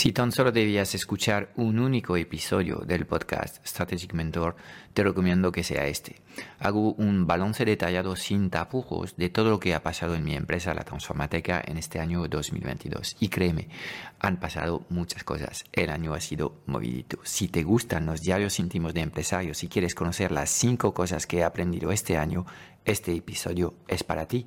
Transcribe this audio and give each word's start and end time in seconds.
Si 0.00 0.12
tan 0.12 0.32
solo 0.32 0.50
debías 0.50 0.94
escuchar 0.94 1.52
un 1.56 1.78
único 1.78 2.16
episodio 2.16 2.76
del 2.86 3.04
podcast 3.04 3.58
Strategic 3.66 4.14
Mentor, 4.14 4.56
te 4.94 5.02
recomiendo 5.02 5.52
que 5.52 5.62
sea 5.62 5.88
este. 5.88 6.22
Hago 6.58 6.94
un 6.94 7.26
balance 7.26 7.66
detallado 7.66 8.16
sin 8.16 8.48
tapujos 8.48 9.14
de 9.18 9.28
todo 9.28 9.50
lo 9.50 9.60
que 9.60 9.74
ha 9.74 9.82
pasado 9.82 10.14
en 10.14 10.24
mi 10.24 10.34
empresa, 10.34 10.72
la 10.72 10.84
Transformateca, 10.84 11.62
en 11.62 11.76
este 11.76 12.00
año 12.00 12.26
2022. 12.26 13.18
Y 13.20 13.28
créeme, 13.28 13.68
han 14.20 14.40
pasado 14.40 14.86
muchas 14.88 15.22
cosas. 15.22 15.66
El 15.70 15.90
año 15.90 16.14
ha 16.14 16.20
sido 16.22 16.62
movidito. 16.64 17.18
Si 17.22 17.48
te 17.48 17.62
gustan 17.62 18.06
los 18.06 18.22
diarios 18.22 18.58
íntimos 18.58 18.94
de 18.94 19.02
empresarios 19.02 19.62
y 19.64 19.68
quieres 19.68 19.94
conocer 19.94 20.32
las 20.32 20.48
cinco 20.48 20.94
cosas 20.94 21.26
que 21.26 21.40
he 21.40 21.44
aprendido 21.44 21.92
este 21.92 22.16
año, 22.16 22.46
este 22.86 23.12
episodio 23.14 23.74
es 23.86 24.02
para 24.02 24.26
ti. 24.26 24.46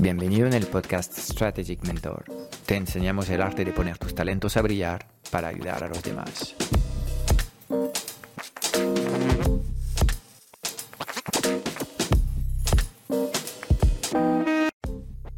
Bienvenido 0.00 0.46
en 0.46 0.52
el 0.52 0.64
podcast 0.68 1.12
Strategic 1.18 1.84
Mentor. 1.84 2.24
Te 2.66 2.76
enseñamos 2.76 3.28
el 3.30 3.42
arte 3.42 3.64
de 3.64 3.72
poner 3.72 3.98
tus 3.98 4.14
talentos 4.14 4.56
a 4.56 4.62
brillar 4.62 5.08
para 5.32 5.48
ayudar 5.48 5.82
a 5.82 5.88
los 5.88 6.00
demás. 6.04 6.54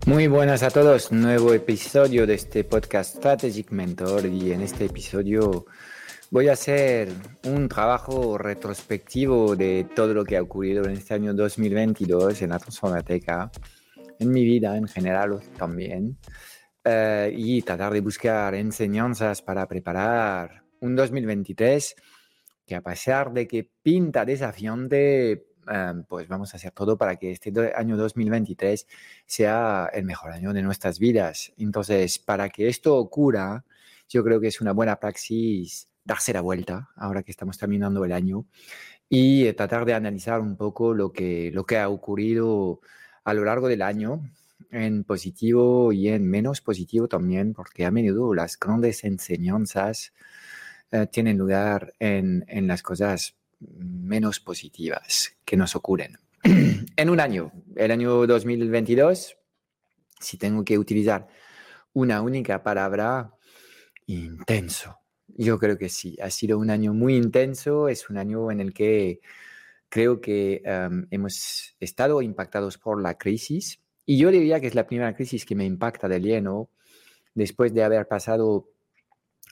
Muy 0.05 0.27
buenas 0.27 0.63
a 0.63 0.71
todos, 0.71 1.11
nuevo 1.11 1.55
episodio 1.55 2.27
de 2.27 2.35
este 2.35 2.63
podcast 2.63 3.17
Strategic 3.17 3.71
Mentor 3.71 4.27
y 4.27 4.53
en 4.53 4.61
este 4.61 4.85
episodio 4.85 5.65
voy 6.31 6.49
a 6.49 6.53
hacer 6.53 7.09
un 7.45 7.67
trabajo 7.67 8.37
retrospectivo 8.37 9.57
de 9.57 9.87
todo 9.97 10.13
lo 10.13 10.23
que 10.27 10.37
ha 10.37 10.43
ocurrido 10.43 10.85
en 10.85 10.91
este 10.91 11.15
año 11.15 11.33
2022 11.33 12.43
en 12.43 12.51
la 12.51 12.59
Transformateca 12.59 13.51
en 14.21 14.31
mi 14.31 14.45
vida 14.45 14.77
en 14.77 14.87
general 14.87 15.41
también, 15.59 16.17
eh, 16.85 17.33
y 17.37 17.63
tratar 17.63 17.93
de 17.93 18.01
buscar 18.01 18.55
enseñanzas 18.55 19.43
para 19.43 19.67
preparar 19.67 20.63
un 20.81 20.95
2023 20.95 21.97
que 22.67 22.75
a 22.77 22.83
pesar 22.83 23.33
de 23.33 23.49
que 23.49 23.69
pinta 23.83 24.25
desafiante, 24.25 25.33
eh, 25.33 25.93
pues 26.09 26.29
vamos 26.29 26.55
a 26.55 26.57
hacer 26.57 26.71
todo 26.71 26.97
para 26.97 27.17
que 27.17 27.33
este 27.33 27.53
año 27.75 27.97
2023 27.97 28.87
sea 29.27 29.91
el 29.93 30.05
mejor 30.05 30.33
año 30.33 30.53
de 30.53 30.63
nuestras 30.63 30.99
vidas. 30.99 31.53
Entonces, 31.57 32.19
para 32.19 32.49
que 32.49 32.69
esto 32.69 32.97
ocurra, 32.97 33.65
yo 34.09 34.23
creo 34.23 34.41
que 34.41 34.49
es 34.49 34.61
una 34.61 34.73
buena 34.73 35.01
praxis 35.01 35.89
darse 36.05 36.33
la 36.33 36.41
vuelta 36.41 36.91
ahora 36.97 37.23
que 37.23 37.31
estamos 37.31 37.59
terminando 37.59 38.05
el 38.05 38.13
año 38.13 38.47
y 39.09 39.47
eh, 39.47 39.53
tratar 39.55 39.85
de 39.85 39.95
analizar 39.95 40.41
un 40.41 40.57
poco 40.57 40.95
lo 40.95 41.13
que, 41.13 41.51
lo 41.53 41.65
que 41.65 41.79
ha 41.79 41.89
ocurrido 41.89 42.81
a 43.25 43.35
lo 43.35 43.45
largo 43.45 43.69
del 43.69 43.83
año, 43.83 44.23
en 44.71 45.05
positivo 45.05 45.93
y 45.93 46.09
en 46.09 46.29
menos 46.29 46.61
positivo 46.61 47.09
también, 47.09 47.55
porque 47.55 47.85
a 47.85 47.91
menudo 47.91 48.35
las 48.35 48.59
grandes 48.59 49.05
enseñanzas 49.05 50.13
eh, 50.93 51.07
tienen 51.11 51.39
lugar 51.39 51.95
en, 51.99 52.45
en, 52.49 52.67
las 52.67 52.83
cosas 52.83 53.35
menos 53.61 54.41
positivas 54.41 55.35
que 55.45 55.57
nos 55.57 55.75
ocurren. 55.77 56.19
en 56.43 57.11
un 57.11 57.21
año, 57.21 57.53
el 57.77 57.91
año 57.91 58.27
2022, 58.27 59.37
si 60.21 60.37
tengo 60.37 60.65
que 60.65 60.79
utilizar 60.79 61.29
una 61.93 62.23
única 62.23 62.63
palabra, 62.63 63.35
intenso. 64.07 64.99
Yo 65.29 65.59
creo 65.59 65.79
que 65.79 65.89
sí, 65.89 66.17
ha 66.21 66.31
sido 66.31 66.59
un 66.59 66.71
año 66.71 66.93
muy 66.93 67.17
intenso, 67.17 67.89
es 67.89 68.11
un 68.11 68.19
año 68.19 68.51
en 68.51 68.61
el 68.61 68.75
que 68.75 69.21
creo 69.91 70.21
que 70.21 70.63
hemos 71.11 71.77
estado 71.81 72.23
impactados 72.23 72.79
por 72.79 73.03
la 73.03 73.19
crisis 73.19 73.81
y 74.07 74.17
yo 74.17 74.31
diría 74.31 74.61
que 74.61 74.69
es 74.69 74.75
la 74.75 74.87
primera 74.87 75.15
crisis 75.15 75.45
que 75.45 75.55
me 75.55 75.67
impacta 75.67 76.09
de 76.09 76.21
lleno 76.21 76.71
después 77.35 77.75
de 77.75 77.85
haber 77.85 78.09
pasado 78.09 78.71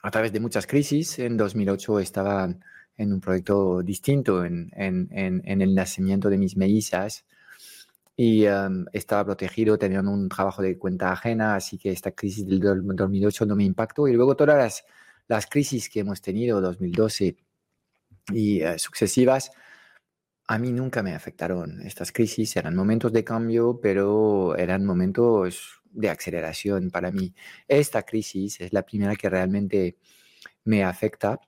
a 0.03 0.10
través 0.10 0.32
de 0.32 0.41
muchas 0.41 0.66
crisis. 0.66 1.19
En 1.19 1.37
2008 1.37 2.00
estaba 2.00 2.49
en 2.97 3.12
un 3.12 3.21
proyecto 3.21 3.82
distinto 3.82 4.44
en, 4.44 4.71
en, 4.75 5.09
en, 5.12 5.62
el 5.62 5.75
nacimiento 5.75 6.31
de 6.31 6.38
mis 6.38 6.56
mellizas 6.56 7.25
y 8.16 8.47
estaba 8.93 9.25
protegido 9.25 9.78
teniendo 9.78 10.10
un 10.10 10.28
trabajo 10.28 10.60
de 10.62 10.76
cuenta 10.76 11.12
ajena, 11.12 11.55
así 11.55 11.78
que 11.78 11.93
esta 11.93 12.10
crisis 12.10 12.44
del 12.47 12.60
2008 12.60 13.47
no 13.47 13.55
me 13.55 13.65
impactó 13.65 14.09
y 14.09 14.15
luego 14.15 14.34
todas 14.34 14.56
las, 14.56 14.84
las 15.28 15.47
crisis 15.47 15.88
que 15.88 16.00
hemos 16.00 16.20
tenido, 16.20 16.60
2012 16.60 17.37
y 18.32 18.60
eh, 18.60 18.78
sucesivas, 18.78 19.53
a 20.48 20.59
mí 20.59 20.72
nunca 20.72 21.03
me 21.03 21.14
afectaron 21.14 21.82
estas 21.82 22.10
crisis, 22.10 22.56
eran 22.56 22.75
momentos 22.75 23.12
de 23.12 23.22
cambio, 23.22 23.81
pero 23.82 24.56
eran 24.56 24.84
momentos 24.86 25.82
de 25.91 26.09
aceleración 26.10 26.91
para 26.91 27.10
mí. 27.12 27.34
Esta 27.69 28.03
crisis 28.03 28.60
es 28.60 28.72
la 28.72 28.82
primera 28.82 29.14
que 29.14 29.28
realmente 29.28 29.98
me 30.64 30.84
afecta 30.84 31.41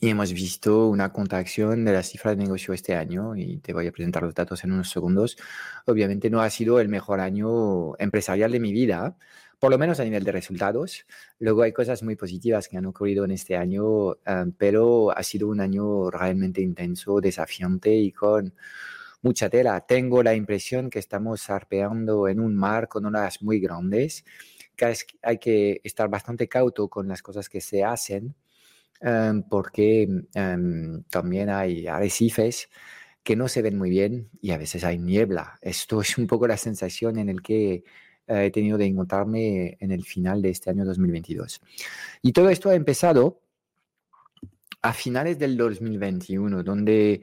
y 0.00 0.08
hemos 0.08 0.32
visto 0.32 0.88
una 0.88 1.12
contracción 1.12 1.84
de 1.84 1.92
la 1.92 2.02
cifra 2.02 2.32
de 2.32 2.36
negocio 2.36 2.74
este 2.74 2.94
año 2.94 3.36
y 3.36 3.58
te 3.58 3.72
voy 3.72 3.86
a 3.86 3.92
presentar 3.92 4.22
los 4.22 4.34
datos 4.34 4.64
en 4.64 4.72
unos 4.72 4.90
segundos. 4.90 5.36
Obviamente 5.86 6.30
no 6.30 6.40
ha 6.40 6.50
sido 6.50 6.80
el 6.80 6.88
mejor 6.88 7.20
año 7.20 7.96
empresarial 7.98 8.52
de 8.52 8.60
mi 8.60 8.72
vida, 8.72 9.16
por 9.58 9.70
lo 9.70 9.78
menos 9.78 10.00
a 10.00 10.04
nivel 10.04 10.24
de 10.24 10.32
resultados. 10.32 11.06
Luego 11.38 11.62
hay 11.62 11.72
cosas 11.72 12.02
muy 12.02 12.16
positivas 12.16 12.68
que 12.68 12.76
han 12.76 12.86
ocurrido 12.86 13.24
en 13.24 13.30
este 13.32 13.56
año, 13.56 14.14
eh, 14.14 14.46
pero 14.58 15.16
ha 15.16 15.22
sido 15.22 15.48
un 15.48 15.60
año 15.60 16.10
realmente 16.10 16.60
intenso, 16.60 17.20
desafiante 17.20 17.94
y 17.94 18.12
con 18.12 18.54
mucha 19.22 19.48
tela. 19.48 19.80
Tengo 19.80 20.22
la 20.22 20.34
impresión 20.34 20.90
que 20.90 20.98
estamos 20.98 21.48
arpeando 21.50 22.28
en 22.28 22.40
un 22.40 22.54
mar 22.56 22.88
con 22.88 23.06
olas 23.06 23.42
muy 23.42 23.60
grandes, 23.60 24.24
que 24.76 24.94
hay 25.22 25.38
que 25.38 25.80
estar 25.84 26.08
bastante 26.08 26.48
cauto 26.48 26.88
con 26.88 27.08
las 27.08 27.22
cosas 27.22 27.48
que 27.48 27.60
se 27.60 27.84
hacen, 27.84 28.34
eh, 29.02 29.42
porque 29.50 30.08
eh, 30.34 30.56
también 31.10 31.50
hay 31.50 31.86
arrecifes 31.86 32.68
que 33.22 33.36
no 33.36 33.48
se 33.48 33.62
ven 33.62 33.78
muy 33.78 33.90
bien 33.90 34.30
y 34.40 34.52
a 34.52 34.58
veces 34.58 34.84
hay 34.84 34.98
niebla. 34.98 35.58
Esto 35.60 36.00
es 36.02 36.18
un 36.18 36.26
poco 36.26 36.46
la 36.46 36.56
sensación 36.56 37.18
en 37.18 37.28
el 37.28 37.42
que 37.42 37.84
he 38.26 38.50
tenido 38.50 38.78
de 38.78 38.86
encontrarme 38.86 39.76
en 39.80 39.90
el 39.90 40.04
final 40.04 40.40
de 40.40 40.50
este 40.50 40.70
año 40.70 40.84
2022. 40.84 41.60
Y 42.22 42.32
todo 42.32 42.48
esto 42.48 42.70
ha 42.70 42.74
empezado 42.74 43.42
a 44.80 44.92
finales 44.92 45.38
del 45.38 45.56
2021, 45.56 46.62
donde 46.62 47.20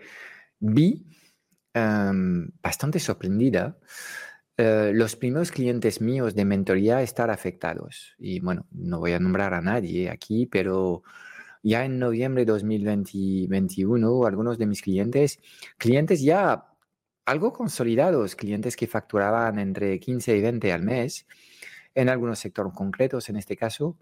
vi 0.59 1.05
em, 1.73 2.49
bastante 2.61 2.99
sorprendida 2.99 3.77
eh, 4.57 4.91
los 4.93 5.15
primeros 5.15 5.51
clientes 5.51 6.01
míos 6.01 6.35
de 6.35 6.45
mentoría 6.45 7.01
estar 7.01 7.29
afectados. 7.29 8.15
Y 8.17 8.39
bueno, 8.39 8.65
no 8.71 8.99
voy 8.99 9.13
a 9.13 9.19
nombrar 9.19 9.53
a 9.53 9.61
nadie 9.61 10.09
aquí, 10.09 10.47
pero 10.47 11.03
ya 11.61 11.85
en 11.85 11.99
noviembre 11.99 12.45
de 12.45 12.51
2021, 12.53 14.25
algunos 14.25 14.57
de 14.57 14.65
mis 14.65 14.81
clientes, 14.81 15.39
clientes 15.77 16.21
ya 16.21 16.65
algo 17.25 17.53
consolidados, 17.53 18.35
clientes 18.35 18.75
que 18.75 18.87
facturaban 18.87 19.59
entre 19.59 19.99
15 19.99 20.37
y 20.37 20.41
20 20.41 20.73
al 20.73 20.83
mes, 20.83 21.27
en 21.93 22.09
algunos 22.09 22.39
sectores 22.39 22.73
concretos 22.73 23.29
en 23.29 23.37
este 23.37 23.55
caso, 23.55 23.97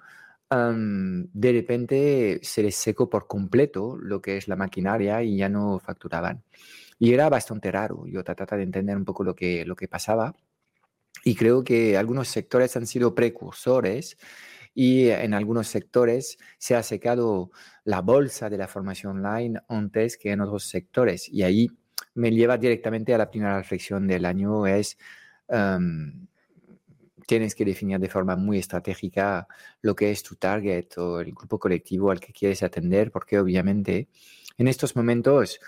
de 0.50 1.52
repente 1.52 2.40
se 2.42 2.64
les 2.64 2.76
secó 2.76 3.10
por 3.10 3.28
completo 3.28 3.98
lo 4.00 4.22
que 4.22 4.38
es 4.38 4.48
la 4.48 4.56
maquinaria 4.56 5.22
y 5.24 5.38
ya 5.38 5.50
no 5.50 5.80
facturaban. 5.80 6.44
Y 7.00 7.14
era 7.14 7.30
bastante 7.30 7.72
raro. 7.72 8.06
Yo 8.08 8.24
trataba 8.24 8.58
de 8.58 8.64
entender 8.64 8.96
un 8.96 9.06
poco 9.06 9.24
lo 9.24 9.36
que, 9.36 9.66
lo 9.66 9.76
que 9.76 9.88
pasaba. 9.88 10.34
Y 11.24 11.36
creo 11.36 11.64
que 11.64 11.98
algunos 11.98 12.30
sectores 12.30 12.76
han 12.78 12.88
sido 12.88 13.14
precursores 13.14 14.18
y 14.80 15.10
en 15.10 15.34
algunos 15.34 15.68
sectores 15.70 16.38
se 16.60 16.76
ha 16.76 16.84
secado 16.84 17.50
la 17.84 18.02
bolsa 18.02 18.48
de 18.48 18.60
la 18.60 18.68
formación 18.68 19.18
online 19.18 19.60
antes 19.70 20.18
que 20.18 20.30
en 20.30 20.42
otros 20.42 20.66
sectores. 20.66 21.28
Y 21.30 21.42
ahí 21.42 21.68
me 22.14 22.30
lleva 22.30 22.60
directamente 22.60 23.12
a 23.12 23.18
la 23.18 23.32
primera 23.32 23.58
reflexión 23.58 24.06
del 24.06 24.24
año, 24.24 24.68
es 24.68 24.96
tienes 27.26 27.56
que 27.56 27.66
definir 27.66 27.98
de 27.98 28.08
forma 28.08 28.36
muy 28.36 28.60
estratégica 28.60 29.48
lo 29.82 29.96
que 29.96 30.12
es 30.12 30.22
tu 30.22 30.36
target 30.36 30.96
o 30.98 31.22
el 31.22 31.34
grupo 31.34 31.58
colectivo 31.58 32.12
al 32.12 32.20
que 32.20 32.32
quieres 32.32 32.62
atender, 32.62 33.12
porque 33.12 33.40
obviamente 33.40 34.10
en 34.60 34.68
estos 34.68 34.96
momentos 34.96 35.60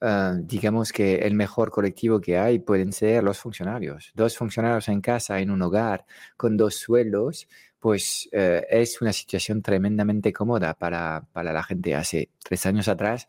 ah, 0.00 0.36
digamos 0.40 0.90
que 0.90 1.16
el 1.16 1.34
mejor 1.34 1.70
colectivo 1.70 2.18
que 2.18 2.38
hay 2.38 2.60
pueden 2.60 2.94
ser 2.94 3.22
los 3.24 3.38
funcionarios. 3.38 4.10
Dos 4.14 4.38
funcionarios 4.38 4.88
en 4.88 5.02
casa, 5.02 5.38
en 5.40 5.50
un 5.50 5.60
hogar, 5.60 6.06
con 6.38 6.56
dos 6.56 6.76
sueldos, 6.76 7.46
pues 7.84 8.30
eh, 8.32 8.64
es 8.70 9.02
una 9.02 9.12
situación 9.12 9.60
tremendamente 9.60 10.32
cómoda 10.32 10.72
para, 10.72 11.28
para, 11.34 11.52
la 11.52 11.62
gente. 11.62 11.94
Hace 11.94 12.30
tres 12.42 12.64
años 12.64 12.88
atrás 12.88 13.28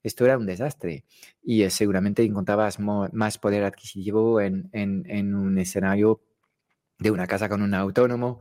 esto 0.00 0.24
era 0.24 0.38
un 0.38 0.46
desastre 0.46 1.04
y 1.42 1.64
eh, 1.64 1.70
seguramente 1.70 2.22
encontrabas 2.22 2.78
más 2.78 3.38
poder 3.38 3.64
adquisitivo 3.64 4.40
en, 4.40 4.70
en, 4.70 5.34
un 5.34 5.58
escenario 5.58 6.20
de 7.00 7.10
una 7.10 7.26
casa 7.26 7.48
con 7.48 7.62
un 7.62 7.74
autónomo 7.74 8.38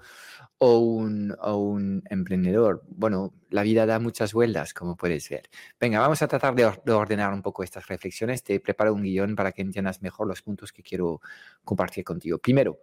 o 0.59 0.77
un, 0.77 1.35
o 1.41 1.56
un, 1.57 2.03
emprendedor. 2.11 2.83
Bueno, 2.88 3.33
la 3.50 3.63
vida 3.63 3.88
da 3.88 3.97
muchas 3.97 4.33
vueltas, 4.33 4.71
como 4.71 4.95
puedes 4.95 5.27
ver. 5.29 5.50
Venga, 5.79 6.00
vamos 6.00 6.21
a 6.21 6.27
tratar 6.27 6.53
de, 6.53 6.65
ordenar 6.94 7.33
un 7.33 7.41
poco 7.41 7.63
estas 7.63 7.88
reflexiones. 7.88 8.44
Te 8.44 8.59
preparo 8.59 8.94
un 8.94 9.01
guion 9.01 9.35
para 9.35 9.51
que 9.51 9.63
entiendas 9.63 10.03
mejor 10.03 10.27
los 10.27 10.44
puntos 10.44 10.71
que 10.71 10.83
quiero 10.83 11.21
compartir 11.63 12.03
contigo. 12.03 12.38
Primero, 12.38 12.81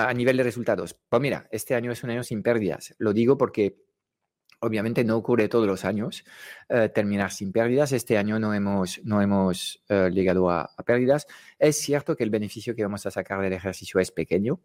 a 0.00 0.12
nivel 0.14 0.36
de 0.36 0.42
resultados. 0.42 0.96
Pues 1.08 1.22
mira, 1.22 1.48
este 1.50 1.74
año 1.74 1.92
es 1.92 2.02
un 2.04 2.10
año 2.10 2.22
sin 2.22 2.42
pérdidas. 2.42 2.94
Lo 2.98 3.12
digo 3.12 3.36
porque 3.38 3.86
Obviamente 4.60 5.04
no 5.04 5.18
ocurre 5.18 5.48
todos 5.48 5.66
los 5.66 5.84
años 5.84 6.24
eh, 6.68 6.88
terminar 6.88 7.30
sin 7.30 7.52
pérdidas. 7.52 7.92
Este 7.92 8.16
año 8.16 8.38
no 8.38 8.54
hemos, 8.54 9.00
no 9.04 9.20
hemos 9.20 9.82
eh, 9.88 10.10
llegado 10.10 10.50
a, 10.50 10.74
pérdidas. 10.84 11.26
Es 11.58 11.76
cierto 11.76 12.16
que 12.16 12.24
el 12.24 12.30
beneficio 12.30 12.74
que 12.74 12.82
vamos 12.82 13.04
a 13.04 13.10
sacar 13.10 13.40
del 13.42 13.52
ejercicio 13.52 14.00
es 14.00 14.10
pequeño, 14.10 14.60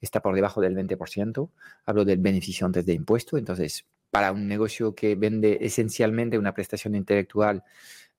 está 0.00 0.22
por 0.22 0.34
debajo 0.34 0.62
del 0.62 0.74
20%. 0.74 1.50
Hablo 1.84 2.04
del 2.06 2.18
beneficio 2.20 2.66
antes 2.66 2.86
de 2.86 2.94
impuesto. 2.94 3.36
Entonces, 3.36 3.84
para 4.10 4.32
un 4.32 4.48
negocio 4.48 4.94
que 4.94 5.14
vende 5.14 5.58
esencialmente 5.60 6.38
una 6.38 6.54
prestación 6.54 6.94
intelectual, 6.94 7.62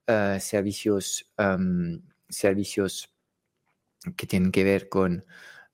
eh, 0.05 0.37
servicios, 0.39 1.31
em, 1.37 2.01
servicios 2.29 3.11
que 4.15 4.27
tienen 4.27 4.51
que 4.51 4.63
ver 4.63 4.89
con 4.89 5.25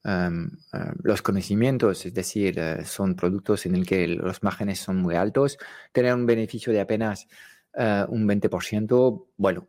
los 0.03 1.21
conocimientos, 1.21 2.05
es 2.05 2.13
decir, 2.13 2.57
eh, 2.57 2.85
son 2.85 3.15
productos 3.15 3.65
en 3.65 3.75
el 3.75 3.85
que 3.85 4.07
los 4.07 4.41
márgenes 4.41 4.79
son 4.79 4.97
muy 4.97 5.15
altos, 5.15 5.57
tener 5.91 6.13
un 6.13 6.25
beneficio 6.25 6.73
de 6.73 6.81
apenas 6.81 7.27
uh, 7.75 8.11
un 8.11 8.27
20%, 8.27 9.25
bueno, 9.37 9.67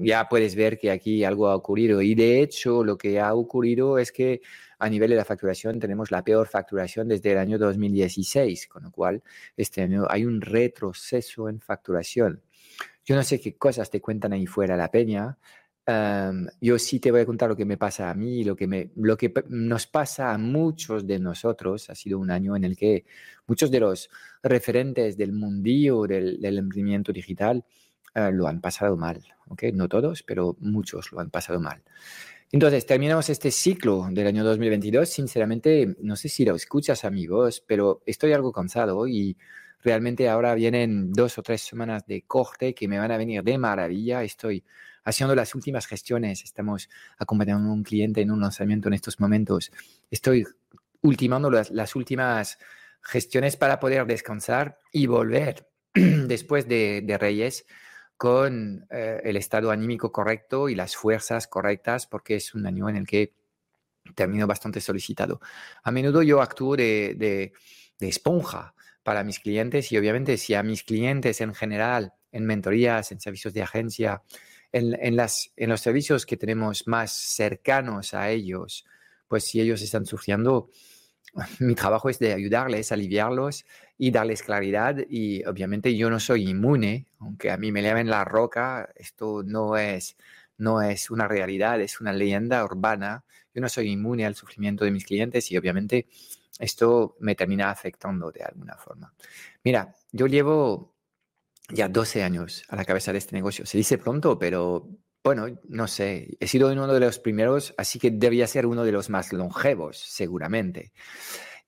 ya 0.00 0.28
puedes 0.28 0.54
ver 0.54 0.78
que 0.78 0.90
aquí 0.90 1.24
algo 1.24 1.48
ha 1.48 1.56
ocurrido. 1.56 2.00
Y 2.02 2.14
de 2.14 2.40
hecho, 2.40 2.84
lo 2.84 2.96
que 2.96 3.20
ha 3.20 3.34
ocurrido 3.34 3.98
es 3.98 4.12
que 4.12 4.40
a 4.78 4.88
nivel 4.88 5.10
de 5.10 5.16
la 5.16 5.24
facturación 5.24 5.78
tenemos 5.78 6.10
la 6.10 6.22
peor 6.22 6.48
facturación 6.48 7.08
desde 7.08 7.32
el 7.32 7.38
año 7.38 7.58
2016, 7.58 8.68
con 8.68 8.84
lo 8.84 8.90
cual 8.90 9.22
este 9.56 9.82
año 9.82 10.06
hay 10.08 10.24
un 10.24 10.40
retroceso 10.40 11.48
en 11.48 11.60
facturación. 11.60 12.42
Yo 13.04 13.14
no 13.14 13.22
sé 13.22 13.40
qué 13.40 13.56
cosas 13.56 13.90
te 13.90 14.00
cuentan 14.00 14.32
ahí 14.32 14.46
fuera 14.46 14.76
la 14.76 14.90
peña, 14.90 15.38
yo 16.60 16.78
sí 16.78 16.98
te 16.98 17.10
voy 17.10 17.20
a 17.20 17.26
contar 17.26 17.48
lo 17.48 17.56
que 17.56 17.64
me 17.64 17.76
pasa 17.76 18.10
a 18.10 18.14
mí, 18.14 18.42
lo 18.42 18.56
que, 18.56 18.90
lo 18.96 19.16
que 19.16 19.32
nos 19.48 19.86
pasa 19.86 20.32
a 20.32 20.38
muchos 20.38 21.06
de 21.06 21.18
nosotros. 21.18 21.88
Ha 21.90 21.94
sido 21.94 22.18
un 22.18 22.30
año 22.30 22.56
en 22.56 22.64
el 22.64 22.76
que 22.76 23.04
muchos 23.46 23.70
de 23.70 23.80
los 23.80 24.10
referentes 24.42 25.16
del 25.16 25.32
mundillo 25.32 26.02
del, 26.02 26.40
del 26.40 26.58
emprendimiento 26.58 27.12
digital 27.12 27.64
eh, 28.16 28.30
lo 28.32 28.48
han 28.48 28.60
pasado 28.60 28.96
mal. 28.96 29.22
¿okay? 29.48 29.72
No 29.72 29.88
todos, 29.88 30.22
pero 30.22 30.56
muchos 30.60 31.12
lo 31.12 31.20
han 31.20 31.30
pasado 31.30 31.60
mal. 31.60 31.82
Entonces, 32.50 32.86
terminamos 32.86 33.28
este 33.28 33.50
ciclo 33.50 34.08
del 34.10 34.26
año 34.26 34.42
2022. 34.42 35.08
Sinceramente, 35.08 35.96
no 36.00 36.16
sé 36.16 36.28
si 36.28 36.44
lo 36.44 36.54
escuchas, 36.54 37.04
amigos, 37.04 37.62
pero 37.66 38.02
estoy 38.06 38.32
algo 38.32 38.52
cansado 38.52 39.06
y 39.06 39.36
realmente 39.82 40.28
ahora 40.28 40.54
vienen 40.54 41.12
dos 41.12 41.36
o 41.38 41.42
tres 41.42 41.60
semanas 41.60 42.06
de 42.06 42.22
corte 42.22 42.74
que 42.74 42.88
me 42.88 42.98
van 42.98 43.12
a 43.12 43.18
venir 43.18 43.42
de 43.42 43.58
maravilla. 43.58 44.22
Estoy 44.22 44.64
haciendo 45.06 45.36
las 45.36 45.54
últimas 45.54 45.86
gestiones, 45.86 46.42
estamos 46.42 46.90
acompañando 47.16 47.70
a 47.70 47.72
un 47.72 47.84
cliente 47.84 48.20
en 48.20 48.32
un 48.32 48.40
lanzamiento 48.40 48.88
en 48.88 48.94
estos 48.94 49.20
momentos. 49.20 49.70
Estoy 50.10 50.44
ultimando 51.00 51.48
las, 51.48 51.94
últimas 51.94 52.58
gestiones 53.02 53.56
para 53.56 53.78
poder 53.78 54.04
descansar 54.04 54.78
y 54.92 55.06
volver 55.06 55.68
después 55.94 56.66
de, 56.66 57.16
Reyes 57.20 57.66
con 58.16 58.84
eh, 58.90 59.20
el 59.22 59.36
estado 59.36 59.70
anímico 59.70 60.10
correcto 60.10 60.68
y 60.68 60.74
las 60.74 60.96
fuerzas 60.96 61.46
correctas, 61.46 62.08
porque 62.08 62.34
es 62.34 62.52
un 62.54 62.66
año 62.66 62.88
en 62.88 62.96
el 62.96 63.06
que 63.06 63.32
termino 64.16 64.48
bastante 64.48 64.80
solicitado. 64.80 65.40
A 65.84 65.92
menudo 65.92 66.22
yo 66.22 66.42
actúo 66.42 66.76
de, 66.76 67.14
de, 67.16 67.52
de 68.00 68.08
esponja 68.08 68.74
para 69.04 69.22
mis 69.22 69.38
clientes 69.38 69.92
y 69.92 69.98
obviamente 69.98 70.36
si 70.36 70.54
a 70.54 70.64
mis 70.64 70.82
clientes 70.82 71.40
en 71.40 71.54
general, 71.54 72.14
en 72.32 72.44
mentorías, 72.44 73.12
en 73.12 73.20
servicios 73.20 73.54
de 73.54 73.62
agencia, 73.62 74.22
en, 74.72 75.16
las, 75.16 75.52
en 75.56 75.70
los 75.70 75.80
servicios 75.80 76.26
que 76.26 76.36
tenemos 76.36 76.86
más 76.86 77.12
cercanos 77.12 78.14
a 78.14 78.30
ellos, 78.30 78.84
pues 79.28 79.44
si 79.44 79.60
ellos 79.60 79.82
están 79.82 80.06
sufriendo, 80.06 80.70
mi 81.60 81.74
trabajo 81.74 82.08
es 82.08 82.18
de 82.18 82.32
ayudarles, 82.32 82.92
aliviarlos 82.92 83.64
y 83.98 84.10
darles 84.10 84.42
claridad. 84.42 84.96
Y 85.08 85.44
obviamente 85.44 85.96
yo 85.96 86.10
no 86.10 86.20
soy 86.20 86.48
inmune, 86.48 87.06
aunque 87.18 87.50
a 87.50 87.56
mí 87.56 87.72
me 87.72 87.82
llamen 87.82 88.08
la 88.08 88.24
roca, 88.24 88.90
esto 88.96 89.42
no 89.44 89.76
es, 89.76 90.16
no 90.58 90.82
es 90.82 91.10
una 91.10 91.28
realidad, 91.28 91.80
es 91.80 92.00
una 92.00 92.12
leyenda 92.12 92.64
urbana. 92.64 93.24
Yo 93.54 93.60
no 93.60 93.68
soy 93.68 93.90
inmune 93.90 94.26
al 94.26 94.34
sufrimiento 94.34 94.84
de 94.84 94.90
mis 94.90 95.04
clientes 95.04 95.50
y 95.50 95.56
obviamente 95.56 96.06
esto 96.58 97.16
me 97.20 97.34
termina 97.34 97.70
afectando 97.70 98.30
de 98.30 98.42
alguna 98.42 98.76
forma. 98.76 99.12
Mira, 99.62 99.94
yo 100.12 100.26
llevo 100.26 100.95
ya 101.68 101.88
12 101.88 102.22
años 102.22 102.64
a 102.68 102.76
la 102.76 102.84
cabeza 102.84 103.12
de 103.12 103.18
este 103.18 103.34
negocio. 103.34 103.66
Se 103.66 103.78
dice 103.78 103.98
pronto, 103.98 104.38
pero 104.38 104.88
bueno, 105.24 105.46
no 105.68 105.88
sé. 105.88 106.36
He 106.38 106.46
sido 106.46 106.70
uno 106.70 106.86
de 106.86 107.00
los 107.00 107.18
primeros, 107.18 107.74
así 107.76 107.98
que 107.98 108.10
debía 108.10 108.46
ser 108.46 108.66
uno 108.66 108.84
de 108.84 108.92
los 108.92 109.10
más 109.10 109.32
longevos, 109.32 109.98
seguramente. 109.98 110.92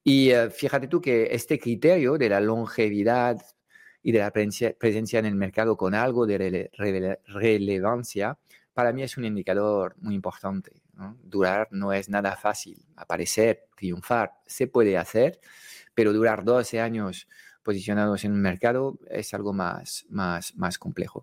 Y 0.04 0.30
eh, 0.30 0.50
fíjate 0.50 0.86
tú 0.88 1.00
que 1.00 1.28
este 1.32 1.58
criterio 1.58 2.18
de 2.18 2.28
la 2.28 2.40
longevidad 2.40 3.36
y 4.02 4.12
de 4.12 4.20
la 4.20 4.30
presencia, 4.30 5.18
en 5.18 5.26
el 5.26 5.34
mercado 5.34 5.76
con 5.76 5.94
algo 5.94 6.26
de 6.26 6.70
relevancia, 7.26 8.38
para 8.72 8.92
mí 8.92 9.02
es 9.02 9.16
un 9.18 9.24
indicador 9.24 9.96
muy 9.98 10.14
importante. 10.14 10.80
Durar 11.24 11.66
no 11.72 11.92
es 11.92 12.08
nada 12.08 12.36
fácil. 12.36 12.86
Aparecer, 12.96 13.66
triunfar, 13.76 14.34
se 14.46 14.68
puede 14.68 14.96
hacer, 14.96 15.40
pero 15.94 16.12
durar 16.12 16.44
12 16.44 16.80
años 16.80 17.26
posicionados 17.68 18.24
en 18.24 18.32
un 18.32 18.40
mercado 18.40 18.98
es 19.10 19.34
algo 19.34 19.52
más, 19.52 20.06
más, 20.08 20.56
más 20.56 20.78
complejo. 20.78 21.22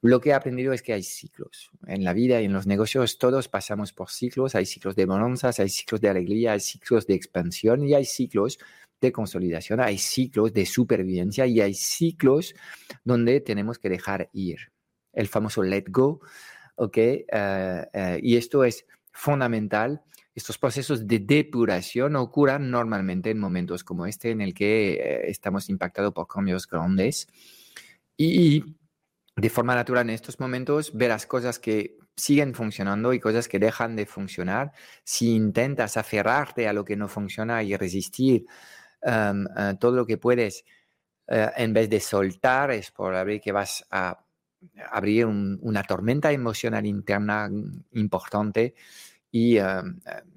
Lo 0.00 0.20
que 0.20 0.30
he 0.30 0.32
aprendido 0.32 0.72
es 0.72 0.82
que 0.82 0.92
hay 0.92 1.04
ciclos. 1.04 1.70
En 1.86 2.02
la 2.02 2.12
vida 2.12 2.40
y 2.40 2.46
en 2.46 2.52
los 2.52 2.66
negocios 2.66 3.16
todos 3.16 3.46
pasamos 3.46 3.92
por 3.92 4.10
ciclos. 4.10 4.56
Hay 4.56 4.66
ciclos 4.66 4.96
de 4.96 5.06
bonanzas, 5.06 5.60
hay 5.60 5.68
ciclos 5.68 6.00
de 6.00 6.08
alegría, 6.08 6.50
hay 6.50 6.58
ciclos 6.58 7.06
de 7.06 7.14
expansión 7.14 7.84
y 7.84 7.94
hay 7.94 8.04
ciclos 8.06 8.58
de 9.00 9.12
consolidación, 9.12 9.78
hay 9.78 9.98
ciclos 9.98 10.52
de 10.52 10.66
supervivencia 10.66 11.46
y 11.46 11.60
hay 11.60 11.74
ciclos 11.74 12.56
donde 13.04 13.40
tenemos 13.40 13.78
que 13.78 13.88
dejar 13.88 14.30
ir. 14.32 14.72
El 15.12 15.28
famoso 15.28 15.62
let 15.62 15.84
go, 15.90 16.22
¿ok? 16.74 16.96
Eh, 16.96 17.24
eh, 17.30 18.18
y 18.20 18.36
esto 18.36 18.64
es 18.64 18.84
fundamental 19.12 20.02
estos 20.34 20.58
procesos 20.58 21.06
de 21.06 21.20
depuración 21.20 22.16
ocurran 22.16 22.70
normalmente 22.70 23.30
en 23.30 23.38
momentos 23.38 23.84
como 23.84 24.06
este 24.06 24.30
en 24.30 24.40
el 24.40 24.52
que 24.52 24.94
eh, 24.94 25.30
estamos 25.30 25.68
impactados 25.68 26.12
por 26.12 26.26
cambios 26.26 26.66
grandes 26.66 27.28
y 28.16 28.64
de 29.36 29.50
forma 29.50 29.74
natural 29.74 30.08
en 30.08 30.14
estos 30.14 30.40
momentos 30.40 30.92
verás 30.94 31.26
cosas 31.26 31.58
que 31.58 31.98
siguen 32.16 32.54
funcionando 32.54 33.12
y 33.12 33.20
cosas 33.20 33.48
que 33.48 33.58
dejan 33.58 33.96
de 33.96 34.06
funcionar. 34.06 34.72
Si 35.02 35.34
intentas 35.34 35.96
aferrarte 35.96 36.68
a 36.68 36.72
lo 36.72 36.84
que 36.84 36.96
no 36.96 37.08
funciona 37.08 37.62
y 37.62 37.76
resistir 37.76 38.46
em, 39.02 39.44
todo 39.80 39.96
lo 39.96 40.06
que 40.06 40.18
puedes 40.18 40.64
eh, 41.26 41.50
en 41.56 41.72
vez 41.72 41.90
de 41.90 42.00
soltar, 42.00 42.70
es 42.70 42.90
probable 42.90 43.40
que 43.40 43.52
vas 43.52 43.84
a 43.90 44.24
abrir 44.90 45.26
una 45.26 45.82
tormenta 45.82 46.32
emocional 46.32 46.86
interna 46.86 47.50
importante 47.92 48.74
y 49.34 49.58
eh, 49.58 49.64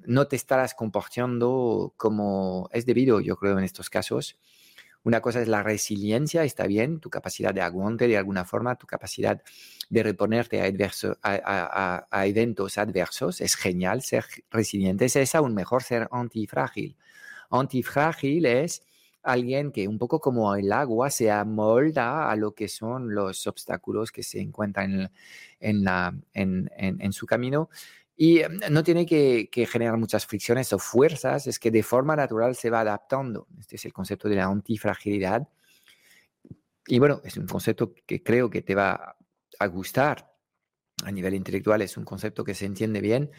no 0.08 0.28
te 0.28 0.36
estarás 0.36 0.74
comportando 0.74 1.94
como 1.98 2.68
es 2.74 2.88
debido, 2.88 3.22
yo 3.22 3.36
creo, 3.36 3.56
en 3.60 3.64
estos 3.64 3.92
casos. 3.92 4.40
Una 5.04 5.22
cosa 5.22 5.40
es 5.40 5.48
la 5.48 5.62
resiliencia, 5.62 6.44
está 6.44 6.66
bien, 6.66 7.00
tu 7.00 7.12
capacidad 7.12 7.54
de 7.54 7.62
aguante 7.62 8.08
de 8.08 8.18
alguna 8.18 8.44
forma, 8.44 8.76
tu 8.76 8.88
capacidad 8.88 9.40
de 9.92 10.02
reponerte 10.02 10.64
a, 10.64 12.26
eventos 12.26 12.80
adversos, 12.80 13.40
es 13.40 13.54
genial 13.54 14.02
ser 14.02 14.26
resiliente, 14.50 15.06
es 15.06 15.36
aún 15.36 15.54
mejor 15.54 15.84
ser 15.84 16.08
antifrágil. 16.12 16.98
Antifrágil 17.52 18.48
es 18.48 18.82
alguien 19.22 19.72
que 19.72 19.88
un 19.88 20.00
poco 20.00 20.20
como 20.20 20.56
el 20.56 20.72
agua 20.72 21.12
se 21.12 21.30
amolda 21.30 22.32
a 22.32 22.36
lo 22.36 22.56
que 22.56 22.68
son 22.68 23.14
los 23.14 23.46
obstáculos 23.46 24.12
que 24.12 24.24
se 24.24 24.40
encuentran 24.40 25.12
en, 25.60 25.86
en 26.34 27.14
su 27.14 27.28
camino 27.28 27.70
y 28.18 28.40
em, 28.40 28.60
no 28.72 28.84
tiene 28.84 29.06
que, 29.06 29.48
generar 29.70 29.98
muchas 29.98 30.26
fricciones 30.26 30.74
o 30.74 30.80
fuerzas, 30.80 31.46
es 31.48 31.60
que 31.60 31.70
de 31.72 31.84
forma 31.84 32.16
natural 32.16 32.56
se 32.56 32.72
va 32.72 32.82
adaptando. 32.82 33.48
Este 33.60 33.76
es 33.76 33.86
el 33.86 33.94
concepto 33.94 34.28
de 34.28 34.36
la 34.36 34.46
antifragilidad. 34.46 35.48
Y 36.88 37.00
bueno, 37.00 37.22
es 37.24 37.38
un 37.38 37.48
concepto 37.48 37.94
que 38.06 38.24
creo 38.24 38.50
que 38.50 38.64
te 38.64 38.74
va 38.76 39.16
a 39.60 39.68
gustar. 39.68 40.34
a 41.04 41.12
nivel 41.12 41.36
intelectual 41.36 41.82
es 41.84 41.96
un 41.98 42.06
concepto 42.06 42.44
que 42.44 42.56
se 42.56 42.66
entiende 42.66 43.02
bien, 43.02 43.30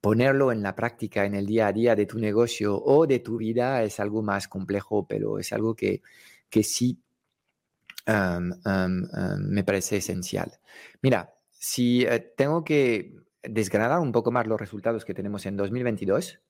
ponerlo 0.00 0.50
en 0.52 0.62
la 0.62 0.74
práctica, 0.74 1.24
en 1.24 1.34
el 1.34 1.46
día 1.46 1.68
a 1.68 1.72
día 1.72 1.94
de 1.94 2.06
tu 2.06 2.18
negocio 2.18 2.76
o 2.82 3.06
de 3.06 3.20
tu 3.20 3.36
vida 3.38 3.84
es 3.84 4.00
algo 4.00 4.22
más 4.22 4.48
complejo, 4.48 5.06
pero 5.06 5.38
es 5.38 5.52
algo 5.52 5.76
que, 5.76 6.02
que 6.50 6.64
sí 6.64 7.00
me 8.06 9.64
parece 9.64 9.98
esencial. 9.98 10.58
Mira, 11.02 11.34
si 11.50 12.04
eh, 12.04 12.32
tengo 12.36 12.64
que 12.64 13.14
desgranar 13.42 13.98
un 14.00 14.12
poco 14.12 14.30
más 14.30 14.46
los 14.46 14.60
resultados 14.60 15.04
que 15.04 15.14
tenemos 15.14 15.46
en 15.46 15.56
2022, 15.56 16.40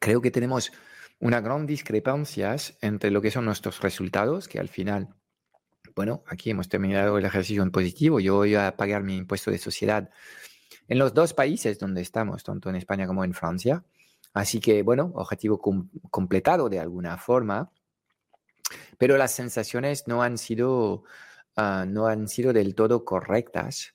creo 0.00 0.20
que 0.20 0.30
tenemos 0.30 0.72
una 1.20 1.40
gran 1.40 1.66
discrepancia 1.66 2.54
entre 2.80 3.10
lo 3.10 3.20
que 3.20 3.30
son 3.30 3.44
nuestros 3.44 3.80
resultados, 3.80 4.48
que 4.48 4.58
al 4.58 4.68
final, 4.68 5.08
bueno, 5.94 6.22
aquí 6.26 6.50
hemos 6.50 6.68
terminado 6.68 7.18
el 7.18 7.24
ejercicio 7.24 7.62
en 7.62 7.70
positivo, 7.70 8.20
yo 8.20 8.36
voy 8.36 8.54
a 8.54 8.76
pagar 8.76 9.02
mi 9.02 9.16
impuesto 9.16 9.50
de 9.50 9.58
sociedad 9.58 10.10
en 10.88 10.98
los 10.98 11.12
dos 11.12 11.34
países 11.34 11.78
donde 11.78 12.00
estamos, 12.00 12.44
tanto 12.44 12.70
en 12.70 12.76
España 12.76 13.06
como 13.06 13.24
en 13.24 13.34
Francia. 13.34 13.84
Así 14.32 14.60
que, 14.60 14.82
bueno, 14.82 15.12
objetivo 15.14 15.60
completado 16.10 16.68
de 16.68 16.78
alguna 16.78 17.18
forma, 17.18 17.70
pero 18.96 19.16
las 19.16 19.32
sensaciones 19.32 20.06
no 20.06 20.22
han 20.22 20.38
sido, 20.38 21.04
ah, 21.56 21.84
no 21.86 22.06
han 22.06 22.28
sido 22.28 22.52
del 22.52 22.74
todo 22.74 23.04
correctas. 23.04 23.94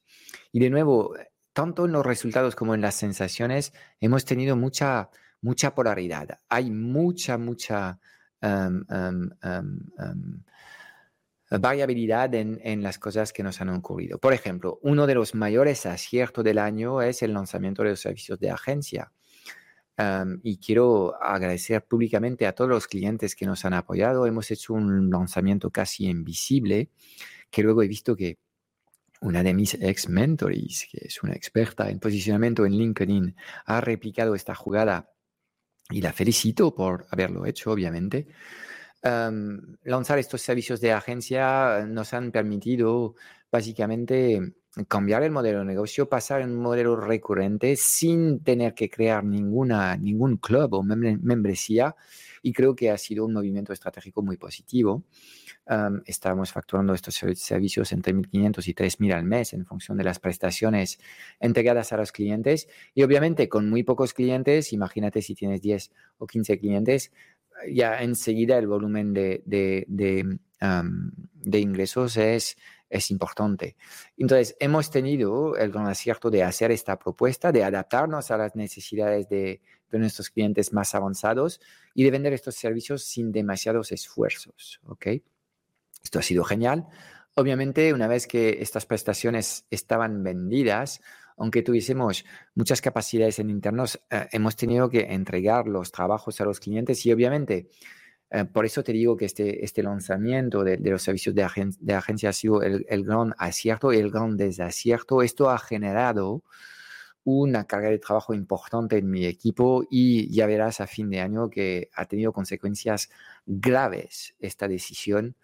Y 0.52 0.60
de 0.60 0.70
nuevo, 0.70 1.16
tanto 1.54 1.86
en 1.86 1.92
los 1.92 2.06
resultados 2.06 2.56
como 2.56 2.74
en 2.76 2.82
las 2.82 2.96
sensaciones, 2.96 3.74
hemos 4.00 4.26
tenido 4.26 4.56
mucha, 4.56 5.10
mucha 5.42 5.76
polaridad. 5.76 6.40
Hay 6.50 6.72
mucha, 6.72 7.38
mucha 7.38 8.00
variabilidad 11.50 12.34
en, 12.34 12.84
las 12.84 13.00
cosas 13.00 13.32
que 13.32 13.44
nos 13.44 13.62
han 13.62 13.70
ocurrido. 13.70 14.18
Por 14.18 14.34
ejemplo, 14.34 14.80
uno 14.82 15.08
de 15.08 15.16
los 15.16 15.36
mayores 15.36 15.86
aciertos 15.86 16.44
del 16.44 16.58
año 16.58 17.02
es 17.02 17.22
el 17.22 17.34
lanzamiento 17.34 17.84
de 17.84 17.92
los 17.92 18.02
servicios 18.02 18.40
de 18.40 18.50
agencia. 18.50 19.12
y 20.44 20.58
quiero 20.58 21.14
agradecer 21.22 21.86
públicamente 21.86 22.48
a 22.48 22.54
todos 22.54 22.70
los 22.70 22.88
clientes 22.88 23.36
que 23.36 23.46
nos 23.46 23.64
han 23.66 23.74
apoyado. 23.74 24.26
Hemos 24.26 24.50
hecho 24.50 24.74
un 24.74 25.10
lanzamiento 25.10 25.70
casi 25.70 26.08
invisible, 26.08 26.90
que 27.52 27.62
luego 27.62 27.84
he 27.84 27.88
visto 27.88 28.16
que 28.16 28.40
una 29.24 29.42
de 29.42 29.54
mis 29.54 29.74
ex 29.76 30.10
mentores, 30.10 30.88
que 30.92 31.08
es 31.08 31.24
una 31.24 31.34
experta 31.34 31.90
en 31.90 32.00
posicionamiento 32.00 32.66
en 32.66 32.74
LinkedIn, 32.74 33.36
ha 33.66 33.82
replicado 33.82 34.36
esta 34.36 34.54
jugada 34.54 35.10
y 35.90 36.02
la 36.02 36.14
felicito 36.14 36.76
por 36.76 37.08
haberlo 37.10 37.46
hecho, 37.46 37.72
obviamente. 37.72 38.28
Lanzar 39.02 40.20
estos 40.20 40.42
servicios 40.42 40.80
de 40.80 40.94
agencia 40.94 41.86
nos 41.88 42.14
han 42.14 42.32
permitido 42.32 43.16
básicamente 43.52 44.56
cambiar 44.88 45.24
el 45.24 45.32
modelo 45.32 45.60
de 45.60 45.66
negocio, 45.66 46.10
pasar 46.10 46.42
a 46.42 46.46
un 46.46 46.56
modelo 46.56 46.96
recurrente 46.96 47.76
sin 47.76 48.44
tener 48.44 48.74
que 48.74 48.90
crear 48.90 49.24
ninguna, 49.24 49.96
ningún 49.98 50.38
club 50.38 50.74
o 50.74 50.84
membresía 50.84 51.96
y 52.44 52.54
creo 52.54 52.76
que 52.76 52.92
ha 52.92 52.98
sido 52.98 53.26
un 53.26 53.34
movimiento 53.34 53.74
estratégico 53.74 54.22
muy 54.22 54.38
positivo. 54.38 55.04
estamos 56.06 56.52
facturando 56.52 56.94
estos 56.94 57.16
servicios 57.16 57.92
entre 57.94 58.14
1.500 58.14 58.68
y 58.68 58.74
3.000 58.74 59.14
al 59.14 59.24
mes 59.24 59.54
en 59.54 59.66
función 59.66 59.98
de 59.98 60.04
las 60.04 60.20
prestaciones 60.20 61.00
entregadas 61.40 61.94
a 61.94 61.98
los 61.98 62.12
clientes 62.12 62.68
y 62.94 63.04
obviamente 63.04 63.48
con 63.48 63.70
muy 63.70 63.84
pocos 63.84 64.14
clientes, 64.14 64.74
imagínate 64.74 65.22
si 65.22 65.34
tienes 65.34 65.62
10 65.62 65.92
o 66.18 66.28
15 66.28 66.60
clientes, 66.60 67.12
ya 67.72 68.02
enseguida 68.02 68.58
el 68.58 68.68
volumen 68.68 69.14
de, 69.14 69.42
de, 69.46 70.40
ingresos 71.60 72.18
es, 72.18 72.58
es 72.90 73.10
importante. 73.10 73.78
Entonces, 74.18 74.58
hemos 74.60 74.92
tenido 74.92 75.56
el 75.56 75.72
gran 75.72 75.88
acierto 75.88 76.30
de 76.30 76.44
hacer 76.44 76.72
esta 76.72 77.00
propuesta, 77.00 77.54
de 77.54 77.64
adaptarnos 77.64 78.32
a 78.32 78.38
las 78.38 78.56
necesidades 78.56 79.30
de, 79.30 79.62
de, 79.94 80.00
nuestros 80.00 80.30
clientes 80.30 80.74
más 80.74 80.96
avanzados 80.96 81.62
y 81.94 82.04
de 82.04 82.12
vender 82.12 82.34
estos 82.34 82.56
servicios 82.56 83.04
sin 83.04 83.32
demasiados 83.32 83.92
esfuerzos. 83.92 84.80
¿ok? 84.88 85.08
Esto 86.04 86.20
ha 86.20 86.24
sido 86.24 86.44
genial. 86.44 86.88
Obviamente, 87.36 87.94
una 87.94 88.08
vez 88.08 88.28
que 88.28 88.58
estas 88.62 88.86
prestaciones 88.86 89.66
estaban 89.72 90.24
vendidas, 90.24 91.02
aunque 91.38 91.64
tuviésemos 91.64 92.26
muchas 92.54 92.82
capacidades 92.82 93.40
en 93.40 93.50
internos, 93.50 94.00
eh, 94.10 94.28
hemos 94.32 94.56
tenido 94.56 94.90
que 94.90 95.14
entregar 95.14 95.68
los 95.68 95.92
trabajos 95.92 96.40
a 96.42 96.46
los 96.46 96.60
clientes 96.60 97.06
y 97.06 97.12
obviamente 97.12 97.70
eh, 98.34 98.46
por 98.46 98.66
eso 98.66 98.84
te 98.84 98.92
digo 98.92 99.16
que 99.16 99.26
este, 99.26 99.64
este 99.64 99.84
lanzamiento 99.84 100.64
de, 100.64 100.78
los 100.80 101.04
servicios 101.04 101.36
de, 101.36 101.48
de, 101.80 101.94
agencia 101.94 102.30
ha 102.30 102.34
sido 102.34 102.64
el, 102.64 103.04
gran 103.04 103.36
acierto 103.38 103.94
y 103.94 103.98
el 103.98 104.10
gran 104.10 104.38
desacierto. 104.38 105.22
Esto 105.22 105.52
ha 105.52 105.60
generado 105.60 106.44
una 107.24 107.66
carga 107.66 107.90
de 107.90 108.00
trabajo 108.00 108.34
importante 108.34 108.98
en 108.98 109.10
mi 109.10 109.26
equipo 109.26 109.86
y 109.90 110.30
ya 110.34 110.46
verás 110.46 110.82
a 110.82 110.88
fin 110.88 111.10
de 111.10 111.22
año 111.22 111.50
que 111.50 111.90
ha 111.96 112.06
tenido 112.06 112.34
consecuencias 112.34 113.10
graves 113.46 114.36
esta 114.40 114.68
decisión 114.68 115.36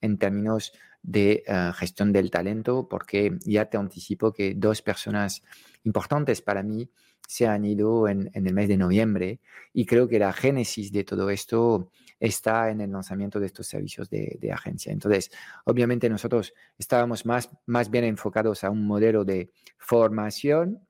en 0.00 0.18
términos 0.18 0.72
de 1.02 1.42
eh, 1.46 1.72
gestión 1.74 2.12
del 2.12 2.30
talento, 2.30 2.88
porque 2.88 3.38
ya 3.44 3.66
te 3.66 3.76
anticipo 3.76 4.32
que 4.32 4.54
dos 4.54 4.82
personas 4.82 5.42
importantes 5.84 6.42
para 6.42 6.62
mí 6.62 6.90
se 7.26 7.46
han 7.46 7.64
ido 7.64 8.08
en, 8.08 8.30
el 8.34 8.52
mes 8.52 8.68
de 8.68 8.76
noviembre 8.76 9.40
y 9.72 9.86
creo 9.86 10.06
que 10.08 10.18
la 10.18 10.32
génesis 10.32 10.92
de 10.92 11.04
todo 11.04 11.30
esto 11.30 11.90
está 12.20 12.70
en 12.70 12.80
el 12.80 12.92
lanzamiento 12.92 13.40
de 13.40 13.46
estos 13.46 13.66
servicios 13.66 14.10
de, 14.10 14.38
de, 14.40 14.52
agencia. 14.52 14.92
Entonces, 14.92 15.30
obviamente 15.64 16.08
nosotros 16.08 16.52
estábamos 16.78 17.26
más, 17.26 17.50
más 17.66 17.90
bien 17.90 18.04
enfocados 18.04 18.64
a 18.64 18.70
un 18.70 18.86
modelo 18.86 19.24
de 19.24 19.50
formación, 19.78 20.86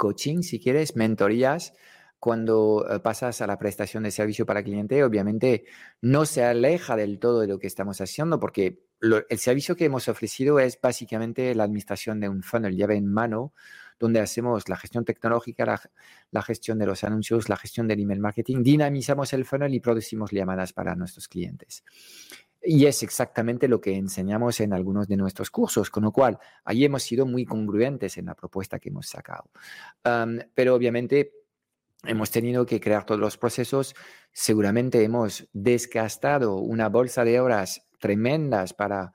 coaching, 0.00 0.40
si 0.40 0.58
quieres, 0.58 0.96
mentorías, 0.96 1.74
cuando 2.18 2.86
eh, 2.88 3.00
pasas 3.00 3.42
a 3.42 3.46
la 3.46 3.58
prestación 3.58 4.02
de 4.02 4.10
servicio 4.10 4.46
para 4.46 4.62
cliente, 4.64 5.04
obviamente 5.04 5.66
no 6.00 6.24
se 6.24 6.42
aleja 6.42 6.96
del 6.96 7.18
todo 7.18 7.40
de 7.40 7.46
lo 7.46 7.58
que 7.58 7.66
estamos 7.66 8.00
haciendo 8.00 8.40
porque 8.40 8.82
el 9.02 9.38
servicio 9.38 9.76
que 9.76 9.84
hemos 9.84 10.08
ofrecido 10.08 10.58
es 10.58 10.78
básicamente 10.80 11.54
la 11.54 11.64
administración 11.64 12.18
de 12.18 12.28
un 12.30 12.42
funnel 12.42 12.76
llave 12.76 12.96
en 12.96 13.06
mano, 13.06 13.52
donde 14.00 14.18
hacemos 14.18 14.68
la 14.68 14.76
gestión 14.76 15.04
tecnológica, 15.04 15.78
la, 16.30 16.42
gestión 16.42 16.78
de 16.78 16.86
los 16.86 17.04
anuncios, 17.04 17.50
la 17.50 17.56
gestión 17.56 17.86
del 17.86 18.00
email 18.00 18.18
marketing, 18.18 18.62
dinamizamos 18.62 19.32
el 19.34 19.44
funnel 19.44 19.74
y 19.74 19.80
producimos 19.80 20.30
llamadas 20.32 20.72
para 20.72 20.96
nuestros 20.96 21.28
clientes. 21.28 21.84
Y 22.62 22.86
es 22.86 23.02
exactamente 23.02 23.68
lo 23.68 23.80
que 23.80 23.94
enseñamos 23.94 24.60
en 24.60 24.72
algunos 24.72 25.06
de 25.06 25.16
nuestros 25.16 25.50
cursos, 25.50 25.90
con 25.90 26.04
lo 26.04 26.12
cual 26.12 26.38
ahí 26.64 26.84
hemos 26.84 27.02
sido 27.02 27.26
muy 27.26 27.44
congruentes 27.44 28.16
en 28.16 28.26
la 28.26 28.34
propuesta 28.34 28.78
que 28.78 28.88
hemos 28.88 29.06
sacado. 29.06 29.50
pero 30.54 30.74
obviamente 30.74 31.32
hemos 32.04 32.30
tenido 32.30 32.64
que 32.64 32.80
crear 32.80 33.04
todos 33.04 33.20
los 33.20 33.36
procesos. 33.36 33.94
Seguramente 34.32 35.04
hemos 35.04 35.46
desgastado 35.52 36.56
una 36.56 36.88
bolsa 36.88 37.22
de 37.24 37.38
horas 37.38 37.86
tremendas 37.98 38.72
para, 38.72 39.12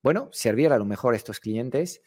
bueno, 0.00 0.28
servir 0.32 0.72
a 0.72 0.78
lo 0.78 0.84
mejor 0.84 1.14
a 1.14 1.16
estos 1.16 1.40
clientes. 1.40 2.00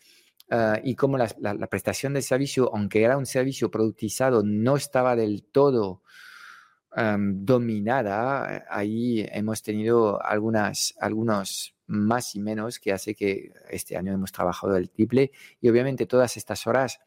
Ah, 0.53 0.81
y 0.83 0.95
como 0.95 1.17
la, 1.17 1.29
prestación 1.69 2.13
del 2.13 2.23
servicio, 2.23 2.69
aunque 2.75 3.03
era 3.03 3.17
un 3.17 3.25
servicio 3.25 3.71
productizado, 3.71 4.43
no 4.43 4.75
estaba 4.75 5.15
del 5.15 5.43
todo 5.43 6.03
dominada, 6.93 8.65
ahí 8.69 9.25
hemos 9.31 9.63
tenido 9.63 10.21
algunas, 10.21 10.93
algunos 10.99 11.73
más 11.87 12.35
y 12.35 12.41
menos 12.41 12.79
que 12.79 12.91
hace 12.91 13.15
que 13.15 13.53
este 13.69 13.95
año 13.95 14.11
hemos 14.11 14.33
trabajado 14.33 14.75
el 14.75 14.89
triple 14.89 15.31
y 15.61 15.69
obviamente 15.69 16.05
todas 16.05 16.35
estas 16.35 16.67
horas, 16.67 16.99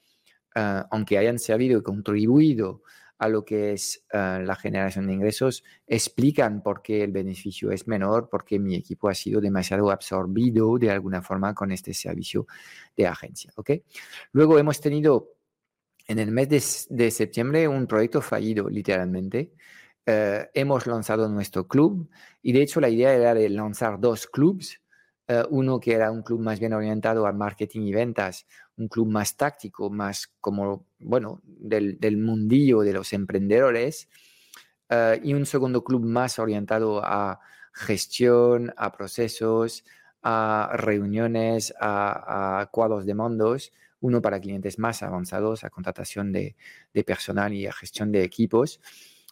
ah, 0.55 0.87
aunque 0.91 1.19
hayan 1.19 1.39
servido 1.39 1.79
y 1.79 1.83
contribuido 1.83 2.81
a 3.25 3.29
lo 3.29 3.45
que 3.45 3.73
es 3.73 4.05
ah, 4.13 4.39
la 4.45 4.55
generación 4.55 5.07
de 5.07 5.15
ingresos 5.15 5.65
explican 5.87 6.63
por 6.63 6.83
qué 6.83 7.03
el 7.03 7.11
beneficio 7.11 7.71
es 7.71 7.89
menor, 7.89 8.29
porque 8.31 8.59
mi 8.59 8.75
equipo 8.75 9.09
ha 9.09 9.15
sido 9.15 9.41
demasiado 9.41 9.91
absorbido 9.91 10.77
de 10.79 10.91
alguna 10.91 11.23
forma 11.23 11.55
con 11.55 11.73
este 11.73 11.95
servicio 11.95 12.47
de 12.95 13.07
agencia. 13.07 13.51
¿okay? 13.57 13.83
Luego 14.33 14.59
hemos 14.59 14.79
tenido 14.81 15.33
en 16.07 16.19
el 16.19 16.33
mes 16.33 16.87
de, 16.91 17.11
septiembre 17.11 17.67
un 17.67 17.87
proyecto 17.87 18.21
fallido, 18.21 18.69
literalmente. 18.69 19.55
Eh, 20.05 20.47
hemos 20.53 20.87
lanzado 20.87 21.27
nuestro 21.31 21.67
club 21.67 22.11
y 22.43 22.53
de 22.53 22.61
hecho 22.61 22.79
la 22.79 22.91
idea 22.91 23.15
era 23.15 23.33
de 23.33 23.49
lanzar 23.49 23.99
dos 23.99 24.27
clubs 24.27 24.83
eh, 25.29 25.45
uno 25.51 25.81
que 25.81 25.95
era 25.95 26.11
un 26.11 26.23
club 26.23 26.41
más 26.41 26.61
bien 26.61 26.73
orientado 26.73 27.27
al 27.27 27.35
marketing 27.35 27.83
y 27.83 27.93
ventas, 27.93 28.47
un 28.77 28.89
club 28.89 29.09
más 29.09 29.37
táctico, 29.37 29.91
más 29.91 30.33
como, 30.41 30.87
bueno, 30.99 31.41
del, 31.45 31.99
del 31.99 32.19
mundillo 32.19 32.81
de 32.81 32.93
los 32.93 33.13
emprendedores, 33.13 34.09
eh, 34.89 35.21
y 35.23 35.35
un 35.35 35.47
segundo 35.47 35.83
club 35.83 36.05
más 36.05 36.39
orientado 36.39 37.01
a 37.05 37.41
gestión, 37.73 38.73
a 38.77 38.93
procesos, 38.93 39.85
a 40.23 40.71
reuniones, 40.75 41.75
a, 41.81 42.69
cuadros 42.71 43.07
de 43.07 43.15
mandos, 43.15 43.73
uno 44.01 44.21
para 44.23 44.41
clientes 44.41 44.79
más 44.79 45.03
avanzados, 45.03 45.65
a 45.65 45.71
contratación 45.71 46.33
de, 46.33 46.57
personal 47.07 47.53
y 47.53 47.67
a 47.67 47.73
gestión 47.73 48.13
de 48.13 48.25
equipos. 48.25 48.81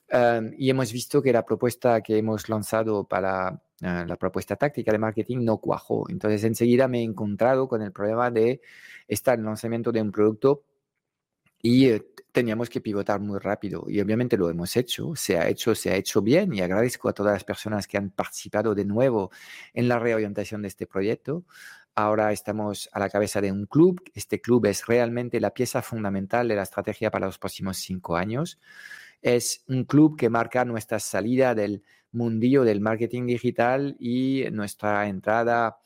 Eh, 0.09 0.55
y 0.59 0.71
hemos 0.71 0.93
visto 0.93 1.23
que 1.23 1.33
la 1.33 1.45
propuesta 1.45 2.01
que 2.03 2.19
hemos 2.19 2.49
lanzado 2.49 3.05
para 3.05 3.63
Ah, 3.83 4.05
la 4.07 4.17
propuesta 4.17 4.55
táctica 4.57 4.93
de 4.93 4.99
marketing 4.99 5.39
no 5.45 5.59
cuajó. 5.59 6.09
Entonces 6.09 6.45
enseguida 6.45 6.87
me 6.89 7.01
he 7.01 7.03
encontrado 7.03 7.69
con 7.69 7.83
el 7.83 7.93
problema 7.93 8.31
de 8.31 8.61
estar 9.09 9.39
en 9.39 9.45
lanzamiento 9.45 9.91
de 9.91 10.01
un 10.01 10.13
producto 10.13 10.63
y 11.61 11.87
eh, 11.89 12.05
teníamos 12.33 12.71
que 12.71 12.81
pivotar 12.81 13.21
muy 13.21 13.39
rápido. 13.41 13.85
Y 13.89 14.01
obviamente 14.01 14.37
lo 14.37 14.51
hemos 14.51 14.77
hecho, 14.77 15.15
se 15.17 15.39
ha 15.39 15.49
hecho, 15.49 15.75
se 15.75 15.91
ha 15.91 15.97
hecho 15.97 16.23
bien 16.23 16.53
y 16.53 16.61
agradezco 16.61 17.09
a 17.09 17.13
todas 17.13 17.33
las 17.35 17.45
personas 17.45 17.87
que 17.89 17.99
han 17.99 18.11
participado 18.11 18.75
de 18.75 18.85
nuevo 18.85 19.31
en 19.75 19.89
la 19.89 19.99
reorientación 19.99 20.63
de 20.63 20.69
este 20.69 20.87
proyecto. 20.87 21.45
Ahora 21.95 22.33
estamos 22.33 22.89
a 22.93 23.01
la 23.01 23.11
cabeza 23.11 23.41
de 23.41 23.53
un 23.53 23.67
club. 23.67 24.01
Este 24.15 24.41
club 24.41 24.65
es 24.67 24.87
realmente 24.87 25.41
la 25.41 25.51
pieza 25.51 25.83
fundamental 25.83 26.49
de 26.49 26.57
la 26.57 26.63
estrategia 26.63 27.11
para 27.11 27.27
los 27.27 27.39
próximos 27.39 27.79
cinco 27.79 28.17
años. 28.17 28.59
Es 29.23 29.65
un 29.69 29.85
club 29.85 30.19
que 30.19 30.29
marca 30.29 30.65
nuestra 30.65 30.99
salida 30.99 31.55
del 31.55 31.83
mundillo 32.11 32.65
del 32.65 32.81
marketing 32.81 33.27
digital 33.27 33.97
y 33.99 34.45
nuestra 34.53 35.09
entrada 35.09 35.79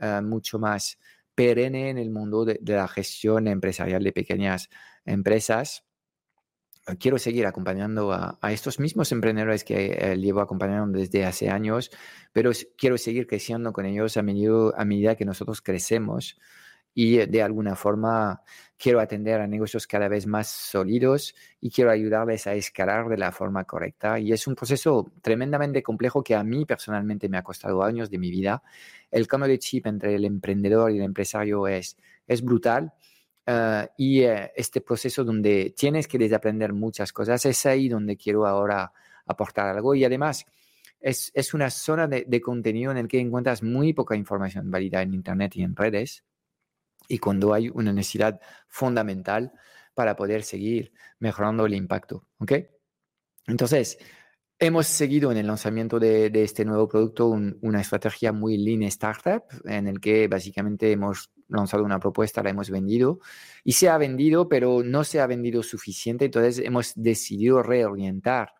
eh, 0.00 0.20
mucho 0.22 0.58
más 0.58 0.98
perenne 1.34 1.90
en 1.90 1.98
el 1.98 2.10
mundo 2.10 2.44
de, 2.44 2.60
la 2.62 2.88
gestión 2.88 3.48
empresarial 3.48 4.04
de 4.04 4.12
pequeñas 4.12 4.68
empresas. 5.04 5.84
Quiero 6.98 7.16
seguir 7.18 7.46
acompañando 7.46 8.12
a, 8.12 8.38
estos 8.50 8.80
mismos 8.80 9.12
emprendedores 9.12 9.64
que 9.64 9.92
eh, 9.98 10.16
llevo 10.16 10.40
acompañando 10.40 10.98
desde 10.98 11.24
hace 11.24 11.48
años, 11.48 11.90
pero 12.32 12.50
quiero 12.76 12.98
seguir 12.98 13.26
creciendo 13.26 13.72
con 13.72 13.86
ellos 13.86 14.16
a, 14.16 14.20
a 14.20 14.84
medida 14.84 15.14
que 15.16 15.24
nosotros 15.24 15.62
crecemos 15.62 16.36
y 16.94 17.18
eh, 17.18 17.26
de 17.26 17.42
alguna 17.42 17.76
forma 17.76 18.42
quiero 18.82 18.98
atender 18.98 19.40
a 19.40 19.46
negocios 19.46 19.86
cada 19.86 20.08
vez 20.08 20.26
más 20.26 20.48
sólidos 20.48 21.36
y 21.60 21.70
quiero 21.70 21.92
ayudarles 21.92 22.48
a 22.48 22.54
escalar 22.54 23.08
de 23.08 23.16
la 23.16 23.30
forma 23.30 23.62
correcta. 23.62 24.18
Y 24.18 24.32
es 24.32 24.48
un 24.48 24.56
proceso 24.56 25.12
tremendamente 25.22 25.84
complejo 25.84 26.24
que 26.24 26.34
a 26.34 26.42
mí 26.42 26.64
personalmente 26.64 27.28
me 27.28 27.38
ha 27.38 27.44
costado 27.44 27.84
años 27.84 28.10
de 28.10 28.18
mi 28.18 28.28
vida. 28.28 28.60
El 29.08 29.28
cambio 29.28 29.48
de 29.48 29.60
chip 29.60 29.86
entre 29.86 30.16
el 30.16 30.24
emprendedor 30.24 30.90
y 30.90 30.96
el 30.96 31.04
empresario 31.04 31.68
es, 31.68 31.96
es 32.26 32.42
brutal. 32.42 32.92
Eh, 33.46 33.88
y 33.98 34.22
eh, 34.22 34.50
este 34.56 34.80
proceso 34.80 35.22
donde 35.22 35.72
tienes 35.76 36.08
que 36.08 36.18
desaprender 36.18 36.72
muchas 36.72 37.12
cosas, 37.12 37.46
es 37.46 37.64
ahí 37.66 37.88
donde 37.88 38.16
quiero 38.16 38.48
ahora 38.48 38.92
aportar 39.26 39.68
algo. 39.68 39.94
Y 39.94 40.04
además, 40.04 40.44
es, 41.00 41.30
es 41.34 41.54
una 41.54 41.70
zona 41.70 42.08
de, 42.08 42.24
de 42.26 42.40
contenido 42.40 42.90
en 42.90 42.98
el 42.98 43.06
que 43.06 43.20
encuentras 43.20 43.62
muy 43.62 43.92
poca 43.92 44.16
información 44.16 44.72
válida 44.72 45.02
en 45.02 45.14
Internet 45.14 45.52
y 45.54 45.62
en 45.62 45.76
redes 45.76 46.24
y 47.12 47.18
cuando 47.18 47.52
hay 47.52 47.68
una 47.68 47.92
necesidad 47.92 48.40
fundamental 48.68 49.52
para 49.92 50.16
poder 50.16 50.44
seguir 50.44 50.94
mejorando 51.18 51.66
el 51.66 51.74
impacto. 51.74 52.26
¿ok? 52.38 52.52
Entonces, 53.46 53.98
hemos 54.58 54.86
seguido 54.86 55.30
en 55.30 55.36
el 55.36 55.46
lanzamiento 55.46 56.00
de, 56.00 56.30
este 56.42 56.64
nuevo 56.64 56.88
producto 56.88 57.26
una 57.28 57.82
estrategia 57.82 58.32
muy 58.32 58.56
lean 58.56 58.84
startup 58.84 59.42
en 59.66 59.88
el 59.88 60.00
que 60.00 60.26
básicamente 60.26 60.90
hemos 60.90 61.30
lanzado 61.48 61.84
una 61.84 62.00
propuesta, 62.00 62.42
la 62.42 62.48
hemos 62.48 62.70
vendido 62.70 63.18
y 63.62 63.72
se 63.72 63.90
ha 63.90 63.98
vendido, 63.98 64.48
pero 64.48 64.82
no 64.82 65.04
se 65.04 65.20
ha 65.20 65.26
vendido 65.26 65.62
suficiente. 65.62 66.24
Entonces, 66.24 66.64
hemos 66.64 66.94
decidido 66.96 67.62
reorientar 67.62 68.54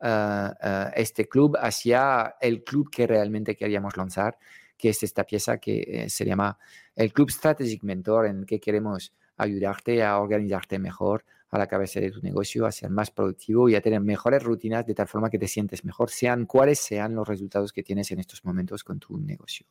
ah, 0.00 0.52
ah, 0.60 0.92
este 0.96 1.28
club 1.28 1.56
hacia 1.60 2.34
el 2.40 2.64
club 2.64 2.90
que 2.90 3.06
realmente 3.06 3.54
queríamos 3.54 3.96
lanzar 3.96 4.36
que 4.78 4.90
es 4.90 5.02
esta 5.02 5.24
pieza 5.24 5.58
que 5.58 5.84
eh, 5.86 6.08
se 6.08 6.24
llama 6.24 6.58
el 6.94 7.12
Club 7.12 7.30
Strategic 7.30 7.82
Mentor, 7.82 8.26
en 8.26 8.46
que 8.46 8.60
queremos 8.60 9.12
ayudarte 9.36 10.02
a 10.02 10.18
organizarte 10.18 10.78
mejor 10.78 11.24
a 11.50 11.58
la 11.58 11.66
cabeza 11.66 12.00
de 12.00 12.10
tu 12.10 12.20
negocio, 12.20 12.66
a 12.66 12.72
ser 12.72 12.90
más 12.90 13.10
productivo 13.10 13.68
y 13.68 13.74
a 13.74 13.80
tener 13.80 14.00
mejores 14.00 14.42
rutinas 14.42 14.86
de 14.86 14.94
tal 14.94 15.08
forma 15.08 15.30
que 15.30 15.38
te 15.38 15.48
sientes 15.48 15.84
mejor, 15.84 16.10
sean 16.10 16.46
cuáles 16.46 16.78
sean 16.78 17.14
los 17.14 17.26
resultados 17.26 17.72
que 17.72 17.82
tienes 17.82 18.10
en 18.10 18.20
estos 18.20 18.44
momentos 18.44 18.84
con 18.84 18.98
tu 18.98 19.18
negocio. 19.18 19.66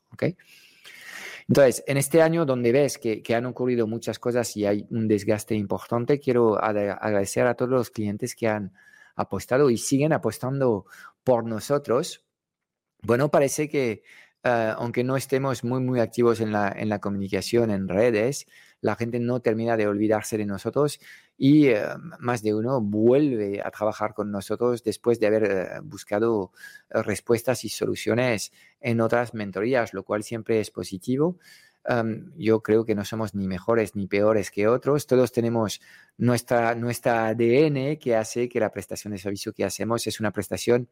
Entonces, 1.47 1.83
en 1.87 1.97
este 1.97 2.21
año 2.21 2.45
donde 2.45 2.71
ves 2.71 2.97
que, 2.97 3.21
que, 3.21 3.35
han 3.35 3.45
ocurrido 3.45 3.87
muchas 3.87 4.19
cosas 4.19 4.57
y 4.57 4.65
hay 4.65 4.85
un 4.89 5.07
desgaste 5.07 5.55
importante, 5.55 6.19
quiero 6.19 6.61
agradecer 6.61 7.47
a 7.47 7.53
todos 7.53 7.71
los 7.71 7.89
clientes 7.89 8.35
que 8.35 8.47
han 8.47 8.73
apostado 9.15 9.69
y 9.69 9.77
siguen 9.77 10.13
apostando 10.13 10.85
por 11.23 11.45
nosotros. 11.45 12.25
Bueno, 13.01 13.29
parece 13.29 13.69
que 13.69 14.03
Ah, 14.43 14.75
aunque 14.77 15.03
no 15.03 15.17
estemos 15.17 15.63
muy, 15.63 15.81
muy 15.81 15.99
activos 15.99 16.39
en 16.39 16.51
la, 16.51 16.69
en 16.69 16.89
la 16.89 16.99
comunicación 16.99 17.71
en 17.71 17.87
redes, 17.87 18.47
la 18.81 18.95
gente 18.95 19.19
no 19.19 19.41
termina 19.41 19.75
de 19.75 19.87
olvidarse 19.87 20.37
de 20.37 20.45
nosotros 20.45 20.99
y 21.37 21.67
eh, 21.67 21.83
más 22.19 22.43
de 22.43 22.53
uno 22.53 22.79
vuelve 22.81 23.61
a 23.63 23.71
trabajar 23.71 24.13
con 24.13 24.31
nosotros 24.31 24.83
después 24.83 25.19
de 25.19 25.27
haber 25.27 25.43
eh, 25.43 25.67
buscado 25.83 26.51
eh, 26.89 27.01
respuestas 27.01 27.63
y 27.65 27.69
soluciones 27.69 28.51
en 28.79 29.01
otras 29.01 29.33
mentorías, 29.33 29.93
lo 29.93 30.03
cual 30.03 30.23
siempre 30.23 30.59
es 30.59 30.71
positivo. 30.71 31.39
yo 32.35 32.61
creo 32.61 32.83
que 32.85 32.95
no 32.95 33.05
somos 33.05 33.33
ni 33.33 33.47
mejores 33.47 33.95
ni 33.95 34.07
peores 34.07 34.51
que 34.51 34.67
otros. 34.67 35.07
Todos 35.07 35.31
tenemos 35.31 35.79
nuestra, 36.17 36.75
nuestra 36.75 37.27
ADN 37.27 37.97
que 37.97 38.15
hace 38.15 38.49
que 38.49 38.59
la 38.59 38.71
prestación 38.71 39.13
de 39.13 39.19
servicio 39.19 39.53
que 39.53 39.63
hacemos 39.63 40.05
es 40.05 40.19
una 40.19 40.31
prestación 40.31 40.89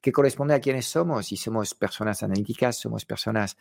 que 0.00 0.12
corresponde 0.12 0.54
a 0.54 0.60
quienes 0.60 0.86
somos 0.86 1.32
y 1.32 1.36
somos 1.36 1.74
personas 1.74 2.22
analíticas, 2.22 2.76
somos 2.76 3.04
personas 3.04 3.56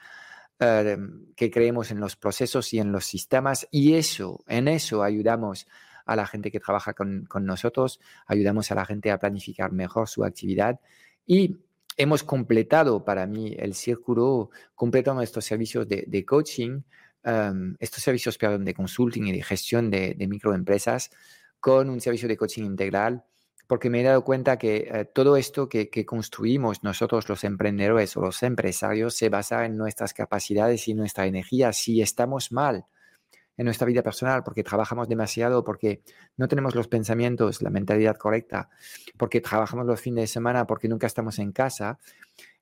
eh, 0.59 0.97
que 1.35 1.51
creemos 1.51 1.91
en 1.91 1.99
los 1.99 2.15
procesos 2.15 2.73
y 2.73 2.79
en 2.79 2.91
los 2.91 3.05
sistemas 3.05 3.67
y 3.69 3.93
eso, 3.93 4.43
en 4.47 4.67
eso 4.67 5.03
ayudamos 5.03 5.67
a 6.05 6.15
la 6.15 6.25
gente 6.25 6.49
que 6.51 6.59
trabaja 6.59 6.93
con, 6.93 7.27
nosotros, 7.41 7.99
ayudamos 8.25 8.71
a 8.71 8.75
la 8.75 8.85
gente 8.85 9.11
a 9.11 9.19
planificar 9.19 9.71
mejor 9.71 10.07
su 10.07 10.23
actividad 10.23 10.79
y 11.25 11.57
hemos 11.97 12.23
completado 12.23 13.03
para 13.03 13.27
mí 13.27 13.55
el 13.59 13.75
círculo, 13.75 14.49
completando 14.73 15.21
estos 15.21 15.45
servicios 15.45 15.87
de, 15.87 16.25
coaching, 16.25 16.81
em, 17.23 17.75
estos 17.79 18.01
servicios 18.01 18.37
perdón, 18.37 18.65
de 18.65 18.73
consulting 18.73 19.27
y 19.27 19.33
de 19.33 19.43
gestión 19.43 19.91
de, 19.91 20.15
de 20.15 20.27
microempresas 20.27 21.11
con 21.59 21.89
un 21.89 21.99
servicio 22.01 22.27
de 22.27 22.37
coaching 22.37 22.63
integral 22.63 23.26
porque 23.67 23.89
me 23.89 23.99
he 23.99 24.03
dado 24.03 24.23
cuenta 24.23 24.57
que 24.57 24.89
eh, 24.89 25.05
todo 25.05 25.35
esto 25.35 25.67
que, 25.67 25.89
construimos 26.05 26.83
nosotros 26.83 27.27
los 27.27 27.43
emprendedores 27.43 28.15
o 28.15 28.21
los 28.21 28.41
empresarios 28.43 29.15
se 29.15 29.29
basa 29.29 29.65
en 29.65 29.77
nuestras 29.77 30.13
capacidades 30.13 30.87
y 30.87 30.93
nuestra 30.93 31.25
energía. 31.25 31.73
Si 31.73 32.01
estamos 32.01 32.51
mal 32.51 32.85
en 33.57 33.65
nuestra 33.65 33.85
vida 33.85 34.03
personal 34.03 34.43
porque 34.43 34.63
trabajamos 34.63 35.09
demasiado, 35.09 35.65
porque 35.65 36.01
no 36.37 36.47
tenemos 36.47 36.75
los 36.75 36.87
pensamientos, 36.87 37.61
la 37.61 37.69
mentalidad 37.69 38.15
correcta, 38.15 38.69
porque 39.17 39.41
trabajamos 39.41 39.85
los 39.85 39.99
fines 39.99 40.23
de 40.23 40.27
semana, 40.27 40.65
porque 40.65 40.87
nunca 40.87 41.07
estamos 41.07 41.37
en 41.39 41.51
casa, 41.51 41.99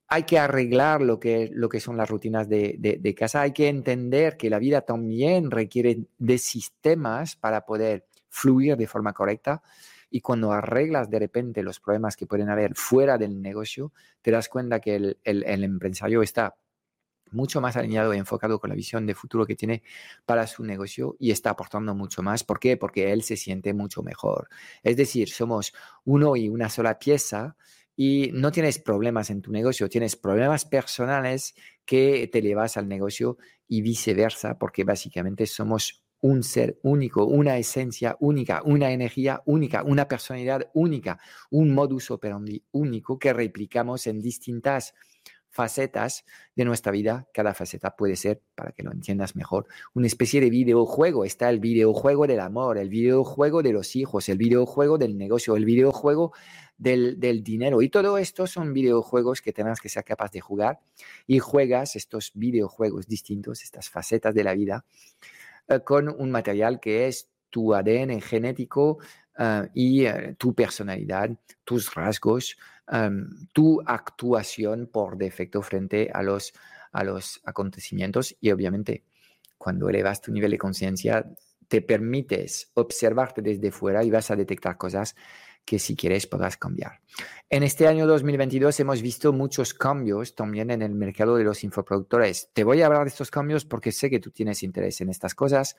hay 0.08 0.24
que 0.24 0.39
arreglar 0.39 1.02
lo 1.02 1.20
que, 1.20 1.52
son 1.80 1.98
las 1.98 2.10
rutinas 2.10 2.48
de 2.50 3.15
casa, 3.18 3.41
hay 3.41 3.52
que 3.52 3.68
entender 3.68 4.38
que 4.38 4.50
la 4.50 4.60
vida 4.60 4.82
también 4.82 5.52
requiere 5.52 6.06
de 6.18 6.38
sistemas 6.38 7.36
para 7.36 7.65
poder 7.65 8.06
fluir 8.30 8.76
de 8.78 8.88
forma 8.88 9.13
correcta 9.13 9.62
y 10.15 10.21
cuando 10.21 10.54
arreglas 10.54 11.10
de 11.10 11.19
repente 11.19 11.62
los 11.62 11.82
problemas 11.82 12.15
que 12.15 12.25
pueden 12.25 12.47
haber 12.47 12.73
fuera 12.73 13.17
del 13.17 13.41
negocio, 13.41 13.91
te 14.21 14.32
das 14.32 14.47
cuenta 14.47 14.80
que 14.80 14.95
el, 14.95 15.17
empresario 15.25 16.21
está 16.21 16.56
mucho 17.32 17.60
más 17.60 17.75
alineado 17.75 18.13
y 18.13 18.17
enfocado 18.17 18.58
con 18.58 18.69
la 18.69 18.78
visión 18.78 19.06
de 19.06 19.13
futuro 19.13 19.45
que 19.45 19.58
tiene 19.58 19.84
para 20.25 20.47
su 20.47 20.63
negocio 20.63 21.17
y 21.19 21.32
está 21.32 21.49
aportando 21.49 21.93
mucho 21.95 22.23
más. 22.23 22.45
¿Por 22.45 22.62
qué? 22.62 22.78
Porque 22.78 23.12
él 23.12 23.23
se 23.23 23.36
siente 23.36 23.73
mucho 23.73 24.04
mejor. 24.04 24.47
Es 24.84 24.95
decir, 24.95 25.28
somos 25.28 25.73
uno 26.06 26.38
y 26.38 26.47
una 26.47 26.69
sola 26.69 26.97
pieza 26.97 27.58
y 27.93 28.30
no 28.32 28.54
tienes 28.54 28.80
problemas 28.80 29.30
en 29.30 29.41
tu 29.41 29.51
negocio, 29.51 29.89
tienes 29.89 30.15
problemas 30.15 30.63
personales 30.63 31.56
que 31.84 32.30
te 32.32 32.41
llevas 32.41 32.78
al 32.78 32.88
negocio 32.88 33.38
y 33.67 33.82
viceversa, 33.82 34.58
porque 34.58 34.86
básicamente 34.86 35.45
somos 35.45 36.05
un 36.21 36.43
ser 36.43 36.80
único, 36.84 37.25
una 37.25 37.58
esencia 37.58 38.17
única, 38.19 38.62
una 38.65 38.91
energía 38.91 39.41
única, 39.45 39.84
una 39.84 40.08
personalidad 40.08 40.69
única, 40.73 41.19
un 41.51 41.73
modus 41.73 42.12
operandi 42.12 42.63
único 42.71 43.19
que 43.19 43.34
replicamos 43.34 44.08
en 44.08 44.21
distintas 44.21 44.93
facetas 45.56 46.25
de 46.54 46.65
nuestra 46.65 46.91
vida. 46.91 47.30
Cada 47.34 47.54
faceta 47.54 47.95
puede 47.95 48.17
ser, 48.17 48.41
para 48.56 48.73
que 48.73 48.84
lo 48.84 48.91
entiendas 48.91 49.38
mejor, 49.38 49.67
una 49.93 50.06
especie 50.06 50.41
de 50.41 50.49
videojuego. 50.49 51.23
Está 51.23 51.49
el 51.49 51.62
videojuego 51.62 52.28
del 52.28 52.41
amor, 52.41 52.78
el 52.78 52.89
videojuego 52.89 53.63
de 53.63 53.71
los 53.71 53.95
hijos, 53.95 54.28
el 54.28 54.38
videojuego 54.38 54.97
del 54.97 55.17
negocio, 55.17 55.56
el 55.56 55.63
videojuego 55.63 56.34
del, 56.78 57.41
dinero. 57.41 57.82
Y 57.82 57.89
todo 57.89 58.17
esto 58.17 58.47
son 58.47 58.73
videojuegos 58.73 59.41
que 59.41 59.54
tenemos 59.54 59.80
que 59.80 59.88
ser 59.88 60.04
capaz 60.04 60.32
de 60.32 60.41
jugar 60.41 60.80
y 61.25 61.39
juegas 61.39 61.95
estos 61.95 62.32
videojuegos 62.34 63.08
distintos, 63.08 63.63
estas 63.63 63.89
facetas 63.89 64.36
de 64.36 64.43
la 64.43 64.54
vida 64.54 64.84
eh, 65.67 65.80
con 65.82 66.10
un 66.10 66.32
material 66.32 66.80
que 66.80 67.08
es 67.08 67.30
tu 67.49 67.73
ADN 67.73 68.21
genético 68.21 68.99
eh, 69.38 69.69
y 69.73 70.06
eh, 70.06 70.36
tu 70.38 70.54
personalidad, 70.54 71.30
tus 71.63 71.93
rasgos, 71.93 72.58
em, 72.88 73.47
tu 73.51 73.82
actuación 73.86 74.88
por 74.91 75.17
defecto 75.17 75.62
frente 75.62 76.10
a 76.13 76.21
los, 76.21 76.54
a 76.91 77.04
los 77.04 77.41
acontecimientos. 77.45 78.36
Y 78.41 78.51
obviamente 78.51 79.04
cuando 79.58 79.89
elevas 79.89 80.21
tu 80.21 80.32
nivel 80.32 80.51
de 80.51 80.58
conciencia 80.58 81.25
te 81.67 81.82
permites 81.82 82.71
observarte 82.75 83.41
desde 83.41 83.71
fuera 83.71 84.04
y 84.04 84.12
vas 84.12 84.30
a 84.30 84.36
detectar 84.36 84.78
cosas 84.78 85.15
que 85.65 85.80
si 85.80 85.95
quieres 85.95 86.28
podrás 86.28 86.58
cambiar. 86.58 87.01
En 87.49 87.63
este 87.63 87.88
año 87.88 88.06
2022 88.08 88.80
hemos 88.80 89.01
visto 89.01 89.34
muchos 89.34 89.73
cambios 89.73 90.36
también 90.36 90.69
en 90.71 90.82
el 90.82 90.93
mercado 90.93 91.36
de 91.36 91.43
los 91.43 91.63
infoproductores. 91.63 92.49
Te 92.54 92.63
voy 92.63 92.82
a 92.82 92.86
hablar 92.86 93.04
de 93.04 93.10
estos 93.10 93.32
cambios 93.32 93.65
porque 93.65 93.91
sé 93.91 94.10
que 94.10 94.19
tú 94.19 94.32
tienes 94.32 94.63
interés 94.63 95.01
en 95.01 95.10
estas 95.10 95.34
cosas. 95.34 95.75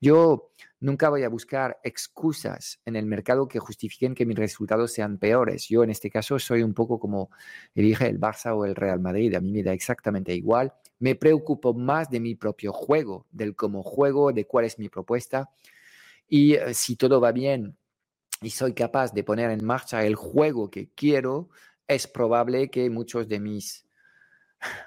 Yo 0.00 0.52
nunca 0.80 1.08
voy 1.08 1.24
a 1.24 1.28
buscar 1.28 1.78
excusas 1.82 2.80
en 2.84 2.96
el 2.96 3.06
mercado 3.06 3.48
que 3.48 3.58
justifiquen 3.58 4.14
que 4.14 4.26
mis 4.26 4.36
resultados 4.36 4.92
sean 4.92 5.18
peores. 5.18 5.68
Yo 5.68 5.82
en 5.82 5.90
este 5.90 6.10
caso 6.10 6.38
soy 6.38 6.62
un 6.62 6.74
poco 6.74 6.98
como 6.98 7.30
elige 7.74 8.06
el 8.06 8.20
Barça 8.20 8.56
o 8.56 8.64
el 8.64 8.74
Real 8.74 9.00
Madrid. 9.00 9.34
A 9.34 9.40
mí 9.40 9.50
me 9.50 9.62
da 9.62 9.72
exactamente 9.72 10.34
igual. 10.34 10.72
Me 11.00 11.16
preocupo 11.16 11.74
más 11.74 12.08
de 12.08 12.20
mi 12.20 12.34
propio 12.34 12.72
juego, 12.72 13.26
del 13.32 13.56
cómo 13.56 13.82
juego, 13.82 14.32
de 14.32 14.46
cuál 14.46 14.66
es 14.66 14.78
mi 14.78 14.88
propuesta. 14.88 15.50
Y 16.28 16.54
eh, 16.54 16.74
si 16.74 16.96
todo 16.96 17.20
va 17.20 17.32
bien 17.32 17.76
y 18.46 18.50
soy 18.50 18.74
capaz 18.74 19.12
de 19.12 19.24
poner 19.24 19.50
en 19.50 19.64
marcha 19.64 20.04
el 20.04 20.14
juego 20.14 20.70
que 20.70 20.90
quiero, 20.94 21.48
es 21.86 22.06
probable 22.06 22.70
que 22.70 22.88
muchos 22.90 23.28
de 23.28 23.40
mis 23.40 23.84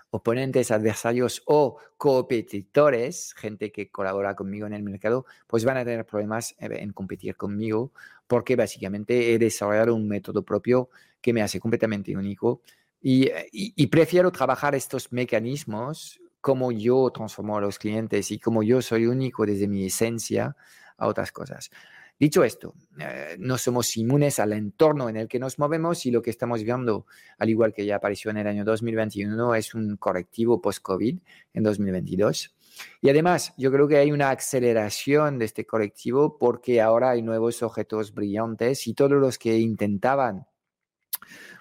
oponentes, 0.09 0.71
adversarios 0.71 1.43
o 1.45 1.77
competidores, 1.97 3.33
gente 3.35 3.71
que 3.71 3.89
colabora 3.89 4.35
conmigo 4.35 4.65
en 4.67 4.73
el 4.73 4.83
mercado, 4.83 5.25
pues 5.45 5.65
van 5.65 5.77
a 5.77 5.85
tener 5.85 6.05
problemas 6.05 6.55
en 6.59 6.91
competir 6.93 7.35
conmigo 7.35 7.91
porque 8.27 8.55
básicamente 8.55 9.33
he 9.33 9.39
desarrollado 9.39 9.95
un 9.95 10.07
método 10.07 10.43
propio 10.43 10.89
que 11.21 11.33
me 11.33 11.41
hace 11.41 11.59
completamente 11.59 12.15
único 12.15 12.61
y, 13.01 13.29
y 13.51 13.87
prefiero 13.87 14.31
trabajar 14.31 14.73
estos 14.75 15.11
mecanismos 15.11 16.19
como 16.41 16.71
yo 16.71 17.09
transformo 17.11 17.57
a 17.57 17.61
los 17.61 17.77
clientes 17.77 18.31
y 18.31 18.39
como 18.39 18.63
yo 18.63 18.81
soy 18.81 19.05
único 19.05 19.45
desde 19.45 19.67
mi 19.67 19.85
esencia 19.85 20.55
a 20.97 21.07
otras 21.07 21.31
cosas. 21.31 21.69
Dicho 22.19 22.43
esto, 22.43 22.73
eh, 22.99 23.35
no 23.37 23.59
somos 23.59 23.95
inmunes 23.95 24.39
al 24.39 24.53
entorno 24.53 25.07
en 25.07 25.17
el 25.17 25.27
que 25.27 25.37
nos 25.37 25.59
movemos 25.59 26.03
y 26.07 26.11
lo 26.11 26.23
que 26.23 26.31
estamos 26.31 26.63
viendo, 26.63 27.05
al 27.37 27.49
igual 27.49 27.73
que 27.73 27.85
ya 27.85 27.97
apareció 27.97 28.31
en 28.31 28.37
el 28.37 28.47
año 28.47 28.65
2021, 28.65 29.53
es 29.53 29.75
un 29.75 29.97
correctivo 29.97 30.59
post-COVID 30.59 31.19
en 31.53 31.63
2022. 31.63 32.55
Y 33.01 33.09
además, 33.09 33.53
yo 33.57 33.71
creo 33.71 33.87
que 33.87 33.97
hay 33.97 34.11
una 34.11 34.31
aceleración 34.31 35.37
de 35.37 35.45
este 35.45 35.65
correctivo 35.65 36.37
porque 36.39 36.81
ahora 36.81 37.11
hay 37.11 37.21
nuevos 37.21 37.61
objetos 37.61 38.13
brillantes 38.13 38.87
y 38.87 38.95
todos 38.95 39.11
los 39.11 39.37
que 39.37 39.59
intentaban 39.59 40.47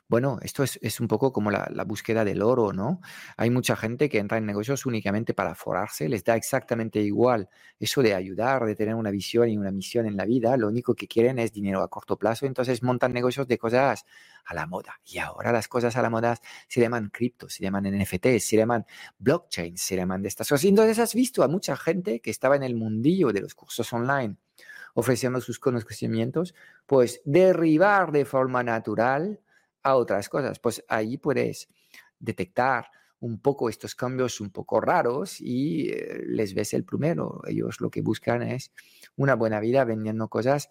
bueno, 0.08 0.38
esto 0.42 0.62
es, 0.62 1.00
un 1.00 1.08
poco 1.08 1.32
como 1.32 1.50
la, 1.50 1.84
búsqueda 1.84 2.24
del 2.24 2.42
oro, 2.42 2.72
¿no? 2.72 3.00
Hay 3.36 3.50
mucha 3.50 3.74
gente 3.74 4.08
que 4.08 4.18
entra 4.18 4.38
en 4.38 4.46
negocios 4.46 4.86
únicamente 4.86 5.34
para 5.34 5.54
forarse, 5.54 6.08
les 6.08 6.22
da 6.22 6.36
exactamente 6.36 7.00
igual 7.00 7.48
eso 7.80 8.02
de 8.02 8.14
ayudar, 8.14 8.64
de 8.66 8.76
tener 8.76 8.94
una 8.94 9.10
visión 9.10 9.48
y 9.48 9.58
una 9.58 9.72
misión 9.72 10.06
en 10.06 10.16
la 10.16 10.24
vida, 10.24 10.56
lo 10.56 10.68
único 10.68 10.94
que 10.94 11.08
quieren 11.08 11.38
es 11.40 11.52
dinero 11.52 11.82
a 11.82 11.88
corto 11.88 12.16
plazo, 12.16 12.46
entonces 12.46 12.82
montan 12.82 13.12
negocios 13.12 13.48
de 13.48 13.58
cosas 13.58 14.04
a 14.44 14.54
la 14.54 14.66
moda. 14.66 15.00
Y 15.04 15.18
ahora 15.18 15.50
las 15.50 15.66
cosas 15.66 15.96
a 15.96 16.02
la 16.02 16.10
moda 16.10 16.38
se 16.68 16.80
llaman 16.80 17.10
cripto, 17.12 17.48
se 17.48 17.64
llaman 17.64 17.84
NFT, 17.84 18.38
se 18.38 18.56
llaman 18.56 18.86
blockchain, 19.18 19.76
se 19.76 19.96
llaman 19.96 20.22
de 20.22 20.28
estas 20.28 20.48
cosas. 20.48 20.64
Entonces 20.64 21.00
has 21.00 21.14
visto 21.14 21.42
a 21.42 21.48
mucha 21.48 21.76
gente 21.76 22.20
que 22.20 22.30
estaba 22.30 22.54
en 22.54 22.62
el 22.62 22.76
mundillo 22.76 23.32
de 23.32 23.40
los 23.40 23.54
cursos 23.54 23.92
online 23.92 24.36
ofreciendo 24.94 25.42
sus 25.42 25.58
conocimientos, 25.58 26.54
pues 26.86 27.20
derribar 27.26 28.12
de 28.12 28.24
forma 28.24 28.62
natural 28.62 29.40
a 29.86 29.94
otras 29.94 30.28
cosas. 30.28 30.58
Pues 30.58 30.84
ahí 30.88 31.16
puedes 31.16 31.68
detectar 32.18 32.90
un 33.20 33.38
poco 33.40 33.68
estos 33.68 33.94
cambios 33.94 34.40
un 34.40 34.50
poco 34.50 34.80
raros 34.80 35.40
y 35.40 35.88
eh, 35.88 36.22
les 36.26 36.54
ves 36.54 36.74
el 36.74 36.84
primero. 36.84 37.40
Ellos 37.46 37.80
lo 37.80 37.88
que 37.90 38.02
buscan 38.02 38.42
es 38.42 38.72
una 39.16 39.36
buena 39.36 39.60
vida 39.60 39.84
vendiendo 39.84 40.28
cosas 40.28 40.70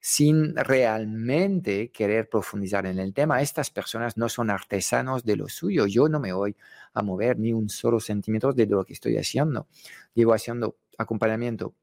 sin 0.00 0.56
realmente 0.56 1.90
querer 1.92 2.28
profundizar 2.28 2.86
en 2.86 2.98
el 2.98 3.12
tema. 3.12 3.42
Estas 3.42 3.70
personas 3.70 4.16
no 4.16 4.28
son 4.28 4.50
artesanos 4.50 5.24
de 5.24 5.36
lo 5.36 5.48
suyo. 5.48 5.86
Yo 5.86 6.08
no 6.08 6.18
me 6.18 6.32
voy 6.32 6.56
a 6.94 7.02
mover 7.02 7.38
ni 7.38 7.52
un 7.52 7.68
solo 7.68 8.00
centímetro 8.00 8.54
de 8.54 8.66
lo 8.66 8.84
que 8.84 8.94
estoy 8.94 9.18
haciendo. 9.18 9.68
Llevo 10.14 10.32
haciendo 10.32 10.78
acompañamiento 10.96 11.74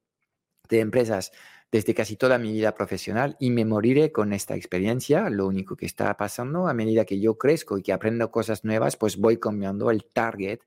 de 0.68 0.80
empresas 0.80 1.32
desde 1.72 1.94
casi 1.94 2.18
toda 2.18 2.38
mi 2.38 2.52
vida 2.52 2.76
profesional 2.76 3.38
y 3.40 3.50
me 3.50 3.64
moriré 3.64 4.12
con 4.12 4.34
esta 4.34 4.56
experiencia. 4.56 5.30
Lo 5.30 5.48
único 5.48 5.78
que 5.78 5.86
está 5.86 6.16
pasando 6.18 6.68
a 6.68 6.74
medida 6.74 7.06
que 7.06 7.20
yo 7.20 7.38
crezco 7.38 7.78
y 7.78 7.82
que 7.82 7.94
aprendo 7.94 8.30
cosas 8.30 8.66
nuevas, 8.66 8.98
pues 8.98 9.18
voy 9.18 9.38
cambiando 9.38 9.90
el 9.90 10.04
target 10.04 10.60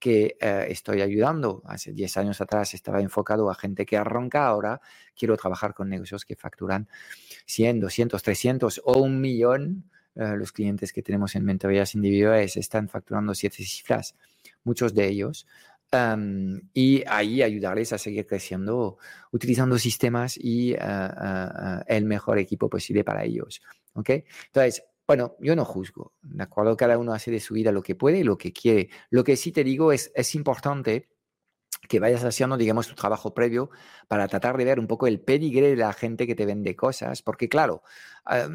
que 0.00 0.36
eh, 0.40 0.66
estoy 0.68 1.00
ayudando. 1.00 1.62
Hace 1.66 1.92
10 1.92 2.16
años 2.16 2.40
atrás 2.40 2.74
estaba 2.74 3.00
enfocado 3.00 3.50
a 3.50 3.54
gente 3.54 3.86
que 3.86 3.96
arranca, 3.96 4.46
ahora 4.46 4.80
quiero 5.16 5.36
trabajar 5.36 5.74
con 5.74 5.88
negocios 5.88 6.24
que 6.24 6.34
facturan 6.34 6.88
100, 7.46 7.78
200, 7.80 8.20
300 8.20 8.82
o 8.84 8.98
un 8.98 9.20
millón. 9.20 9.90
Eh, 10.16 10.34
los 10.36 10.50
clientes 10.50 10.92
que 10.92 11.02
tenemos 11.02 11.36
en 11.36 11.44
mentorías 11.44 11.94
individuales 11.94 12.56
están 12.56 12.88
facturando 12.88 13.32
siete 13.34 13.62
cifras, 13.62 14.16
muchos 14.64 14.92
de 14.92 15.06
ellos 15.06 15.46
y 16.74 17.02
ahí 17.06 17.42
ayudarles 17.42 17.92
a 17.92 17.98
seguir 17.98 18.26
creciendo 18.26 18.98
utilizando 19.32 19.78
sistemas 19.78 20.36
y 20.36 20.74
ah, 20.74 21.14
ah, 21.16 21.84
el 21.86 22.04
mejor 22.04 22.38
equipo 22.38 22.68
posible 22.68 23.04
para 23.04 23.24
ellos. 23.24 23.62
¿ok? 23.94 24.10
Entonces, 24.46 24.84
bueno, 25.06 25.36
yo 25.40 25.56
no 25.56 25.64
juzgo, 25.64 26.12
¿de 26.20 26.42
acuerdo? 26.42 26.76
Cada 26.76 26.98
uno 26.98 27.14
hace 27.14 27.30
de 27.30 27.40
su 27.40 27.54
vida 27.54 27.72
lo 27.72 27.82
que 27.82 27.94
puede 27.94 28.18
y 28.18 28.24
lo 28.24 28.36
que 28.36 28.52
quiere. 28.52 28.90
Lo 29.08 29.24
que 29.24 29.36
sí 29.36 29.52
te 29.52 29.64
digo 29.64 29.92
es, 29.92 30.12
es 30.14 30.34
importante 30.34 31.08
que 31.86 32.00
vayas 32.00 32.24
haciendo, 32.24 32.56
digamos, 32.56 32.88
tu 32.88 32.94
trabajo 32.94 33.34
previo 33.34 33.70
para 34.08 34.28
tratar 34.28 34.56
de 34.56 34.64
ver 34.64 34.80
un 34.80 34.86
poco 34.86 35.06
el 35.06 35.20
pedigre 35.20 35.70
de 35.70 35.76
la 35.76 35.92
gente 35.92 36.26
que 36.26 36.34
te 36.34 36.46
vende 36.46 36.74
cosas, 36.76 37.22
porque 37.22 37.48
claro, 37.48 37.82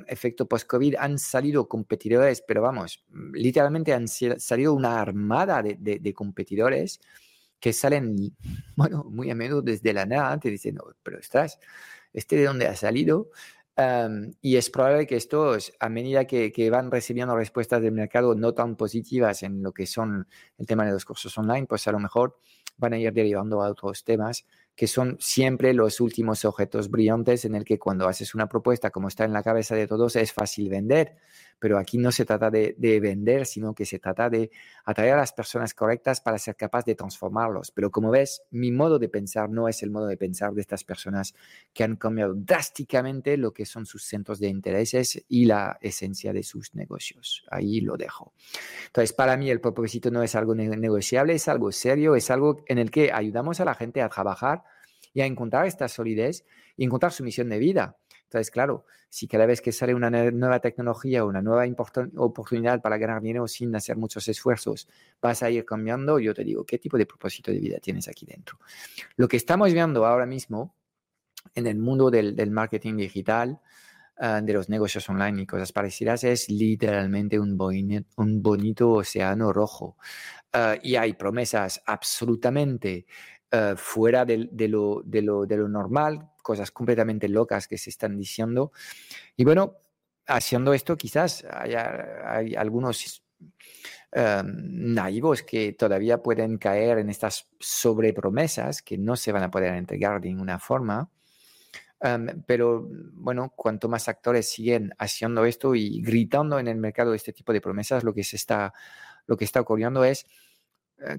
efecto 0.08 0.48
post-COVID 0.48 0.96
han 1.00 1.18
salido 1.18 1.68
competidores, 1.68 2.44
pero 2.48 2.62
vamos, 2.62 3.04
literalmente 3.34 3.94
han 3.94 4.08
salido 4.08 4.74
una 4.74 5.02
armada 5.02 5.64
de, 5.64 6.14
competidores 6.14 7.00
que 7.60 7.74
salen, 7.74 8.36
bueno, 8.76 9.04
muy 9.10 9.32
a 9.32 9.36
menudo 9.36 9.62
desde 9.62 9.94
la 9.94 10.06
nada, 10.06 10.40
te 10.40 10.50
dicen, 10.50 10.76
no, 10.76 10.84
pero 11.02 11.20
estás, 11.20 11.60
¿este 12.12 12.36
de 12.36 12.46
dónde 12.46 12.68
ha 12.68 12.76
salido? 12.76 13.30
y 14.40 14.58
es 14.58 14.70
probable 14.70 15.08
que 15.08 15.16
estos, 15.16 15.74
a 15.80 15.90
medida 15.90 16.26
que, 16.26 16.52
que, 16.52 16.70
van 16.70 16.92
recibiendo 16.92 17.36
respuestas 17.36 17.82
del 17.82 17.92
mercado 17.92 18.36
no 18.36 18.54
tan 18.54 18.76
positivas 18.76 19.42
en 19.42 19.64
lo 19.64 19.72
que 19.72 19.88
son 19.88 20.28
el 20.60 20.68
tema 20.68 20.86
de 20.86 20.92
los 20.92 21.06
cursos 21.06 21.36
online, 21.40 21.66
pues 21.66 21.88
a 21.88 21.92
lo 21.92 21.98
mejor 21.98 22.38
van 22.78 22.94
a 22.94 23.00
ir 23.00 23.14
derivando 23.14 23.62
a 23.62 23.70
otros 23.70 24.04
temas 24.04 24.46
que 24.76 24.88
son 24.88 25.18
siempre 25.20 25.74
los 25.74 26.00
últimos 26.00 26.46
objetos 26.46 26.90
brillantes 26.90 27.46
en 27.46 27.56
el 27.56 27.64
que 27.64 27.78
cuando 27.78 28.08
haces 28.08 28.34
una 28.34 28.48
propuesta 28.48 28.90
como 28.90 29.08
está 29.08 29.24
en 29.24 29.34
la 29.34 29.44
cabeza 29.44 29.76
de 29.76 29.88
todos 29.88 30.16
es 30.16 30.34
fácil 30.34 30.70
vender, 30.70 31.16
pero 31.64 31.78
aquí 31.78 31.98
no 31.98 32.12
se 32.12 32.26
trata 32.26 32.52
de, 32.52 32.76
vender, 33.00 33.46
sino 33.46 33.74
que 33.74 33.86
se 33.86 33.98
trata 33.98 34.30
de 34.30 34.52
atraer 34.84 35.14
a 35.14 35.16
las 35.20 35.32
personas 35.32 35.74
correctas 35.74 36.20
para 36.20 36.38
ser 36.38 36.58
capaz 36.58 36.84
de 36.84 36.94
transformarlos. 36.94 37.72
Pero 37.72 37.90
como 37.90 38.12
ves, 38.12 38.42
mi 38.52 38.70
modo 38.70 39.00
de 39.00 39.08
pensar 39.08 39.50
no 39.50 39.70
es 39.70 39.82
el 39.82 39.90
modo 39.90 40.08
de 40.08 40.18
pensar 40.18 40.52
de 40.52 40.60
estas 40.60 40.84
personas 40.84 41.34
que 41.74 41.86
han 41.86 41.96
cambiado 41.96 42.34
drásticamente 42.36 43.38
lo 43.38 43.54
que 43.54 43.66
son 43.66 43.86
sus 43.86 44.04
centros 44.04 44.42
de 44.42 44.50
intereses 44.50 45.24
y 45.30 45.46
la 45.46 45.78
esencia 45.80 46.34
de 46.34 46.44
sus 46.44 46.76
negocios. 46.76 47.46
Ahí 47.50 47.80
lo 47.80 47.96
dejo. 47.96 48.34
Entonces, 48.88 49.14
para 49.14 49.38
mí 49.38 49.50
el 49.50 49.62
propósito 49.62 50.12
no 50.12 50.22
es 50.22 50.36
algo 50.36 50.56
negociable, 50.56 51.36
es 51.36 51.48
algo 51.48 51.72
serio, 51.72 52.18
es 52.18 52.30
algo 52.30 52.66
en 52.68 52.78
el 52.78 52.92
que 52.92 53.14
ayudamos 53.14 53.62
a 53.62 53.64
la 53.64 53.76
gente 53.76 54.02
a 54.02 54.10
trabajar 54.10 54.64
y 55.14 55.22
a 55.22 55.26
encontrar 55.26 55.66
esta 55.66 55.88
solidez 55.88 56.44
y 56.76 56.84
encontrar 56.84 57.14
su 57.14 57.24
misión 57.24 57.48
de 57.48 57.60
vida. 57.60 57.98
Entonces, 58.34 58.50
claro, 58.50 58.86
si 59.10 59.28
cada 59.28 59.46
vez 59.46 59.62
que 59.62 59.72
sale 59.72 59.94
una 59.94 60.10
nueva 60.10 60.60
tecnología 60.60 61.24
o 61.24 61.28
una 61.28 61.44
nueva 61.44 61.72
oportunidad 62.18 62.82
para 62.82 62.98
ganar 62.98 63.22
dinero 63.22 63.48
sin 63.48 63.76
hacer 63.76 63.96
muchos 63.96 64.28
esfuerzos, 64.28 64.88
vas 65.22 65.44
a 65.44 65.52
ir 65.52 65.66
cambiando, 65.66 66.18
yo 66.18 66.34
te 66.34 66.44
digo, 66.44 66.66
¿qué 66.66 66.80
tipo 66.80 66.98
de 66.98 67.06
propósito 67.06 67.52
de 67.52 67.60
vida 67.60 67.78
tienes 67.80 68.08
aquí 68.08 68.26
dentro? 68.26 68.58
Lo 69.16 69.28
que 69.28 69.38
estamos 69.38 69.72
viendo 69.72 70.04
ahora 70.06 70.26
mismo 70.26 70.76
en 71.54 71.68
el 71.68 71.78
mundo 71.78 72.10
del, 72.10 72.50
marketing 72.50 72.98
digital, 72.98 73.62
ah, 74.18 74.42
de 74.42 74.54
los 74.54 74.68
negocios 74.68 75.08
online 75.10 75.44
y 75.44 75.46
cosas 75.46 75.72
parecidas, 75.72 76.24
es 76.24 76.50
literalmente 76.50 77.40
un, 77.40 77.56
un 78.18 78.42
bonito 78.42 78.90
océano 78.94 79.54
rojo. 79.54 79.96
Ah, 80.52 80.76
y 80.82 80.96
hay 80.96 81.14
promesas 81.14 81.84
absolutamente 81.86 83.06
eh, 83.56 83.76
fuera 83.78 84.26
de, 84.26 84.50
lo, 84.68 85.04
normal, 85.70 86.32
cosas 86.44 86.70
completamente 86.70 87.28
locas 87.28 87.68
que 87.68 87.80
se 87.80 87.90
están 87.90 88.16
diciendo. 88.16 88.72
Y 89.36 89.44
bueno, 89.46 89.78
haciendo 90.28 90.74
esto 90.74 90.96
quizás 90.96 91.44
hay 91.50 92.56
algunos 92.56 93.24
em, 94.12 94.94
naivos 94.94 95.42
que 95.42 95.74
todavía 95.74 96.22
pueden 96.22 96.58
caer 96.60 97.00
en 97.00 97.10
estas 97.10 97.50
sobrepromesas 97.60 98.84
que 98.84 98.98
no 98.98 99.16
se 99.16 99.32
van 99.32 99.44
a 99.44 99.52
poder 99.52 99.74
entregar 99.74 100.22
de 100.22 100.30
ninguna 100.30 100.60
forma. 100.60 101.10
Em, 102.00 102.44
pero 102.46 102.88
bueno, 103.14 103.54
cuanto 103.56 103.88
más 103.88 104.10
actores 104.10 104.50
siguen 104.50 104.94
haciendo 105.00 105.46
esto 105.46 105.74
y 105.74 106.02
gritando 106.02 106.60
en 106.60 106.68
el 106.68 106.78
mercado 106.78 107.14
este 107.14 107.34
tipo 107.34 107.54
de 107.54 107.62
promesas, 107.62 108.04
lo 108.04 108.14
que 108.14 108.24
se 108.24 108.36
está, 108.36 108.74
lo 109.26 109.38
que 109.38 109.46
está 109.46 109.62
ocurriendo 109.62 110.04
es 110.04 110.28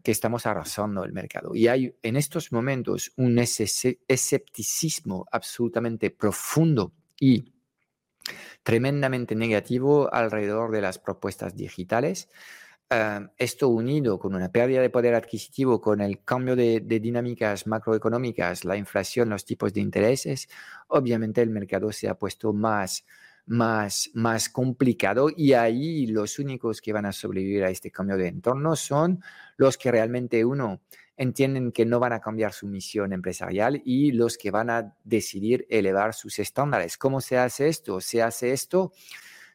que 0.03 0.13
estamos 0.13 0.47
arrasando 0.47 1.05
el 1.05 1.13
mercado. 1.13 1.55
Y 1.55 1.69
hay 1.69 1.95
en 2.03 2.17
estos 2.17 2.53
momentos 2.53 3.13
un 3.17 3.39
escepticismo 3.39 5.27
absolutamente 5.31 6.11
profundo 6.11 6.93
y 7.19 7.53
tremendamente 8.63 9.35
negativo 9.35 10.13
alrededor 10.13 10.71
de 10.71 10.81
las 10.81 10.99
propuestas 10.99 11.55
digitales. 11.55 12.29
Eh, 12.91 13.29
esto 13.39 13.69
unido 13.69 14.19
con 14.19 14.35
una 14.35 14.51
pérdida 14.51 14.81
de 14.81 14.91
poder 14.91 15.15
adquisitivo, 15.15 15.81
con 15.81 16.01
el 16.01 16.23
cambio 16.25 16.55
de, 16.57 16.81
dinámicas 16.81 17.67
macroeconómicas, 17.67 18.65
la 18.65 18.77
inflación, 18.77 19.31
los 19.31 19.45
tipos 19.45 19.73
de 19.73 19.81
intereses, 19.81 20.49
obviamente 20.89 21.43
el 21.43 21.51
mercado 21.51 21.93
se 21.93 22.09
ha 22.09 22.15
puesto 22.15 22.53
más, 22.53 23.05
más, 23.47 24.11
más 24.15 24.49
complicado 24.49 25.29
y 25.35 25.53
ahí 25.53 26.07
los 26.07 26.39
únicos 26.39 26.81
que 26.81 26.93
van 26.93 27.07
a 27.07 27.13
sobrevivir 27.13 27.65
a 27.65 27.71
este 27.71 27.91
cambio 27.91 28.17
de 28.17 28.29
entorno 28.29 28.75
son 28.77 29.23
los 29.57 29.77
que 29.77 29.91
realmente 29.91 30.45
uno 30.45 30.81
entienden 31.17 31.71
que 31.71 31.85
no 31.87 32.01
van 32.01 32.13
a 32.13 32.21
cambiar 32.21 32.53
su 32.53 32.67
misión 32.67 33.13
empresarial 33.13 33.81
y 33.85 34.13
los 34.13 34.37
que 34.37 34.51
van 34.51 34.71
a 34.71 34.97
decidir 35.05 35.67
elevar 35.71 36.15
sus 36.15 36.39
estándares. 36.39 36.97
¿Cómo 36.97 37.21
se 37.21 37.39
hace 37.39 37.69
esto? 37.69 38.01
Se 38.01 38.23
hace 38.23 38.53
esto 38.53 38.93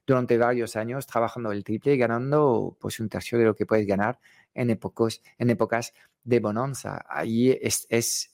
durante 0.06 0.38
varios 0.38 0.75
años 0.75 1.06
trabajando 1.06 1.52
el 1.52 1.63
triple 1.63 1.93
y 1.93 1.97
ganando 1.97 2.78
pues 2.80 2.99
un 2.99 3.10
tercio 3.10 3.38
de 3.38 3.45
lo 3.45 3.56
que 3.56 3.65
puedes 3.65 3.86
ganar 3.86 4.19
en, 4.54 4.69
en 4.69 5.49
épocas 5.49 5.93
de 6.23 6.39
bonanza. 6.39 7.06
Ahí 7.08 7.58
es, 7.62 7.88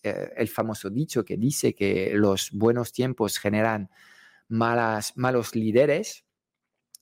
eh, 0.04 0.32
el 0.36 0.48
famoso 0.48 0.90
dicho 0.90 1.26
que 1.26 1.38
dice 1.38 1.74
que 1.74 2.12
los 2.14 2.52
buenos 2.52 2.92
tiempos 2.92 3.38
generan 3.38 3.90
malas, 4.48 5.14
malos 5.16 5.56
líderes 5.56 6.26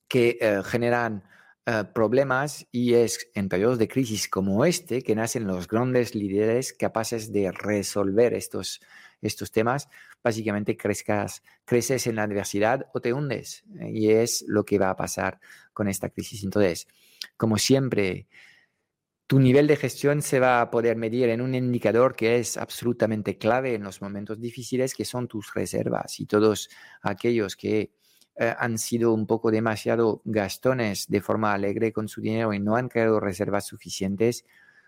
que 0.08 0.38
eh, 0.40 0.62
generan 0.64 1.24
eh, 1.66 1.86
problemas 1.94 2.68
y 2.72 2.94
es 2.94 3.30
en 3.36 3.48
periodos 3.48 3.80
de 3.80 3.88
crisis 3.88 4.28
como 4.28 4.66
este 4.66 5.02
que 5.02 5.16
nacen 5.16 5.48
los 5.48 5.68
grandes 5.68 6.14
líderes 6.14 6.74
capaces 6.74 7.32
de 7.32 7.54
resolver 7.54 8.34
estos, 8.34 8.82
estos 9.22 9.50
temas. 9.52 9.88
Básicamente 10.22 10.76
crezcas, 10.76 11.42
creces 11.64 12.06
en 12.08 12.18
la 12.18 12.24
adversidad 12.24 12.88
o 12.94 13.00
te 13.00 13.14
hundes 13.14 13.64
eh, 13.80 13.92
y 13.94 14.12
es 14.12 14.44
lo 14.48 14.66
que 14.66 14.78
va 14.78 14.90
a 14.90 14.98
pasar 14.98 15.40
con 15.72 15.88
esta 15.88 16.10
crisis. 16.10 16.44
Entonces, 16.44 16.88
como 17.38 17.58
siempre, 17.58 18.28
tu 19.34 19.40
nivel 19.40 19.66
de 19.66 19.78
gestión 19.78 20.22
se 20.22 20.40
va 20.40 20.62
a 20.62 20.70
poder 20.70 20.96
medir 20.96 21.28
en 21.30 21.42
un 21.42 21.56
indicador 21.56 22.16
que 22.16 22.38
es 22.38 22.56
absolutamente 22.56 23.40
clave 23.40 23.74
en 23.74 23.82
los 23.82 24.00
momentos 24.00 24.40
difíciles, 24.40 24.94
que 24.94 25.06
son 25.06 25.28
tus 25.28 25.56
reservas 25.56 26.20
y 26.20 26.28
todos 26.28 26.70
aquellos 27.02 27.56
que 27.56 27.92
eh, 28.36 28.54
han 28.56 28.78
sido 28.78 29.12
un 29.12 29.26
poco 29.26 29.50
demasiado 29.50 30.22
gastones 30.24 31.08
de 31.08 31.20
forma 31.20 31.52
alegre 31.52 31.92
con 31.92 32.08
su 32.08 32.22
dinero 32.22 32.54
y 32.54 32.60
no 32.60 32.76
han 32.76 32.90
creado 32.90 33.20
reservas 33.20 33.66
suficientes, 33.66 34.46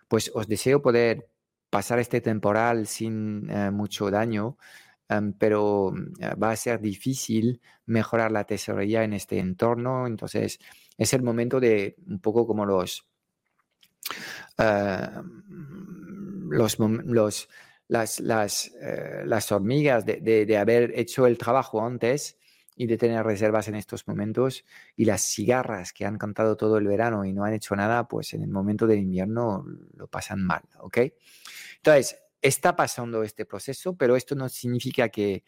pues 0.07 0.29
os 0.35 0.47
deseo 0.47 0.79
poder 0.79 1.27
pasar 1.71 1.97
este 1.97 2.21
temporal 2.21 2.85
sin 2.85 3.49
eh, 3.49 3.71
mucho 3.71 4.11
daño, 4.11 4.57
em, 5.09 5.33
pero 5.33 5.91
eh, 6.19 6.35
va 6.35 6.51
a 6.51 6.55
ser 6.55 6.79
difícil 6.81 7.61
mejorar 7.87 8.31
la 8.31 8.43
tesorería 8.43 9.03
en 9.03 9.13
este 9.13 9.39
entorno. 9.39 10.05
Entonces, 10.05 10.59
es 10.99 11.13
el 11.15 11.23
momento 11.23 11.59
de 11.59 11.95
un 12.05 12.19
poco 12.19 12.45
como 12.45 12.67
los, 12.67 13.07
los, 16.49 16.79
los 16.79 17.49
las, 17.87 18.19
las, 18.19 18.71
las 19.25 19.51
hormigas 19.51 20.05
de, 20.05 20.45
de, 20.45 20.57
haber 20.57 20.97
hecho 20.97 21.27
el 21.27 21.37
trabajo 21.37 21.85
antes 21.85 22.37
y 22.75 22.87
de 22.87 22.97
tener 22.97 23.23
reservas 23.25 23.67
en 23.67 23.75
estos 23.75 24.07
momentos 24.07 24.65
y 24.95 25.05
las 25.05 25.21
cigarras 25.21 25.93
que 25.93 26.05
han 26.05 26.17
cantado 26.17 26.57
todo 26.57 26.77
el 26.77 26.87
verano 26.87 27.23
y 27.25 27.31
no 27.31 27.45
han 27.45 27.53
hecho 27.53 27.75
nada, 27.75 28.07
pues 28.07 28.33
en 28.33 28.41
el 28.41 28.49
momento 28.49 28.85
del 28.85 28.99
invierno 28.99 29.65
lo 29.95 30.07
pasan 30.07 30.43
mal, 30.43 30.63
¿ok? 30.79 30.97
Entonces, 31.77 32.17
está 32.41 32.75
pasando 32.75 33.23
este 33.23 33.45
proceso, 33.45 33.95
pero 33.95 34.15
esto 34.15 34.35
no 34.35 34.49
significa 34.49 35.09
que, 35.09 35.43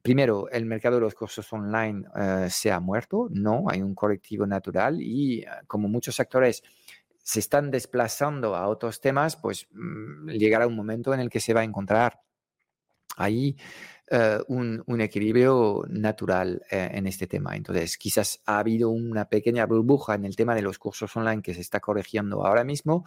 primero, 0.00 0.48
el 0.50 0.64
mercado 0.64 0.96
de 0.96 1.02
los 1.02 1.14
cursos 1.14 1.52
online 1.52 2.04
uh, 2.08 2.48
se 2.48 2.72
ha 2.72 2.80
muerto, 2.80 3.28
no, 3.30 3.64
hay 3.68 3.82
un 3.82 3.94
colectivo 3.94 4.46
natural 4.46 5.00
y 5.00 5.42
uh, 5.42 5.66
como 5.66 5.88
muchos 5.88 6.18
actores 6.20 6.62
se 7.22 7.40
están 7.40 7.70
desplazando 7.70 8.56
a 8.56 8.68
otros 8.68 9.00
temas, 9.00 9.36
pues 9.36 9.68
mmm, 9.70 10.30
llegará 10.30 10.66
un 10.66 10.76
momento 10.76 11.14
en 11.14 11.20
el 11.20 11.30
que 11.30 11.40
se 11.40 11.54
va 11.54 11.60
a 11.60 11.64
encontrar 11.64 12.20
ahí 13.16 13.56
eh, 14.10 14.38
un, 14.48 14.82
un, 14.86 15.00
equilibrio 15.00 15.84
natural 15.88 16.62
eh, 16.70 16.90
en 16.92 17.06
este 17.06 17.26
tema. 17.26 17.56
Entonces, 17.56 17.96
quizás 17.96 18.42
ha 18.46 18.58
habido 18.58 18.90
una 18.90 19.26
pequeña 19.26 19.64
burbuja 19.66 20.14
en 20.14 20.24
el 20.24 20.36
tema 20.36 20.54
de 20.54 20.62
los 20.62 20.78
cursos 20.78 21.16
online 21.16 21.42
que 21.42 21.54
se 21.54 21.60
está 21.60 21.80
corrigiendo 21.80 22.44
ahora 22.44 22.64
mismo, 22.64 23.04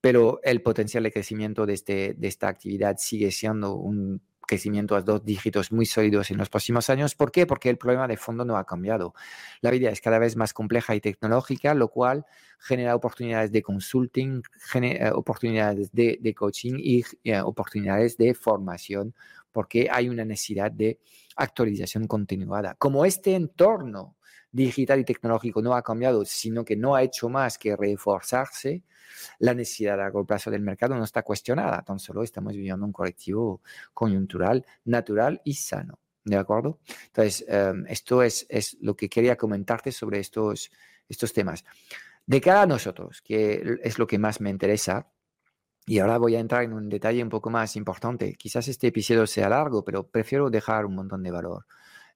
pero 0.00 0.40
el 0.42 0.60
potencial 0.60 1.04
de 1.04 1.12
crecimiento 1.12 1.64
de, 1.64 1.74
este, 1.74 2.14
de 2.14 2.28
esta 2.28 2.48
actividad 2.48 2.96
sigue 2.98 3.30
siendo 3.30 3.76
un 3.76 4.20
crecimiento 4.46 4.96
a 4.96 5.02
dos 5.02 5.24
dígitos 5.24 5.72
muy 5.72 5.86
sólidos 5.86 6.30
en 6.30 6.38
los 6.38 6.48
próximos 6.48 6.90
años. 6.90 7.14
¿Por 7.14 7.32
qué? 7.32 7.46
Porque 7.46 7.70
el 7.70 7.78
problema 7.78 8.08
de 8.08 8.16
fondo 8.16 8.44
no 8.44 8.56
ha 8.56 8.64
cambiado. 8.64 9.14
La 9.60 9.70
vida 9.70 9.90
es 9.90 10.00
cada 10.00 10.18
vez 10.18 10.36
más 10.36 10.52
compleja 10.52 10.94
y 10.94 11.00
tecnológica, 11.00 11.74
lo 11.74 11.88
cual 11.88 12.26
genera 12.58 12.94
oportunidades 12.94 13.52
de 13.52 13.62
consulting, 13.62 14.42
eh, 14.74 15.10
oportunidades 15.12 15.92
de, 15.92 16.18
de 16.20 16.34
coaching 16.34 16.74
y 16.78 17.04
oportunidades 17.42 18.16
de 18.16 18.34
formación 18.34 19.14
porque 19.54 19.88
hay 19.88 20.08
una 20.08 20.24
necesidad 20.24 20.72
de 20.72 20.98
actualización 21.36 22.08
continuada. 22.08 22.74
Como 22.74 23.04
este 23.04 23.36
entorno 23.36 24.16
digital 24.54 25.00
y 25.00 25.04
tecnológico 25.04 25.60
no 25.60 25.74
ha 25.74 25.82
cambiado, 25.82 26.24
sino 26.24 26.64
que 26.64 26.76
no 26.76 26.94
ha 26.94 27.02
hecho 27.02 27.28
más 27.28 27.58
que 27.58 27.76
reforzarse, 27.76 28.84
la 29.40 29.52
necesidad 29.52 29.94
a 29.94 30.04
largo 30.04 30.24
plazo 30.24 30.50
del 30.50 30.62
mercado 30.62 30.94
no 30.94 31.02
está 31.02 31.22
cuestionada, 31.22 31.82
tan 31.82 31.98
solo 31.98 32.22
estamos 32.22 32.54
viviendo 32.54 32.86
un 32.86 32.92
colectivo 32.92 33.62
coyuntural, 33.92 34.64
natural 34.84 35.40
y 35.44 35.54
sano. 35.54 35.98
¿De 36.24 36.36
acuerdo? 36.36 36.78
Entonces, 37.06 37.44
um, 37.48 37.84
esto 37.86 38.22
es, 38.22 38.46
es, 38.48 38.78
lo 38.80 38.96
que 38.96 39.10
quería 39.10 39.36
comentarte 39.36 39.92
sobre 39.92 40.20
estos, 40.20 40.70
estos 41.06 41.32
temas. 41.32 41.64
De 42.24 42.40
cara 42.40 42.62
a 42.62 42.66
nosotros, 42.66 43.20
que 43.20 43.78
es 43.82 43.98
lo 43.98 44.06
que 44.06 44.18
más 44.18 44.40
me 44.40 44.48
interesa, 44.48 45.06
y 45.84 45.98
ahora 45.98 46.16
voy 46.16 46.36
a 46.36 46.40
entrar 46.40 46.62
en 46.62 46.72
un 46.72 46.88
detalle 46.88 47.22
un 47.22 47.28
poco 47.28 47.50
más 47.50 47.76
importante. 47.76 48.36
Quizás 48.36 48.68
este 48.68 48.86
episodio 48.86 49.26
sea 49.26 49.50
largo, 49.50 49.84
pero 49.84 50.06
prefiero 50.06 50.48
dejar 50.48 50.86
un 50.86 50.94
montón 50.94 51.22
de 51.22 51.30
valor 51.30 51.66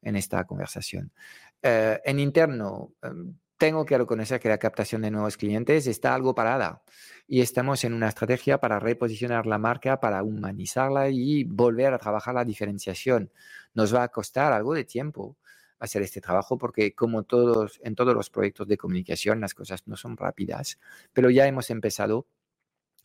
en 0.02 0.16
esta 0.16 0.44
conversación. 0.44 1.12
Eh, 1.62 2.00
en 2.04 2.20
interno, 2.20 2.94
em, 3.02 3.34
tengo 3.56 3.84
que 3.84 3.98
reconocer 3.98 4.40
que 4.40 4.48
la 4.48 4.58
captación 4.58 5.02
de 5.02 5.10
nuevos 5.10 5.36
clientes 5.36 5.86
está 5.88 6.14
algo 6.14 6.34
parada 6.34 6.82
y 7.26 7.40
estamos 7.40 7.82
en 7.84 7.92
una 7.92 8.08
estrategia 8.08 8.58
para 8.58 8.78
reposicionar 8.78 9.46
la 9.46 9.58
marca, 9.58 9.98
para 10.00 10.22
humanizarla 10.22 11.08
y 11.10 11.44
volver 11.44 11.92
a 11.92 11.98
trabajar 11.98 12.34
la 12.34 12.44
diferenciación. 12.44 13.32
Nos 13.74 13.94
va 13.94 14.04
a 14.04 14.08
costar 14.08 14.52
algo 14.52 14.74
de 14.74 14.84
tiempo 14.84 15.36
hacer 15.80 16.02
este 16.02 16.20
trabajo 16.20 16.58
porque 16.58 16.94
como 16.94 17.24
todos 17.24 17.80
en 17.82 17.94
todos 17.94 18.14
los 18.14 18.30
proyectos 18.30 18.66
de 18.68 18.76
comunicación 18.76 19.40
las 19.40 19.54
cosas 19.54 19.86
no 19.86 19.96
son 19.96 20.16
rápidas, 20.16 20.78
pero 21.12 21.30
ya 21.30 21.46
hemos 21.46 21.70
empezado 21.70 22.26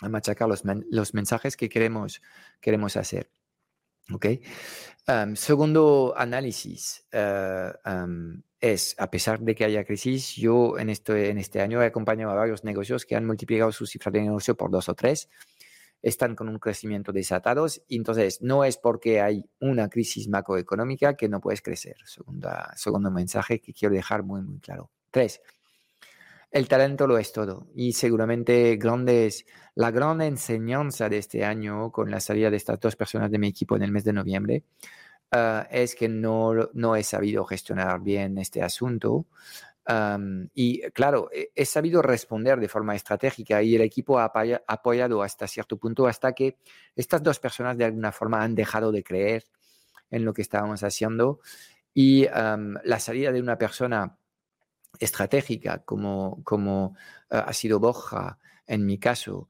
a 0.02 0.10
machacar 0.10 0.48
los, 0.50 0.64
los 0.90 1.14
mensajes 1.14 1.58
que 1.58 1.70
queremos, 1.70 2.22
queremos 2.62 2.98
hacer. 2.98 3.30
¿Ok? 4.12 4.26
Um, 5.08 5.36
segundo 5.36 6.14
análisis 6.16 7.06
um, 7.14 8.42
es, 8.60 8.96
a 8.98 9.12
pesar 9.12 9.40
de 9.40 9.54
que 9.54 9.66
haya 9.66 9.84
crisis, 9.84 10.36
yo 10.36 10.78
en 10.78 10.90
este, 10.90 11.30
en 11.30 11.38
este 11.38 11.62
año 11.62 11.82
he 11.82 11.86
acompañado 11.86 12.32
a 12.32 12.36
varios 12.36 12.64
negocios 12.64 13.06
que 13.06 13.16
han 13.16 13.26
multiplicado 13.26 13.72
su 13.72 13.86
cifra 13.86 14.12
de 14.12 14.22
negocio 14.22 14.56
por 14.56 14.72
dos 14.72 14.88
o 14.88 14.96
tres, 14.96 15.30
están 16.02 16.36
con 16.36 16.50
un 16.50 16.60
crecimiento 16.60 17.12
desatados, 17.12 17.82
y 17.88 17.96
entonces 17.98 18.42
no 18.42 18.64
es 18.64 18.78
porque 18.78 19.22
hay 19.22 19.50
una 19.60 19.90
crisis 19.90 20.28
macroeconómica 20.28 21.16
que 21.16 21.30
no 21.30 21.40
puedes 21.40 21.62
crecer. 21.62 21.96
Segunda, 22.06 22.74
segundo 22.76 23.10
mensaje 23.10 23.60
que 23.60 23.74
quiero 23.74 23.96
dejar 23.96 24.24
muy, 24.24 24.42
muy 24.42 24.60
claro. 24.60 24.92
Tres, 25.12 25.42
el 26.54 26.68
talento 26.68 27.08
lo 27.08 27.18
es 27.18 27.34
todo. 27.34 27.68
Y 27.76 27.94
seguramente 27.94 28.78
la 29.76 29.92
gran 29.92 30.22
enseñanza 30.22 31.10
de 31.10 31.18
este 31.18 31.44
año 31.44 31.92
con 31.92 32.12
la 32.12 32.20
salida 32.20 32.52
de 32.52 32.58
estas 32.58 32.80
dos 32.80 32.96
personas 32.96 33.32
de 33.32 33.40
mi 33.40 33.48
equipo 33.48 33.76
en 33.76 33.82
el 33.82 33.92
mes 33.92 34.04
de 34.04 34.14
noviembre. 34.14 34.64
Uh, 35.36 35.66
es 35.72 35.96
que 35.96 36.08
no, 36.08 36.70
no, 36.74 36.96
he 36.96 37.02
sabido 37.02 37.44
gestionar 37.44 38.02
bien 38.02 38.38
este 38.38 38.62
asunto. 38.62 39.26
Y 40.54 40.82
claro, 40.92 41.30
he, 41.34 41.66
sabido 41.66 42.04
responder 42.04 42.60
de 42.60 42.70
forma 42.70 42.96
estratégica 42.96 43.62
y 43.64 43.76
el 43.76 43.82
equipo 43.82 44.20
ha 44.20 44.32
apoyado 44.68 45.24
hasta 45.24 45.48
cierto 45.48 45.78
punto 45.78 46.08
hasta 46.08 46.34
que 46.34 46.58
estas 46.96 47.22
dos 47.22 47.40
personas 47.40 47.78
de 47.78 47.86
alguna 47.86 48.12
forma 48.12 48.44
han 48.44 48.56
dejado 48.56 48.94
de 48.94 49.04
creer 49.04 49.44
en 50.10 50.24
lo 50.24 50.34
que 50.34 50.44
estábamos 50.44 50.84
haciendo. 50.84 51.40
Y 51.96 52.28
la 52.28 53.00
salida 53.00 53.32
de 53.32 53.42
una 53.42 53.58
persona 53.58 54.18
estratégica 55.00 55.80
como, 55.80 56.42
como 56.44 56.96
uh, 57.32 57.36
ha 57.36 57.54
sido 57.54 57.80
Boja 57.80 58.38
en 58.68 58.86
mi 58.86 58.98
caso, 58.98 59.50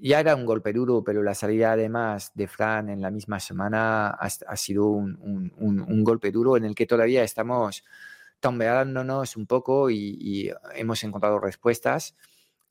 ya 0.00 0.20
era 0.20 0.34
un 0.34 0.46
golpe 0.46 0.72
duro, 0.72 1.02
pero 1.04 1.22
la 1.22 1.34
salida 1.34 1.72
además 1.72 2.32
de 2.34 2.48
Fran 2.48 2.88
en 2.88 3.00
la 3.00 3.10
misma 3.10 3.40
semana 3.40 4.08
ha, 4.08 4.28
ha 4.46 4.56
sido 4.56 4.86
un, 4.86 5.52
un, 5.56 5.80
un, 5.80 6.04
golpe 6.04 6.30
duro 6.30 6.56
en 6.56 6.64
el 6.64 6.74
que 6.74 6.86
todavía 6.86 7.22
estamos 7.22 7.84
tombeándonos 8.40 9.36
un 9.36 9.46
poco 9.46 9.90
y, 9.90 10.16
y 10.20 10.50
hemos 10.74 11.02
encontrado 11.04 11.38
respuestas. 11.38 12.16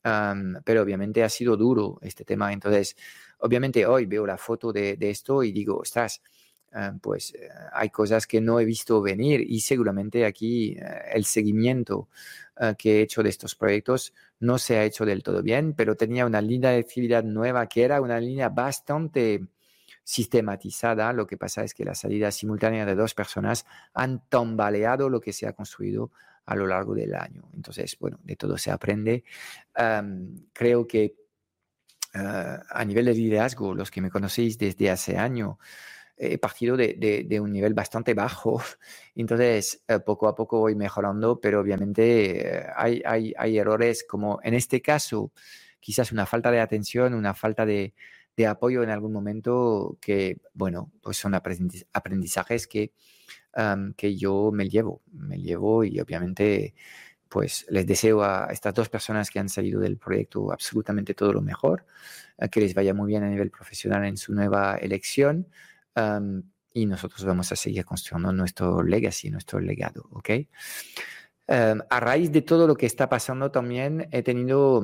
pero 0.02 0.82
obviamente 0.82 1.22
ha 1.24 1.28
sido 1.28 1.56
duro 1.56 1.98
este 2.02 2.24
tema. 2.24 2.52
Entonces, 2.52 2.96
obviamente 3.38 3.86
hoy 3.86 4.06
veo 4.06 4.26
la 4.26 4.36
foto 4.36 4.72
de, 4.72 4.96
esto 5.00 5.42
y 5.42 5.52
digo, 5.52 5.78
ostras, 5.78 6.22
pues 7.00 7.34
eh, 7.34 7.48
hay 7.72 7.90
cosas 7.90 8.26
que 8.26 8.40
no 8.40 8.58
he 8.58 8.64
visto 8.64 9.02
venir 9.02 9.40
y 9.46 9.60
seguramente 9.60 10.24
aquí 10.24 10.76
eh, 10.78 11.02
el 11.12 11.24
seguimiento 11.24 12.08
eh, 12.58 12.74
que 12.78 12.98
he 12.98 13.02
hecho 13.02 13.22
de 13.22 13.28
estos 13.28 13.54
proyectos 13.54 14.14
no 14.40 14.58
se 14.58 14.78
ha 14.78 14.84
hecho 14.84 15.04
del 15.04 15.22
todo 15.22 15.42
bien, 15.42 15.74
pero 15.74 15.96
tenía 15.96 16.24
una 16.24 16.40
línea 16.40 16.70
de 16.70 16.78
actividad 16.78 17.24
nueva 17.24 17.66
que 17.66 17.84
era 17.84 18.00
una 18.00 18.18
línea 18.18 18.48
bastante 18.48 19.46
sistematizada. 20.02 21.12
Lo 21.12 21.26
que 21.26 21.36
pasa 21.36 21.62
es 21.62 21.74
que 21.74 21.84
la 21.84 21.94
salida 21.94 22.30
simultánea 22.30 22.86
de 22.86 22.94
dos 22.94 23.14
personas 23.14 23.66
han 23.94 24.26
tambaleado 24.28 25.08
lo 25.08 25.20
que 25.20 25.32
se 25.32 25.46
ha 25.46 25.52
construido 25.52 26.10
a 26.46 26.56
lo 26.56 26.66
largo 26.66 26.94
del 26.94 27.14
año. 27.14 27.48
Entonces, 27.54 27.96
bueno, 28.00 28.18
de 28.24 28.34
todo 28.34 28.58
se 28.58 28.72
aprende. 28.72 29.22
creo 30.52 30.86
que 30.88 31.14
a 32.14 32.84
nivel 32.84 33.04
de 33.06 33.14
liderazgo, 33.14 33.74
los 33.74 33.92
que 33.92 34.00
me 34.00 34.10
conocéis 34.10 34.58
desde 34.58 34.90
hace 34.90 35.16
año, 35.16 35.58
he 36.22 36.38
partido 36.38 36.76
de, 36.76 37.40
un 37.40 37.52
nivel 37.52 37.74
bastante 37.74 38.14
bajo. 38.14 38.62
Entonces, 39.14 39.82
eh, 39.88 39.98
poco 39.98 40.28
a 40.28 40.34
poco 40.34 40.60
voy 40.60 40.76
mejorando, 40.76 41.40
pero 41.40 41.60
obviamente 41.60 42.58
eh, 42.58 42.66
hay, 42.76 43.02
hay, 43.36 43.58
errores 43.58 44.04
como 44.08 44.38
en 44.44 44.54
este 44.54 44.80
caso, 44.80 45.32
quizás 45.80 46.12
una 46.12 46.24
falta 46.26 46.50
de 46.52 46.60
atención, 46.60 47.14
una 47.14 47.34
falta 47.34 47.66
de, 47.66 47.94
apoyo 48.48 48.82
en 48.82 48.90
algún 48.90 49.12
momento 49.12 49.98
que, 50.00 50.38
bueno, 50.52 50.90
pues 51.00 51.16
son 51.16 51.34
aprendizajes 51.34 52.66
que, 52.66 52.92
que 53.96 54.16
yo 54.16 54.50
me 54.52 54.68
llevo, 54.68 55.02
me 55.12 55.38
llevo 55.38 55.84
y 55.84 56.00
obviamente 56.00 56.74
pues 57.28 57.64
les 57.68 57.86
deseo 57.86 58.24
a 58.24 58.48
estas 58.50 58.74
dos 58.74 58.88
personas 58.88 59.30
que 59.30 59.38
han 59.38 59.48
salido 59.48 59.80
del 59.80 59.96
proyecto 59.96 60.50
absolutamente 60.50 61.14
todo 61.14 61.32
lo 61.32 61.40
mejor, 61.40 61.86
que 62.50 62.60
les 62.60 62.74
vaya 62.74 62.94
muy 62.94 63.06
bien 63.06 63.22
a 63.22 63.28
nivel 63.28 63.50
profesional 63.52 64.04
en 64.06 64.16
su 64.16 64.34
nueva 64.34 64.74
elección 64.74 65.46
y 66.74 66.86
nosotros 66.86 67.24
vamos 67.24 67.52
a 67.52 67.56
seguir 67.56 67.84
construyendo 67.84 68.32
nuestro 68.32 68.82
legacy, 68.82 69.30
nuestro 69.30 69.60
legado, 69.60 70.08
¿ok? 70.12 70.30
a 71.48 72.00
raíz 72.00 72.32
de 72.32 72.40
todo 72.40 72.66
lo 72.66 72.76
que 72.76 72.86
está 72.86 73.10
pasando 73.10 73.50
también 73.50 74.08
he 74.10 74.22
tenido 74.22 74.82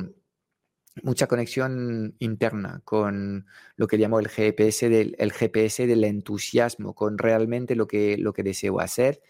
mucha 1.02 1.26
conexión 1.26 2.14
interna 2.18 2.80
con 2.84 3.46
lo 3.76 3.86
que 3.86 3.96
llamo 3.96 4.20
el 4.20 4.28
GPS 4.28 4.88
del, 4.88 5.14
el 5.18 5.32
GPS 5.32 5.86
del 5.86 6.04
entusiasmo, 6.04 6.94
con 6.94 7.18
realmente 7.18 7.74
lo 7.74 7.86
que, 7.86 8.16
lo 8.18 8.32
que 8.32 8.42
deseo 8.42 8.80
hacer. 8.80 9.22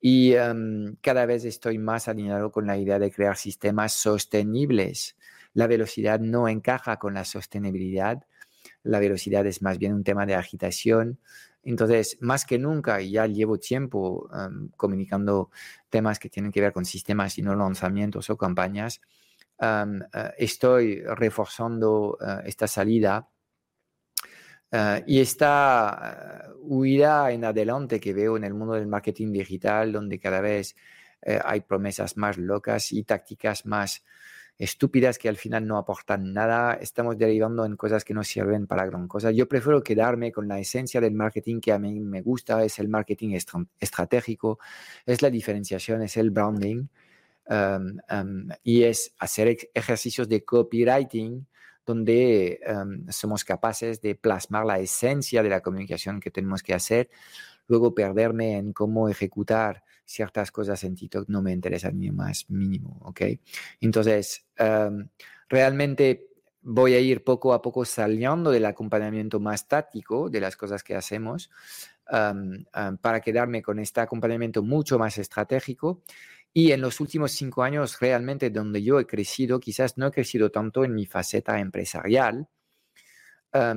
Y 0.00 0.32
cada 1.02 1.26
vez 1.26 1.44
estoy 1.44 1.78
más 1.78 2.08
alineado 2.08 2.50
con 2.50 2.66
la 2.66 2.78
idea 2.78 2.98
de 2.98 3.10
crear 3.10 3.36
sistemas 3.36 3.92
sostenibles. 3.92 5.16
La 5.52 5.66
velocidad 5.66 6.20
no 6.20 6.48
encaja 6.48 6.98
con 6.98 7.14
la 7.14 7.24
sostenibilidad 7.24 8.24
la 8.82 8.98
velocidad 8.98 9.46
es 9.46 9.62
más 9.62 9.78
bien 9.78 9.92
un 9.94 10.04
tema 10.04 10.26
de 10.26 10.34
agitación. 10.34 11.18
Entonces, 11.62 12.18
más 12.20 12.44
que 12.46 12.58
nunca, 12.58 13.02
y 13.02 13.12
ya 13.12 13.26
llevo 13.26 13.58
tiempo 13.58 14.28
comunicando 14.76 15.50
temas 15.90 16.18
que 16.18 16.30
tienen 16.30 16.52
que 16.52 16.60
ver 16.60 16.72
con 16.72 16.84
sistemas 16.84 17.36
y 17.38 17.42
no 17.42 17.54
lanzamientos 17.54 18.30
o 18.30 18.36
campañas, 18.36 19.00
eh, 19.60 20.32
estoy 20.38 21.02
reforzando 21.02 22.16
eh, 22.20 22.42
esta 22.46 22.66
salida 22.66 23.28
eh, 24.72 25.04
y 25.06 25.20
esta 25.20 26.48
huida 26.62 27.30
en 27.30 27.44
adelante 27.44 28.00
que 28.00 28.14
veo 28.14 28.36
en 28.36 28.44
el 28.44 28.54
mundo 28.54 28.74
del 28.74 28.86
marketing 28.86 29.32
digital, 29.32 29.92
donde 29.92 30.18
cada 30.18 30.40
vez 30.40 30.76
hay 31.44 31.60
promesas 31.60 32.16
más 32.16 32.38
locas 32.38 32.92
y 32.92 33.02
tácticas 33.02 33.66
más 33.66 34.02
estúpidas 34.60 35.18
que 35.18 35.30
al 35.30 35.38
final 35.38 35.66
no 35.66 35.78
aportan 35.78 36.34
nada, 36.34 36.74
estamos 36.74 37.16
derivando 37.16 37.64
en 37.64 37.76
cosas 37.76 38.04
que 38.04 38.12
no 38.12 38.22
sirven 38.22 38.66
para 38.66 38.84
gran 38.84 39.08
cosa. 39.08 39.30
Yo 39.30 39.48
prefiero 39.48 39.82
quedarme 39.82 40.32
con 40.32 40.46
la 40.48 40.58
esencia 40.58 41.00
del 41.00 41.14
marketing 41.14 41.60
que 41.60 41.72
a 41.72 41.78
mí 41.78 41.98
me 41.98 42.20
gusta, 42.20 42.62
es 42.62 42.78
el 42.78 42.88
marketing 42.88 43.38
estratégico, 43.80 44.58
es 45.06 45.22
la 45.22 45.30
diferenciación, 45.30 46.02
es 46.02 46.18
el 46.18 46.30
branding 46.30 46.88
um, 47.48 47.98
um, 48.12 48.48
y 48.62 48.82
es 48.82 49.14
hacer 49.18 49.56
ejercicios 49.72 50.28
de 50.28 50.44
copywriting 50.44 51.46
donde 51.86 52.60
um, 52.68 53.06
somos 53.08 53.44
capaces 53.44 54.02
de 54.02 54.14
plasmar 54.14 54.66
la 54.66 54.78
esencia 54.78 55.42
de 55.42 55.48
la 55.48 55.62
comunicación 55.62 56.20
que 56.20 56.30
tenemos 56.30 56.62
que 56.62 56.74
hacer, 56.74 57.08
luego 57.66 57.94
perderme 57.94 58.58
en 58.58 58.74
cómo 58.74 59.08
ejecutar 59.08 59.84
ciertas 60.10 60.50
cosas 60.50 60.82
en 60.84 60.96
TikTok 60.96 61.28
no 61.28 61.40
me 61.40 61.52
interesan 61.52 61.98
ni 61.98 62.10
más 62.10 62.50
mínimo, 62.50 62.98
¿ok? 63.02 63.22
Entonces, 63.80 64.44
realmente 65.48 66.26
voy 66.62 66.94
a 66.94 67.00
ir 67.00 67.24
poco 67.24 67.54
a 67.54 67.62
poco 67.62 67.84
saliendo 67.84 68.50
del 68.50 68.66
acompañamiento 68.66 69.40
más 69.40 69.68
táctico 69.68 70.28
de 70.28 70.40
las 70.40 70.56
cosas 70.56 70.82
que 70.82 70.94
hacemos 70.94 71.50
em, 72.10 72.64
em, 72.74 72.96
para 72.98 73.20
quedarme 73.20 73.62
con 73.62 73.78
este 73.78 74.00
acompañamiento 74.00 74.62
mucho 74.62 74.98
más 74.98 75.16
estratégico. 75.16 76.02
Y 76.52 76.72
en 76.72 76.80
los 76.80 76.98
últimos 77.00 77.30
cinco 77.30 77.62
años, 77.62 78.00
realmente 78.00 78.50
donde 78.50 78.82
yo 78.82 78.98
he 78.98 79.06
crecido, 79.06 79.60
quizás 79.60 79.96
no 79.96 80.08
he 80.08 80.10
crecido 80.10 80.50
tanto 80.50 80.84
en 80.84 80.94
mi 80.94 81.06
faceta 81.06 81.60
empresarial, 81.60 82.48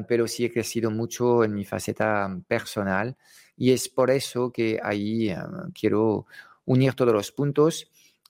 pero 0.08 0.28
sí 0.28 0.46
he 0.46 0.52
crecido 0.52 0.92
mucho 0.92 1.44
en 1.44 1.54
mi 1.54 1.66
faceta 1.66 2.30
personal 2.48 3.18
y 3.56 3.72
es 3.72 3.90
por 3.90 4.12
eso 4.12 4.52
que 4.52 4.80
ahí 4.82 5.30
ah, 5.30 5.68
quiero 5.74 6.26
unir 6.66 6.94
todos 6.94 7.14
los 7.14 7.32
puntos 7.32 7.90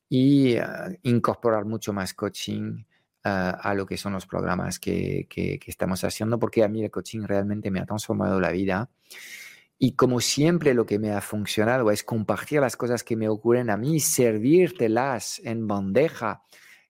y 0.09 0.57
ah, 0.57 0.89
incorporar 1.03 1.65
mucho 1.65 1.93
más 1.93 2.13
coaching 2.13 2.83
ah, 3.23 3.51
a 3.62 3.73
lo 3.73 3.86
que 3.86 3.97
son 3.97 4.13
los 4.13 4.25
programas 4.25 4.79
que, 4.79 5.27
que, 5.29 5.59
estamos 5.65 6.03
haciendo, 6.03 6.39
porque 6.39 6.63
a 6.63 6.67
mí 6.67 6.83
el 6.83 6.91
coaching 6.91 7.23
realmente 7.23 7.71
me 7.71 7.79
ha 7.79 7.86
transformado 7.86 8.39
la 8.39 8.51
vida. 8.51 8.89
Y 9.79 9.95
como 9.95 10.21
siempre 10.21 10.73
lo 10.73 10.86
que 10.86 10.99
me 10.99 11.12
ha 11.12 11.19
funcionado 11.19 11.91
es 11.91 12.03
compartir 12.03 12.62
las 12.62 12.77
cosas 12.77 13.03
que 13.03 13.17
me 13.17 13.27
ocurren 13.27 13.69
a 13.69 13.75
mí, 13.77 13.99
servírtelas 13.99 15.41
en 15.43 15.67
bandeja, 15.67 16.43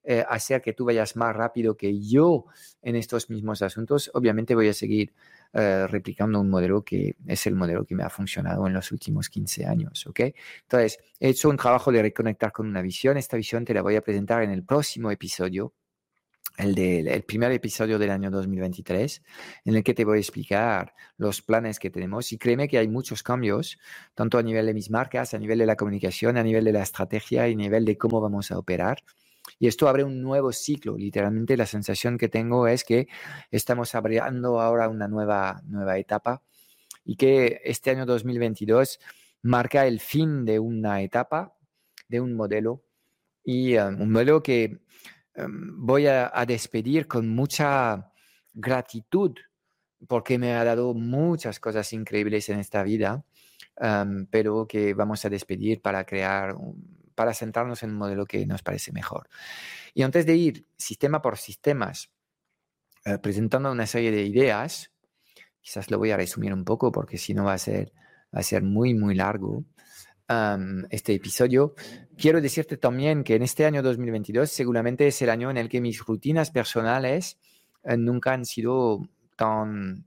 eh, 0.04 0.24
hacer 0.28 0.60
que 0.60 0.74
tú 0.74 0.84
vayas 0.84 1.16
más 1.16 1.34
rápido 1.34 1.76
que 1.76 1.98
yo 1.98 2.44
en 2.82 2.94
estos 2.94 3.30
mismos 3.30 3.62
asuntos. 3.62 4.10
Obviamente 4.12 4.54
voy 4.54 4.68
a 4.68 4.74
seguir 4.74 5.14
eh, 5.56 5.86
replicando 5.86 6.40
un 6.40 6.50
modelo 6.50 6.82
que 6.82 7.14
es 7.28 7.46
el 7.46 7.54
modelo 7.54 7.84
que 7.84 7.94
me 7.94 8.02
ha 8.02 8.10
funcionado 8.10 8.66
en 8.66 8.72
los 8.72 8.90
últimos 8.90 9.30
15 9.30 9.66
años, 9.66 10.04
¿ok? 10.08 10.20
Entonces, 10.62 10.98
he 11.20 11.28
hecho 11.28 11.48
un 11.48 11.56
trabajo 11.56 11.92
de 11.92 12.02
reconectar 12.02 12.50
con 12.50 12.66
una 12.66 12.82
visión. 12.82 13.16
Esta 13.16 13.36
visión 13.36 13.64
te 13.64 13.72
la 13.72 13.80
voy 13.80 13.94
a 13.94 14.00
presentar 14.00 14.42
en 14.42 14.50
el 14.50 14.64
próximo 14.64 15.12
episodio, 15.12 15.72
el, 16.56 16.74
del 16.74 17.22
primer 17.22 17.52
episodio 17.52 18.00
del 18.00 18.10
año 18.10 18.32
2023, 18.32 19.22
en 19.64 19.76
el 19.76 19.84
que 19.84 19.94
te 19.94 20.04
voy 20.04 20.18
a 20.18 20.20
explicar 20.20 20.92
los 21.18 21.40
planes 21.40 21.78
que 21.78 21.90
tenemos. 21.90 22.32
Y 22.32 22.38
créeme 22.38 22.66
que 22.66 22.78
hay 22.78 22.88
muchos 22.88 23.22
cambios, 23.22 23.78
tanto 24.14 24.38
a 24.38 24.42
nivel 24.42 24.66
de 24.66 24.74
mis 24.74 24.90
marcas, 24.90 25.34
a 25.34 25.38
nivel 25.38 25.58
de 25.60 25.66
la 25.66 25.76
comunicación, 25.76 26.36
a 26.36 26.42
nivel 26.42 26.64
de 26.64 26.72
la 26.72 26.82
estrategia 26.82 27.46
y 27.48 27.52
a 27.52 27.56
nivel 27.56 27.84
de 27.84 27.96
cómo 27.96 28.20
vamos 28.20 28.50
a 28.50 28.58
operar. 28.58 29.04
Y 29.58 29.66
esto 29.66 29.88
abre 29.88 30.04
un 30.04 30.22
nuevo 30.22 30.52
ciclo. 30.52 30.96
Literalmente 30.96 31.56
la 31.56 31.66
sensación 31.66 32.18
que 32.18 32.28
tengo 32.28 32.66
es 32.66 32.84
que 32.84 33.08
estamos 33.50 33.94
abriendo 33.94 34.60
ahora 34.60 34.88
una 34.88 35.08
nueva, 35.08 35.62
nueva 35.66 35.98
etapa 35.98 36.42
y 37.04 37.16
que 37.16 37.60
este 37.64 37.90
año 37.90 38.06
2022 38.06 38.98
marca 39.42 39.86
el 39.86 40.00
fin 40.00 40.44
de 40.44 40.58
una 40.58 41.02
etapa, 41.02 41.56
de 42.08 42.20
un 42.20 42.34
modelo 42.34 42.84
y 43.44 43.76
um, 43.76 44.00
un 44.00 44.10
modelo 44.10 44.42
que 44.42 44.80
um, 45.36 45.86
voy 45.86 46.06
a, 46.06 46.30
despedir 46.46 47.06
con 47.06 47.28
mucha 47.28 48.10
gratitud 48.54 49.34
porque 50.08 50.38
me 50.38 50.54
ha 50.54 50.64
dado 50.64 50.94
muchas 50.94 51.60
cosas 51.60 51.92
increíbles 51.92 52.48
en 52.48 52.58
esta 52.58 52.82
vida, 52.82 53.24
um, 53.80 54.26
pero 54.26 54.66
que 54.66 54.94
vamos 54.94 55.24
a 55.24 55.30
despedir 55.30 55.80
para 55.82 56.04
crear 56.04 56.54
un, 56.54 57.03
para 57.14 57.34
sentarnos 57.34 57.82
en 57.82 57.90
un 57.90 57.96
modelo 57.96 58.26
que 58.26 58.44
nos 58.46 58.62
parece 58.62 58.92
mejor. 58.92 59.28
Y 59.94 60.02
antes 60.02 60.26
de 60.26 60.36
ir 60.36 60.66
sistema 60.76 61.22
por 61.22 61.38
sistemas, 61.38 62.10
eh, 63.04 63.18
presentando 63.18 63.70
una 63.70 63.86
serie 63.86 64.10
de 64.10 64.22
ideas, 64.24 64.92
quizás 65.60 65.90
lo 65.90 65.98
voy 65.98 66.10
a 66.10 66.16
resumir 66.16 66.52
un 66.52 66.64
poco 66.64 66.90
porque 66.90 67.18
si 67.18 67.34
no 67.34 67.44
va 67.44 67.54
a 67.54 67.58
ser, 67.58 67.92
va 68.34 68.40
a 68.40 68.42
ser 68.42 68.62
muy, 68.62 68.94
muy 68.94 69.14
largo 69.14 69.64
este 70.90 71.12
episodio. 71.14 71.74
Quiero 72.16 72.40
decirte 72.40 72.78
también 72.78 73.24
que 73.24 73.34
en 73.34 73.42
este 73.42 73.66
año 73.66 73.82
2022 73.82 74.50
seguramente 74.50 75.06
es 75.06 75.20
el 75.20 75.28
año 75.28 75.50
en 75.50 75.58
el 75.58 75.68
que 75.68 75.82
mis 75.82 76.00
rutinas 76.00 76.50
personales 76.50 77.38
eh, 77.82 77.96
nunca 77.96 78.32
han 78.32 78.46
sido 78.46 79.06
tan 79.36 80.06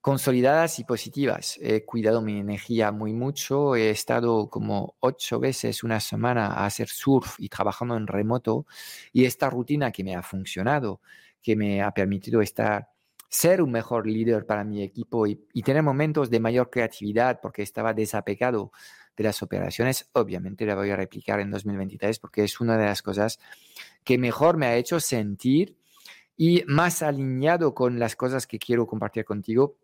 consolidadas 0.00 0.78
y 0.78 0.84
positivas. 0.84 1.58
He 1.60 1.84
cuidado 1.84 2.22
mi 2.22 2.38
energía 2.40 2.90
muy 2.92 3.12
mucho, 3.12 3.76
he 3.76 3.90
estado 3.90 4.48
como 4.48 4.96
ocho 5.00 5.38
veces 5.38 5.84
una 5.84 6.00
semana 6.00 6.46
a 6.46 6.66
hacer 6.66 6.88
surf 6.88 7.36
y 7.38 7.48
trabajando 7.48 7.96
en 7.96 8.06
remoto 8.06 8.66
y 9.12 9.26
esta 9.26 9.50
rutina 9.50 9.92
que 9.92 10.04
me 10.04 10.14
ha 10.14 10.22
funcionado, 10.22 11.00
que 11.42 11.54
me 11.56 11.82
ha 11.82 11.90
permitido 11.92 12.40
estar 12.40 12.88
ser 13.28 13.62
un 13.62 13.70
mejor 13.70 14.06
líder 14.06 14.44
para 14.44 14.64
mi 14.64 14.82
equipo 14.82 15.26
y, 15.26 15.46
y 15.52 15.62
tener 15.62 15.82
momentos 15.82 16.30
de 16.30 16.40
mayor 16.40 16.68
creatividad 16.68 17.40
porque 17.40 17.62
estaba 17.62 17.94
desapegado 17.94 18.72
de 19.16 19.24
las 19.24 19.42
operaciones, 19.42 20.08
obviamente 20.14 20.66
la 20.66 20.74
voy 20.74 20.90
a 20.90 20.96
replicar 20.96 21.40
en 21.40 21.50
2023 21.50 22.18
porque 22.18 22.42
es 22.42 22.60
una 22.60 22.76
de 22.78 22.86
las 22.86 23.02
cosas 23.02 23.38
que 24.02 24.18
mejor 24.18 24.56
me 24.56 24.66
ha 24.66 24.76
hecho 24.76 24.98
sentir 24.98 25.76
y 26.36 26.64
más 26.66 27.02
alineado 27.02 27.74
con 27.74 27.98
las 27.98 28.16
cosas 28.16 28.46
que 28.46 28.58
quiero 28.58 28.86
compartir 28.86 29.26
contigo 29.26 29.76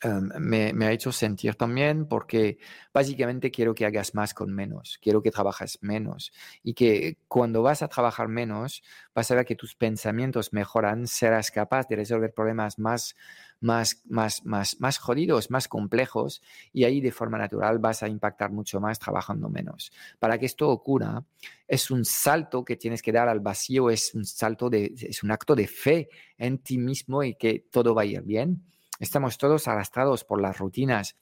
Em, 0.00 0.28
me, 0.38 0.86
ha 0.86 0.92
hecho 0.92 1.10
sentir 1.10 1.56
también 1.56 2.06
porque 2.06 2.58
básicamente 2.94 3.50
quiero 3.50 3.74
que 3.74 3.84
hagas 3.84 4.14
más 4.14 4.32
con 4.32 4.54
menos, 4.54 4.98
quiero 5.02 5.22
que 5.22 5.32
trabajes 5.32 5.78
menos 5.80 6.32
y 6.62 6.74
que 6.74 7.18
cuando 7.26 7.62
vas 7.62 7.82
a 7.82 7.88
trabajar 7.88 8.28
menos 8.28 8.82
vas 9.12 9.30
a 9.30 9.34
ver 9.34 9.44
que 9.44 9.56
tus 9.56 9.74
pensamientos 9.74 10.52
mejoran, 10.52 11.08
serás 11.08 11.50
capaz 11.50 11.88
de 11.88 11.96
resolver 11.96 12.32
problemas 12.32 12.78
más, 12.78 13.16
más, 13.60 14.04
más, 14.08 14.44
más, 14.44 14.80
más 14.80 14.98
jodidos, 14.98 15.50
más 15.50 15.66
complejos 15.66 16.42
y 16.72 16.84
ahí 16.84 17.00
de 17.00 17.10
forma 17.10 17.36
natural 17.36 17.80
vas 17.80 18.04
a 18.04 18.08
impactar 18.08 18.52
mucho 18.52 18.80
más 18.80 19.00
trabajando 19.00 19.48
menos. 19.48 19.90
Para 20.20 20.38
que 20.38 20.46
esto 20.46 20.68
ocurra, 20.68 21.24
es 21.66 21.90
un 21.90 22.04
salto 22.04 22.64
que 22.64 22.76
tienes 22.76 23.02
que 23.02 23.10
dar 23.10 23.28
al 23.28 23.40
vacío, 23.40 23.90
es 23.90 24.14
un 24.14 24.24
salto 24.24 24.70
de, 24.70 24.94
es 24.96 25.24
un 25.24 25.32
acto 25.32 25.56
de 25.56 25.66
fe 25.66 26.08
en 26.36 26.58
ti 26.58 26.78
mismo 26.78 27.24
y 27.24 27.34
que 27.34 27.66
todo 27.70 27.96
va 27.96 28.02
a 28.02 28.06
ir 28.06 28.22
bien 28.22 28.62
Estamos 28.98 29.38
todos 29.38 29.68
arrastrados 29.68 30.24
por 30.24 30.40
las 30.40 30.58
rutinas, 30.58 31.16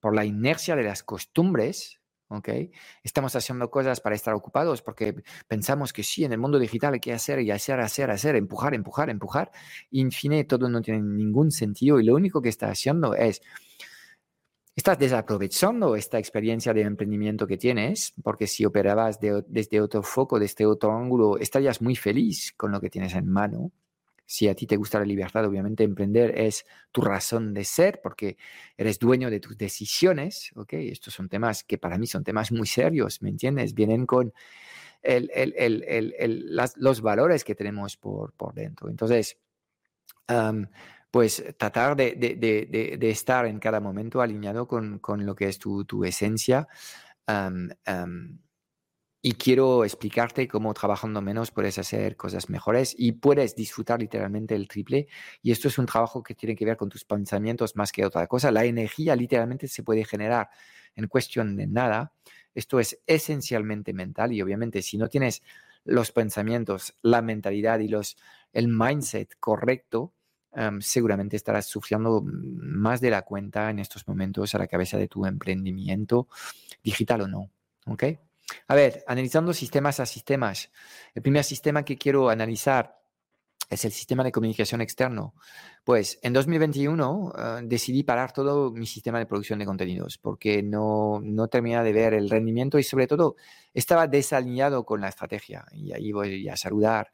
por 0.00 0.14
la 0.14 0.24
inercia 0.24 0.76
de 0.76 0.84
las 0.84 1.02
costumbres, 1.02 2.00
¿ok? 2.28 2.48
Estamos 3.02 3.34
haciendo 3.36 3.70
cosas 3.70 4.00
para 4.00 4.14
estar 4.14 4.34
ocupados 4.34 4.82
porque 4.82 5.22
pensamos 5.46 5.92
que 5.92 6.02
sí, 6.02 6.24
en 6.24 6.32
el 6.32 6.38
mundo 6.38 6.58
digital 6.58 6.94
hay 6.94 7.00
que 7.00 7.12
hacer 7.12 7.40
y 7.40 7.50
hacer, 7.50 7.80
hacer, 7.80 8.10
hacer, 8.10 8.36
empujar, 8.36 8.74
empujar, 8.74 9.10
empujar. 9.10 9.50
Fin, 9.90 10.46
todo 10.46 10.68
no 10.68 10.80
tiene 10.80 11.02
ningún 11.02 11.50
sentido 11.50 12.00
y 12.00 12.04
lo 12.04 12.14
único 12.14 12.40
que 12.40 12.48
está 12.48 12.70
haciendo 12.70 13.14
es, 13.14 13.42
estás 14.74 14.98
desaprovechando 14.98 15.96
esta 15.96 16.18
experiencia 16.18 16.72
de 16.72 16.82
emprendimiento 16.82 17.46
que 17.46 17.56
tienes, 17.56 18.14
porque 18.22 18.46
si 18.46 18.64
operabas 18.64 19.18
desde 19.20 19.80
otro 19.80 20.02
foco, 20.02 20.38
desde 20.38 20.66
otro 20.66 20.92
ángulo, 20.92 21.38
estarías 21.38 21.82
muy 21.82 21.96
feliz 21.96 22.52
con 22.56 22.72
lo 22.72 22.80
que 22.80 22.90
tienes 22.90 23.14
en 23.14 23.28
mano 23.28 23.72
si 24.30 24.46
a 24.46 24.54
ti 24.54 24.66
te 24.66 24.76
gusta 24.76 24.98
la 24.98 25.06
libertad, 25.06 25.46
obviamente 25.46 25.84
emprender 25.84 26.38
es 26.38 26.66
tu 26.92 27.00
razón 27.00 27.54
de 27.54 27.64
ser 27.64 28.02
porque 28.02 28.36
eres 28.76 28.98
dueño 28.98 29.30
de 29.30 29.40
tus 29.40 29.56
decisiones, 29.56 30.50
¿ok? 30.54 30.74
Estos 30.74 31.14
son 31.14 31.30
temas 31.30 31.64
que 31.64 31.78
para 31.78 31.96
mí 31.96 32.06
son 32.06 32.24
temas 32.24 32.52
muy 32.52 32.66
serios, 32.66 33.22
¿me 33.22 33.30
entiendes? 33.30 33.72
Vienen 33.72 34.04
con 34.04 34.34
los 36.76 37.00
valores 37.00 37.42
que 37.42 37.54
tenemos 37.54 37.96
por, 37.96 38.34
por 38.34 38.52
dentro. 38.52 38.90
Entonces, 38.90 39.38
pues 41.10 41.42
tratar 41.56 41.96
de, 41.96 42.98
estar 43.00 43.46
en 43.46 43.58
cada 43.58 43.80
momento 43.80 44.20
alineado 44.20 44.68
con, 44.68 45.00
lo 45.24 45.34
que 45.34 45.48
es 45.48 45.58
tu, 45.58 46.04
esencia. 46.04 46.68
Y 49.20 49.32
quiero 49.32 49.84
explicarte 49.84 50.46
cómo 50.46 50.72
trabajando 50.74 51.20
menos 51.20 51.50
puedes 51.50 51.76
hacer 51.78 52.16
cosas 52.16 52.48
mejores 52.48 52.94
y 52.96 53.12
puedes 53.12 53.56
disfrutar 53.56 53.98
literalmente 53.98 54.54
el 54.54 54.68
triple. 54.68 55.08
Y 55.42 55.50
esto 55.50 55.66
es 55.66 55.76
un 55.78 55.86
trabajo 55.86 56.22
que 56.22 56.36
tiene 56.36 56.54
que 56.54 56.64
ver 56.64 56.76
con 56.76 56.88
tus 56.88 57.04
pensamientos 57.04 57.74
más 57.74 57.90
que 57.90 58.04
otra 58.04 58.28
cosa. 58.28 58.52
La 58.52 58.64
energía 58.64 59.16
literalmente 59.16 59.66
se 59.66 59.82
puede 59.82 60.04
generar 60.04 60.50
en 60.94 61.08
cuestión 61.08 61.56
de 61.56 61.66
nada. 61.66 62.12
Esto 62.54 62.78
es 62.78 63.00
esencialmente 63.06 63.92
mental 63.92 64.32
y 64.32 64.40
obviamente 64.40 64.82
si 64.82 64.98
no 64.98 65.08
tienes 65.08 65.42
los 65.84 66.12
pensamientos, 66.12 66.94
la 67.02 67.20
mentalidad 67.20 67.80
y 67.80 67.88
los, 67.88 68.16
el 68.52 68.68
mindset 68.68 69.34
correcto, 69.40 70.12
em, 70.52 70.80
seguramente 70.80 71.36
estarás 71.36 71.66
sufriendo 71.66 72.22
más 72.24 73.00
de 73.00 73.10
la 73.10 73.22
cuenta 73.22 73.70
en 73.70 73.80
estos 73.80 74.06
momentos 74.06 74.54
a 74.54 74.58
la 74.58 74.68
cabeza 74.68 74.96
de 74.96 75.08
tu 75.08 75.26
emprendimiento, 75.26 76.28
digital 76.82 77.22
o 77.22 77.28
no. 77.28 77.50
¿Ok? 77.86 78.04
A 78.66 78.74
ver, 78.74 79.04
analizando 79.06 79.52
sistemas 79.52 80.00
a 80.00 80.06
sistemas. 80.06 80.70
El 81.14 81.22
primer 81.22 81.44
sistema 81.44 81.84
que 81.84 81.96
quiero 81.96 82.28
analizar 82.28 82.98
es 83.70 83.84
el 83.84 83.92
sistema 83.92 84.24
de 84.24 84.32
comunicación 84.32 84.80
externo. 84.80 85.34
Pues 85.84 86.18
en 86.22 86.32
2021 86.32 87.32
eh, 87.36 87.60
decidí 87.64 88.02
parar 88.02 88.32
todo 88.32 88.70
mi 88.70 88.86
sistema 88.86 89.18
de 89.18 89.26
producción 89.26 89.58
de 89.58 89.66
contenidos 89.66 90.18
porque 90.18 90.62
no, 90.62 91.20
no 91.22 91.48
terminaba 91.48 91.84
de 91.84 91.92
ver 91.92 92.14
el 92.14 92.30
rendimiento 92.30 92.78
y 92.78 92.82
sobre 92.82 93.06
todo 93.06 93.36
estaba 93.74 94.06
desalineado 94.06 94.84
con 94.84 95.00
la 95.00 95.08
estrategia. 95.08 95.66
Y 95.72 95.92
ahí 95.92 96.12
voy 96.12 96.48
a 96.48 96.56
saludar 96.56 97.12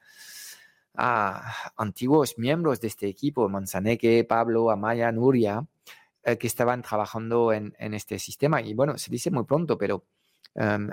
a 0.97 1.53
antiguos 1.77 2.39
miembros 2.39 2.81
de 2.81 2.89
este 2.89 3.09
equipo, 3.09 3.49
Manzaneque, 3.49 4.25
Pablo, 4.25 4.71
Amaya, 4.71 5.11
Nuria, 5.11 5.67
eh, 6.23 6.39
que 6.39 6.47
estaban 6.47 6.83
trabajando 6.83 7.53
en, 7.53 7.75
en, 7.79 7.95
este 7.95 8.21
sistema. 8.21 8.63
Y 8.63 8.75
bueno, 8.75 8.97
se 8.97 9.11
dice 9.11 9.33
muy 9.33 9.45
pronto, 9.45 9.77
pero 9.77 10.05
Em, 10.55 10.91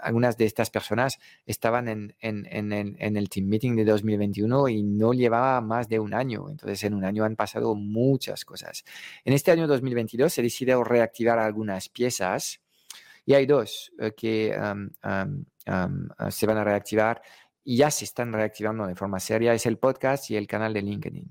algunas 0.00 0.36
de 0.36 0.44
estas 0.44 0.70
personas 0.70 1.18
estaban 1.44 1.88
en, 1.88 2.14
el 2.20 3.28
team 3.28 3.46
meeting 3.46 3.76
de 3.76 3.84
2021 3.84 4.68
y 4.68 4.82
no 4.82 5.12
llevaba 5.12 5.60
más 5.60 5.88
de 5.88 5.98
un 5.98 6.14
año. 6.14 6.48
Entonces, 6.48 6.84
en 6.84 6.94
un 6.94 7.04
año 7.04 7.24
han 7.24 7.36
pasado 7.36 7.74
muchas 7.74 8.44
cosas. 8.44 8.84
En 9.24 9.32
este 9.32 9.50
año 9.50 9.66
2022 9.66 10.32
se 10.32 10.42
decidió 10.42 10.84
reactivar 10.84 11.38
algunas 11.38 11.88
piezas 11.88 12.60
y 13.26 13.34
hay 13.34 13.46
dos 13.46 13.92
eh, 13.98 14.12
que 14.16 14.52
em, 14.52 14.90
eh, 15.66 16.30
se 16.30 16.46
van 16.46 16.56
a 16.56 16.64
reactivar 16.64 17.20
y 17.64 17.76
ya 17.76 17.90
se 17.90 18.04
están 18.04 18.32
reactivando 18.32 18.86
de 18.86 18.94
forma 18.94 19.20
seria. 19.20 19.52
Es 19.52 19.66
el 19.66 19.76
podcast 19.76 20.30
y 20.30 20.36
el 20.36 20.46
canal 20.46 20.72
de 20.72 20.82
LinkedIn. 20.82 21.30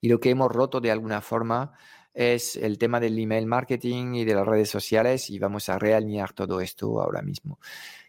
Y 0.00 0.08
lo 0.08 0.20
que 0.20 0.30
hemos 0.30 0.52
roto 0.52 0.80
de 0.80 0.90
alguna 0.90 1.20
forma 1.22 1.72
es 2.16 2.56
el 2.56 2.78
tema 2.78 2.98
del 2.98 3.18
email 3.18 3.44
marketing 3.46 4.14
y 4.14 4.24
de 4.24 4.34
las 4.34 4.46
redes 4.46 4.70
sociales 4.70 5.28
y 5.28 5.38
vamos 5.38 5.68
a 5.68 5.78
realinear 5.78 6.32
todo 6.32 6.62
esto 6.62 7.02
ahora 7.02 7.20
mismo. 7.20 7.60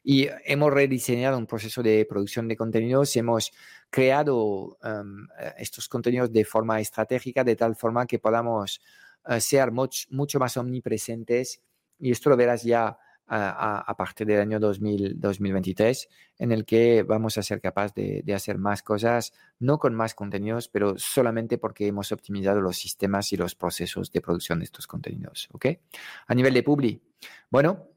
Y 0.01 0.30
hemos 0.45 0.72
rediseñado 0.74 1.38
un 1.38 1.45
proceso 1.45 1.84
de 1.84 2.05
producción 2.05 2.47
de 2.47 2.55
contenidos, 2.55 3.14
hemos 3.18 3.51
creado 3.89 4.78
em, 4.82 5.28
estos 5.58 5.89
contenidos 5.89 6.32
de 6.32 6.45
forma 6.45 6.80
estratégica, 6.80 7.43
de 7.43 7.58
tal 7.58 7.76
forma 7.76 8.05
que 8.08 8.18
podamos 8.18 8.80
eh, 9.28 9.41
ser 9.41 9.72
mucho 9.74 10.39
más 10.39 10.55
omnipresentes 10.55 11.62
y 11.99 12.12
esto 12.12 12.30
lo 12.30 12.38
verás 12.38 12.64
ya 12.64 12.97
a, 13.28 13.95
partir 13.97 14.28
del 14.28 14.39
año 14.39 14.59
2023, 14.59 16.09
en 16.39 16.51
el 16.51 16.65
que 16.65 17.03
vamos 17.03 17.38
a 17.38 17.43
ser 17.43 17.59
capaces 17.61 17.93
de, 17.95 18.34
hacer 18.34 18.57
más 18.57 18.84
cosas, 18.84 19.34
no 19.59 19.78
con 19.80 19.93
más 19.95 20.15
contenidos, 20.15 20.69
pero 20.69 20.97
solamente 20.97 21.57
porque 21.57 21.88
hemos 21.88 22.11
optimizado 22.11 22.61
los 22.61 22.78
sistemas 22.78 23.34
y 23.34 23.38
los 23.38 23.55
procesos 23.55 24.11
de 24.11 24.21
producción 24.21 24.59
de 24.59 24.65
estos 24.65 24.88
contenidos. 24.88 25.49
¿ok? 25.51 25.65
A 26.28 26.36
nivel 26.36 26.53
de 26.53 26.63
Publi, 26.63 27.01
bueno, 27.49 27.88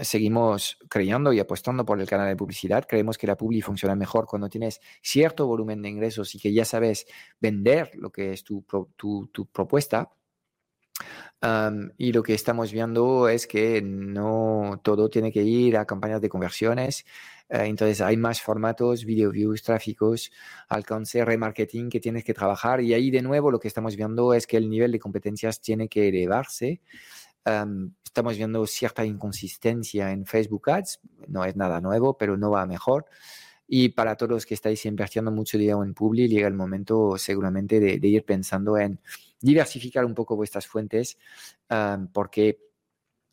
seguimos 0.00 0.78
creyendo 0.88 1.32
y 1.32 1.40
apostando 1.40 1.84
por 1.84 2.00
el 2.00 2.08
canal 2.08 2.28
de 2.28 2.36
publicidad. 2.36 2.84
Creemos 2.88 3.18
que 3.18 3.26
la 3.26 3.36
Publi 3.36 3.60
funciona 3.60 3.94
mejor 3.94 4.26
cuando 4.26 4.48
tienes 4.48 4.80
cierto 5.02 5.46
volumen 5.46 5.82
de 5.82 5.88
ingresos 5.88 6.34
y 6.34 6.38
que 6.38 6.52
ya 6.52 6.64
sabes 6.64 7.06
vender 7.40 7.90
lo 7.94 8.10
que 8.10 8.32
es 8.32 8.44
tu, 8.44 8.64
tu, 8.96 9.28
tu 9.32 9.46
propuesta 9.46 10.10
y 11.96 12.12
lo 12.12 12.22
que 12.22 12.34
estamos 12.34 12.72
viendo 12.72 13.28
es 13.28 13.46
que 13.46 13.80
no 13.82 14.80
todo 14.82 15.08
tiene 15.08 15.32
que 15.32 15.42
ir 15.42 15.76
a 15.76 15.86
campañas 15.86 16.20
de 16.20 16.28
conversiones. 16.28 17.06
Eh, 17.48 17.64
entonces 17.64 18.00
hay 18.00 18.16
más 18.16 18.40
formatos, 18.42 19.04
video 19.04 19.30
views, 19.30 19.62
tráficos, 19.62 20.30
alcance, 20.68 21.24
remarketing 21.24 21.90
que 21.90 22.00
tienes 22.00 22.24
que 22.24 22.34
trabajar. 22.34 22.80
Y 22.80 22.94
ahí 22.94 23.10
de 23.10 23.22
nuevo 23.22 23.50
lo 23.50 23.58
que 23.58 23.68
estamos 23.68 23.96
viendo 23.96 24.34
es 24.34 24.46
que 24.46 24.56
el 24.56 24.68
nivel 24.68 24.92
de 24.92 25.00
competencias 25.00 25.60
tiene 25.60 25.88
que 25.88 26.08
elevarse. 26.08 26.80
estamos 28.04 28.36
viendo 28.36 28.66
cierta 28.66 29.04
inconsistencia 29.04 30.12
en 30.12 30.26
Facebook 30.26 30.70
Ads. 30.70 31.00
No 31.28 31.44
es 31.44 31.56
nada 31.56 31.80
nuevo, 31.80 32.16
pero 32.18 32.36
no 32.36 32.50
va 32.50 32.66
mejor. 32.66 33.06
Y 33.72 33.90
para 33.90 34.16
todos 34.16 34.30
los 34.32 34.46
que 34.46 34.54
estáis 34.54 34.84
invirtiendo 34.84 35.30
mucho 35.30 35.56
dinero 35.56 35.84
en 35.84 35.94
Publi, 35.94 36.26
llega 36.26 36.48
el 36.48 36.54
momento 36.54 37.16
seguramente 37.16 37.78
de, 37.78 38.08
ir 38.08 38.24
pensando 38.24 38.76
en 38.76 38.98
diversificar 39.40 40.04
un 40.04 40.14
poco 40.14 40.36
vuestras 40.36 40.66
fuentes, 40.66 41.18
porque 42.12 42.58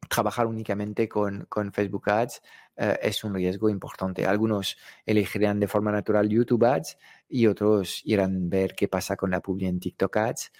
trabajar 0.10 0.48
únicamente 0.48 1.10
con, 1.10 1.48
Facebook 1.74 2.10
Ads 2.10 2.42
eh, 2.78 3.00
es 3.02 3.24
un 3.24 3.34
riesgo 3.34 3.70
importante. 3.70 4.26
Algunos 4.26 4.78
elegirán 5.06 5.60
de 5.60 5.68
forma 5.68 5.92
natural 5.92 6.30
YouTube 6.30 6.64
Ads 6.64 6.98
y 7.28 7.48
otros 7.48 8.02
irán 8.06 8.50
ver 8.50 8.74
qué 8.76 8.88
pasa 8.88 9.16
con 9.16 9.32
la 9.32 9.42
Publi 9.42 9.66
en 9.66 9.80
TikTok 9.80 10.18
Ads. 10.18 10.52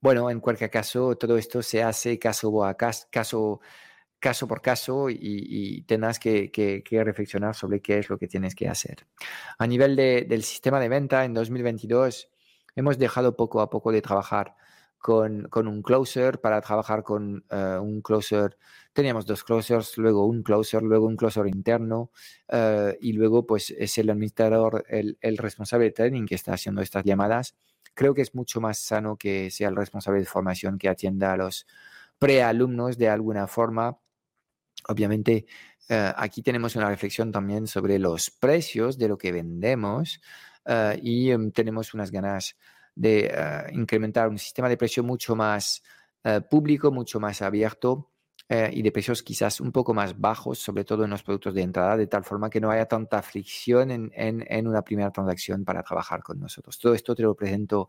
bueno, 0.00 0.30
en 0.30 0.40
cualquier 0.40 0.70
caso, 0.70 1.16
todo 1.16 1.36
esto 1.36 1.62
se 1.62 1.82
hace 1.82 2.18
caso 2.18 2.64
a 2.64 2.76
caso 2.76 3.60
caso 4.18 4.48
por 4.48 4.60
caso 4.60 5.08
y, 5.10 5.82
tendrás 5.82 6.18
que, 6.18 6.50
reflexionar 6.90 7.54
sobre 7.54 7.80
qué 7.80 7.98
es 7.98 8.08
lo 8.08 8.18
que 8.18 8.26
tienes 8.26 8.54
que 8.54 8.68
hacer. 8.68 9.06
A 9.58 9.66
nivel 9.66 9.96
del 9.96 10.42
sistema 10.42 10.80
de 10.80 10.88
venta, 10.88 11.24
en 11.24 11.34
2022 11.34 12.28
hemos 12.76 12.98
dejado 12.98 13.34
poco 13.34 13.60
a 13.60 13.68
poco 13.68 13.90
de 13.90 14.02
trabajar 14.02 14.54
con, 14.98 15.48
un 15.68 15.82
closer 15.82 16.40
para 16.40 16.60
trabajar 16.60 17.02
con 17.02 17.44
eh, 17.50 17.78
un 17.80 18.02
closer. 18.02 18.56
Teníamos 18.92 19.24
dos 19.26 19.44
closers, 19.44 19.98
luego 19.98 20.26
un 20.26 20.42
closer, 20.42 20.82
luego 20.82 21.06
un 21.06 21.16
closer 21.16 21.46
interno 21.46 22.10
eh, 22.48 22.96
y 23.00 23.12
luego 23.12 23.46
pues 23.46 23.70
es 23.70 23.98
el 23.98 24.10
administrador, 24.10 24.84
el, 24.88 25.16
el 25.20 25.38
responsable 25.38 25.86
de 25.86 25.92
training 25.92 26.26
que 26.26 26.34
está 26.34 26.54
haciendo 26.54 26.82
estas 26.82 27.04
llamadas. 27.04 27.54
Creo 27.94 28.14
que 28.14 28.22
es 28.22 28.34
mucho 28.34 28.60
más 28.60 28.78
sano 28.78 29.16
que 29.16 29.50
sea 29.50 29.68
el 29.68 29.76
responsable 29.76 30.20
de 30.20 30.26
formación 30.26 30.78
que 30.78 30.88
atienda 30.88 31.32
a 31.32 31.36
los 31.36 31.66
prealumnos 32.18 32.98
de 32.98 33.08
alguna 33.08 33.46
forma 33.46 33.98
Obviamente 34.88 35.46
aquí 35.88 36.42
tenemos 36.42 36.76
una 36.76 36.88
reflexión 36.88 37.32
también 37.32 37.66
sobre 37.66 37.98
los 37.98 38.30
precios 38.30 38.98
de 38.98 39.08
lo 39.08 39.18
que 39.18 39.32
vendemos 39.32 40.20
y 41.02 41.30
em, 41.30 41.50
tenemos 41.52 41.94
unas 41.94 42.10
ganas 42.10 42.56
de 42.94 43.30
incrementar 43.72 44.28
un 44.28 44.38
sistema 44.38 44.68
de 44.68 44.76
precio 44.76 45.04
mucho 45.04 45.36
más 45.36 45.82
público, 46.50 46.90
mucho 46.90 47.20
más 47.20 47.42
abierto 47.42 48.10
eh, 48.48 48.70
y 48.72 48.82
de 48.82 48.92
precios 48.92 49.24
quizás 49.24 49.60
un 49.60 49.72
poco 49.72 49.92
más 49.92 50.20
bajos, 50.20 50.60
sobre 50.60 50.84
todo 50.84 51.02
en 51.02 51.10
los 51.10 51.24
productos 51.24 51.52
de 51.52 51.62
entrada, 51.62 51.96
de 51.96 52.06
tal 52.06 52.22
forma 52.22 52.48
que 52.48 52.60
no 52.60 52.70
haya 52.70 52.86
tanta 52.86 53.20
fricción 53.20 53.90
en, 53.90 54.12
en, 54.14 54.68
una 54.68 54.82
primera 54.82 55.10
transacción 55.10 55.64
para 55.64 55.82
trabajar 55.82 56.22
con 56.22 56.38
nosotros. 56.38 56.78
Todo 56.78 56.94
esto 56.94 57.16
te 57.16 57.24
lo 57.24 57.34
presento 57.34 57.88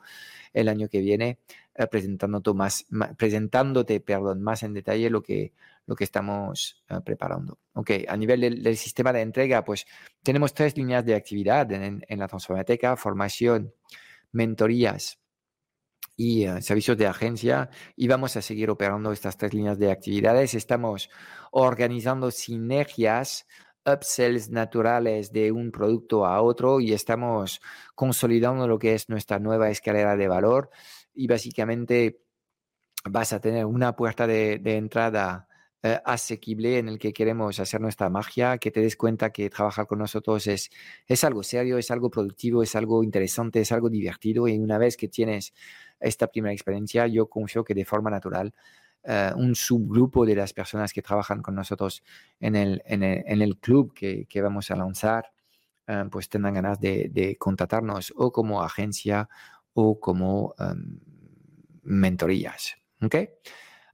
el 0.54 0.68
año 0.68 0.90
que 0.90 1.00
viene, 1.00 1.38
eh, 1.76 1.86
presentándote, 1.86 2.54
más, 2.54 2.88
presentándote 3.18 4.00
perdón, 4.00 4.42
más 4.42 4.64
en 4.64 4.74
detalle 4.74 5.12
lo 5.12 5.22
que, 5.22 5.54
lo 5.86 5.96
que 5.96 6.06
estamos 6.06 6.84
eh, 6.90 6.96
preparando. 7.06 7.60
Ok, 7.74 7.92
a 8.08 8.18
nivel 8.18 8.42
del, 8.64 8.78
sistema 8.78 9.14
de 9.14 9.22
entrega, 9.22 9.64
pues 9.64 9.86
tenemos 10.24 10.56
tres 10.56 10.76
líneas 10.76 11.06
de 11.06 11.14
actividad 11.14 11.72
en, 11.72 12.04
en 12.08 12.20
la 12.20 12.28
Transformateca, 12.28 12.98
formación, 12.98 13.74
mentorías 14.32 15.20
y 16.18 16.46
eh, 16.46 16.62
servicios 16.62 16.98
de 16.98 17.08
agencia 17.08 17.70
y 17.96 18.08
vamos 18.08 18.36
a 18.36 18.42
seguir 18.42 18.70
operando 18.72 19.12
estas 19.14 19.38
tres 19.38 19.54
líneas 19.54 19.78
de 19.78 19.92
actividades. 19.92 20.56
Estamos 20.56 21.10
organizando 21.52 22.32
sinergias, 22.32 23.48
upsells 23.86 24.50
naturales 24.50 25.32
de 25.32 25.52
un 25.52 25.72
producto 25.72 26.26
a 26.26 26.42
otro 26.42 26.82
y 26.82 26.92
estamos 26.92 27.62
consolidando 27.96 28.68
lo 28.68 28.80
que 28.80 28.96
es 28.96 29.08
nuestra 29.08 29.40
nueva 29.40 29.70
escalera 29.70 30.18
de 30.18 30.28
valor 30.28 30.72
y 31.14 31.28
básicamente 31.28 32.22
vas 33.06 33.32
a 33.32 33.40
tener 33.40 33.66
una 33.66 33.96
puerta 33.96 34.28
de, 34.28 34.60
entrada 34.66 35.48
eh, 35.84 36.00
asequible 36.06 36.80
en 36.80 36.90
el 36.90 36.98
que 36.98 37.14
queremos 37.14 37.60
hacer 37.60 37.80
nuestra 37.82 38.10
magia, 38.10 38.58
que 38.58 38.72
te 38.72 38.82
des 38.82 38.96
cuenta 38.96 39.32
que 39.32 39.50
trabajar 39.50 39.86
con 39.86 40.00
nosotros 40.00 40.48
es, 40.48 40.72
es 41.06 41.24
algo 41.24 41.44
serio, 41.44 41.78
es 41.78 41.92
algo 41.92 42.10
productivo, 42.10 42.64
es 42.64 42.76
algo 42.76 43.04
interesante, 43.04 43.62
es 43.62 43.72
algo 43.72 43.90
divertido 43.90 44.48
y 44.48 44.58
una 44.58 44.78
vez 44.78 44.98
que 44.98 45.08
tienes 45.08 45.54
esta 46.00 46.28
primera 46.28 46.54
experiencia, 46.54 47.08
yo 47.08 47.30
confío 47.30 47.64
que 47.64 47.74
de 47.74 47.86
forma 47.86 48.10
natural 48.10 48.54
eh, 49.04 49.32
un 49.36 49.56
subgrupo 49.56 50.26
de 50.26 50.36
las 50.36 50.52
personas 50.52 50.92
que 50.92 51.02
trabajan 51.02 51.42
con 51.42 51.56
nosotros 51.56 52.04
en 52.40 52.56
el, 52.56 52.82
en 52.86 53.04
el, 53.04 53.58
club 53.58 53.94
que, 53.94 54.26
que, 54.26 54.42
vamos 54.42 54.70
a 54.72 54.76
lanzar, 54.76 55.32
eh, 55.88 56.04
pues 56.12 56.28
tendrán 56.28 56.56
ganas 56.56 56.80
de, 56.80 57.10
de, 57.14 57.38
contratarnos 57.38 58.14
o 58.18 58.32
como 58.32 58.62
agencia 58.62 59.30
o 59.74 60.00
como 60.00 60.56
em, 60.60 61.00
mentorías. 61.84 62.76
¿okay? 63.02 63.30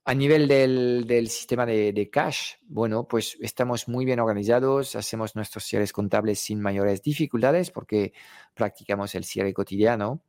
A 0.05 0.13
nivel 0.13 0.49
del, 0.49 1.05
del 1.07 1.29
sistema 1.29 1.65
de, 1.65 1.93
de, 1.93 2.09
cash, 2.09 2.55
bueno, 2.67 3.07
pues 3.07 3.37
estamos 3.39 3.87
muy 3.87 4.03
bien 4.03 4.19
organizados, 4.19 4.97
hacemos 4.97 5.33
nuestros 5.35 5.63
cierres 5.63 5.93
contables 5.93 6.39
sin 6.39 6.59
mayores 6.59 7.01
dificultades 7.01 7.71
porque 7.71 8.11
practicamos 8.53 9.15
el 9.15 9.23
cierre 9.23 9.53
cotidiano. 9.53 10.21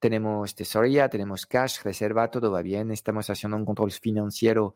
Tenemos 0.00 0.56
tesorería, 0.56 1.08
tenemos 1.08 1.46
cash, 1.46 1.82
reserva, 1.84 2.28
todo 2.28 2.50
va 2.50 2.60
bien. 2.60 2.90
Estamos 2.90 3.30
haciendo 3.30 3.56
un 3.56 3.64
control 3.64 3.92
financiero 3.92 4.74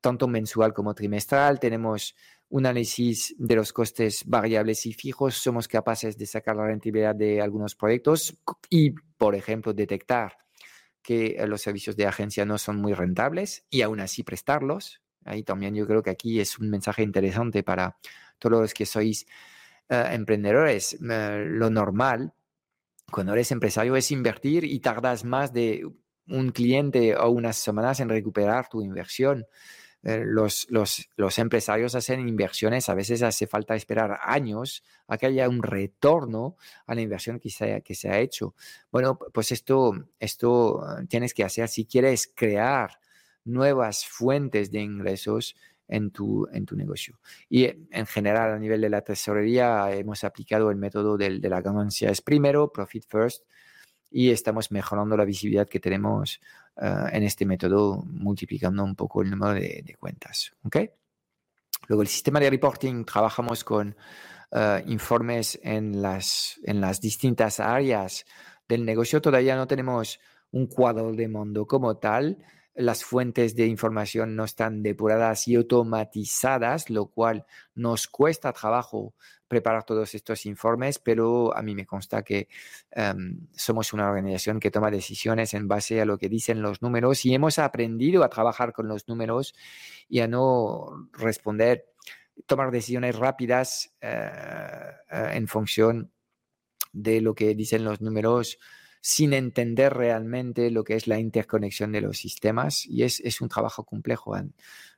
tanto 0.00 0.28
mensual 0.28 0.72
como 0.72 0.94
trimestral. 0.94 1.58
Tenemos 1.58 2.14
un 2.48 2.66
análisis 2.66 3.34
de 3.38 3.56
los 3.56 3.72
costes 3.72 4.22
variables 4.24 4.86
y 4.86 4.92
fijos. 4.92 5.34
Somos 5.34 5.66
capaces 5.66 6.16
de 6.16 6.26
sacar 6.26 6.54
la 6.54 6.66
rentabilidad 6.66 7.16
de 7.16 7.40
algunos 7.40 7.74
proyectos 7.74 8.36
y, 8.70 8.92
por 9.18 9.34
ejemplo, 9.34 9.72
detectar 9.72 10.36
que 11.02 11.36
eh, 11.38 11.46
los 11.46 11.62
servicios 11.62 11.96
de 11.96 12.06
agencia 12.06 12.44
no 12.44 12.58
son 12.58 12.76
muy 12.76 12.94
rentables 12.94 13.64
y 13.70 13.82
aún 13.82 14.00
así 14.00 14.22
prestarlos. 14.22 15.00
Ahí 15.24 15.42
también 15.42 15.74
yo 15.74 15.86
creo 15.86 16.02
que 16.02 16.10
aquí 16.10 16.40
es 16.40 16.58
un 16.58 16.70
mensaje 16.70 17.02
interesante 17.02 17.62
para 17.62 17.96
todos 18.38 18.60
los 18.60 18.74
que 18.74 18.86
sois 18.86 19.26
eh, 19.88 20.08
emprendedores. 20.12 20.94
Eh, 20.94 21.44
lo 21.48 21.70
normal 21.70 22.32
cuando 23.10 23.34
eres 23.34 23.52
empresario 23.52 23.94
es 23.96 24.10
invertir 24.10 24.64
y 24.64 24.80
tardas 24.80 25.24
más 25.24 25.52
de 25.52 25.86
un 26.28 26.50
cliente 26.50 27.16
o 27.16 27.30
unas 27.30 27.56
semanas 27.56 28.00
en 28.00 28.08
recuperar 28.08 28.68
tu 28.68 28.82
inversión. 28.82 29.46
Eh, 30.04 30.24
los, 30.26 30.66
los, 30.68 31.08
los, 31.16 31.38
empresarios 31.38 31.94
hacen 31.94 32.28
inversiones, 32.28 32.88
a 32.88 32.94
veces 32.94 33.22
hace 33.22 33.46
falta 33.46 33.76
esperar 33.76 34.18
años 34.22 34.82
a 35.06 35.16
que 35.16 35.26
haya 35.26 35.48
un 35.48 35.62
retorno 35.62 36.56
a 36.86 36.96
la 36.96 37.02
inversión 37.02 37.38
que 37.38 37.50
se, 37.50 37.74
ha, 37.74 37.80
que 37.82 37.94
se 37.94 38.08
ha 38.08 38.18
hecho. 38.18 38.56
Bueno, 38.90 39.16
pues 39.32 39.52
esto, 39.52 39.92
esto 40.18 40.84
eh, 40.84 41.06
tienes 41.08 41.34
que 41.34 41.44
hacer 41.44 41.68
si 41.68 41.84
quieres 41.84 42.32
crear 42.34 42.98
nuevas 43.44 44.04
fuentes 44.04 44.72
de 44.72 44.80
ingresos 44.80 45.54
en 45.86 46.10
tu, 46.10 46.48
en 46.52 46.66
tu 46.66 46.74
negocio. 46.74 47.20
Y 47.48 47.66
en 47.66 48.06
general, 48.06 48.52
a 48.52 48.58
nivel 48.58 48.80
de 48.80 48.90
la 48.90 49.02
tesorería, 49.02 49.92
hemos 49.92 50.24
aplicado 50.24 50.70
el 50.70 50.76
método 50.76 51.16
de 51.16 51.30
la 51.30 51.60
ganancia 51.60 52.10
es 52.10 52.22
primero, 52.22 52.72
profit 52.72 53.04
first, 53.06 53.44
y 54.12 54.30
estamos 54.30 54.70
mejorando 54.70 55.16
la 55.16 55.24
visibilidad 55.24 55.68
que 55.68 55.80
tenemos 55.80 56.40
eh, 56.76 57.04
en 57.12 57.22
este 57.22 57.46
método, 57.46 58.02
multiplicando 58.06 58.84
un 58.84 58.94
poco 58.94 59.22
el 59.22 59.30
número 59.30 59.54
de, 59.54 59.96
cuentas. 59.98 60.52
¿okay? 60.64 60.90
Luego, 61.88 62.02
el 62.02 62.08
sistema 62.08 62.38
de 62.40 62.50
reporting, 62.50 63.04
trabajamos 63.04 63.64
con 63.64 63.96
eh, 64.50 64.84
informes 64.86 65.58
en 65.62 66.02
las, 66.02 66.60
en 66.64 66.80
las 66.80 67.00
distintas 67.00 67.60
áreas 67.60 68.24
del 68.68 68.84
negocio. 68.84 69.20
Todavía 69.20 69.56
no 69.56 69.66
tenemos 69.66 70.20
un 70.50 70.66
cuadro 70.66 71.12
de 71.12 71.28
mundo 71.28 71.66
como 71.66 71.96
tal, 71.96 72.38
las 72.74 73.04
fuentes 73.04 73.54
de 73.54 73.66
información 73.66 74.34
no 74.34 74.44
están 74.44 74.82
depuradas 74.82 75.46
y 75.48 75.56
automatizadas, 75.56 76.88
lo 76.90 77.06
cual 77.06 77.44
nos 77.74 78.06
cuesta 78.06 78.52
trabajo 78.52 79.14
preparar 79.46 79.84
todos 79.84 80.14
estos 80.14 80.46
informes, 80.46 80.98
pero 80.98 81.54
a 81.54 81.60
mí 81.60 81.74
me 81.74 81.84
consta 81.84 82.22
que 82.22 82.48
em, 82.90 83.46
somos 83.54 83.92
una 83.92 84.08
organización 84.08 84.58
que 84.58 84.70
toma 84.70 84.90
decisiones 84.90 85.52
en 85.52 85.68
base 85.68 86.00
a 86.00 86.06
lo 86.06 86.16
que 86.16 86.30
dicen 86.30 86.62
los 86.62 86.80
números 86.80 87.26
y 87.26 87.34
hemos 87.34 87.58
aprendido 87.58 88.24
a 88.24 88.30
trabajar 88.30 88.72
con 88.72 88.88
los 88.88 89.08
números 89.08 89.54
y 90.08 90.20
a 90.20 90.26
no 90.26 91.10
responder, 91.12 91.84
tomar 92.46 92.70
decisiones 92.70 93.16
rápidas 93.16 93.94
eh, 94.00 94.90
en 95.10 95.46
función 95.48 96.10
de 96.94 97.20
lo 97.20 97.34
que 97.34 97.54
dicen 97.54 97.84
los 97.84 98.00
números 98.00 98.58
sin 99.04 99.32
entender 99.32 99.92
realmente 99.92 100.70
lo 100.70 100.84
que 100.84 100.94
es 100.94 101.08
la 101.08 101.18
interconexión 101.18 101.90
de 101.90 102.00
los 102.00 102.18
sistemas 102.18 102.86
y 102.86 103.02
es, 103.02 103.18
es 103.20 103.40
un 103.40 103.48
trabajo 103.48 103.84
complejo. 103.84 104.36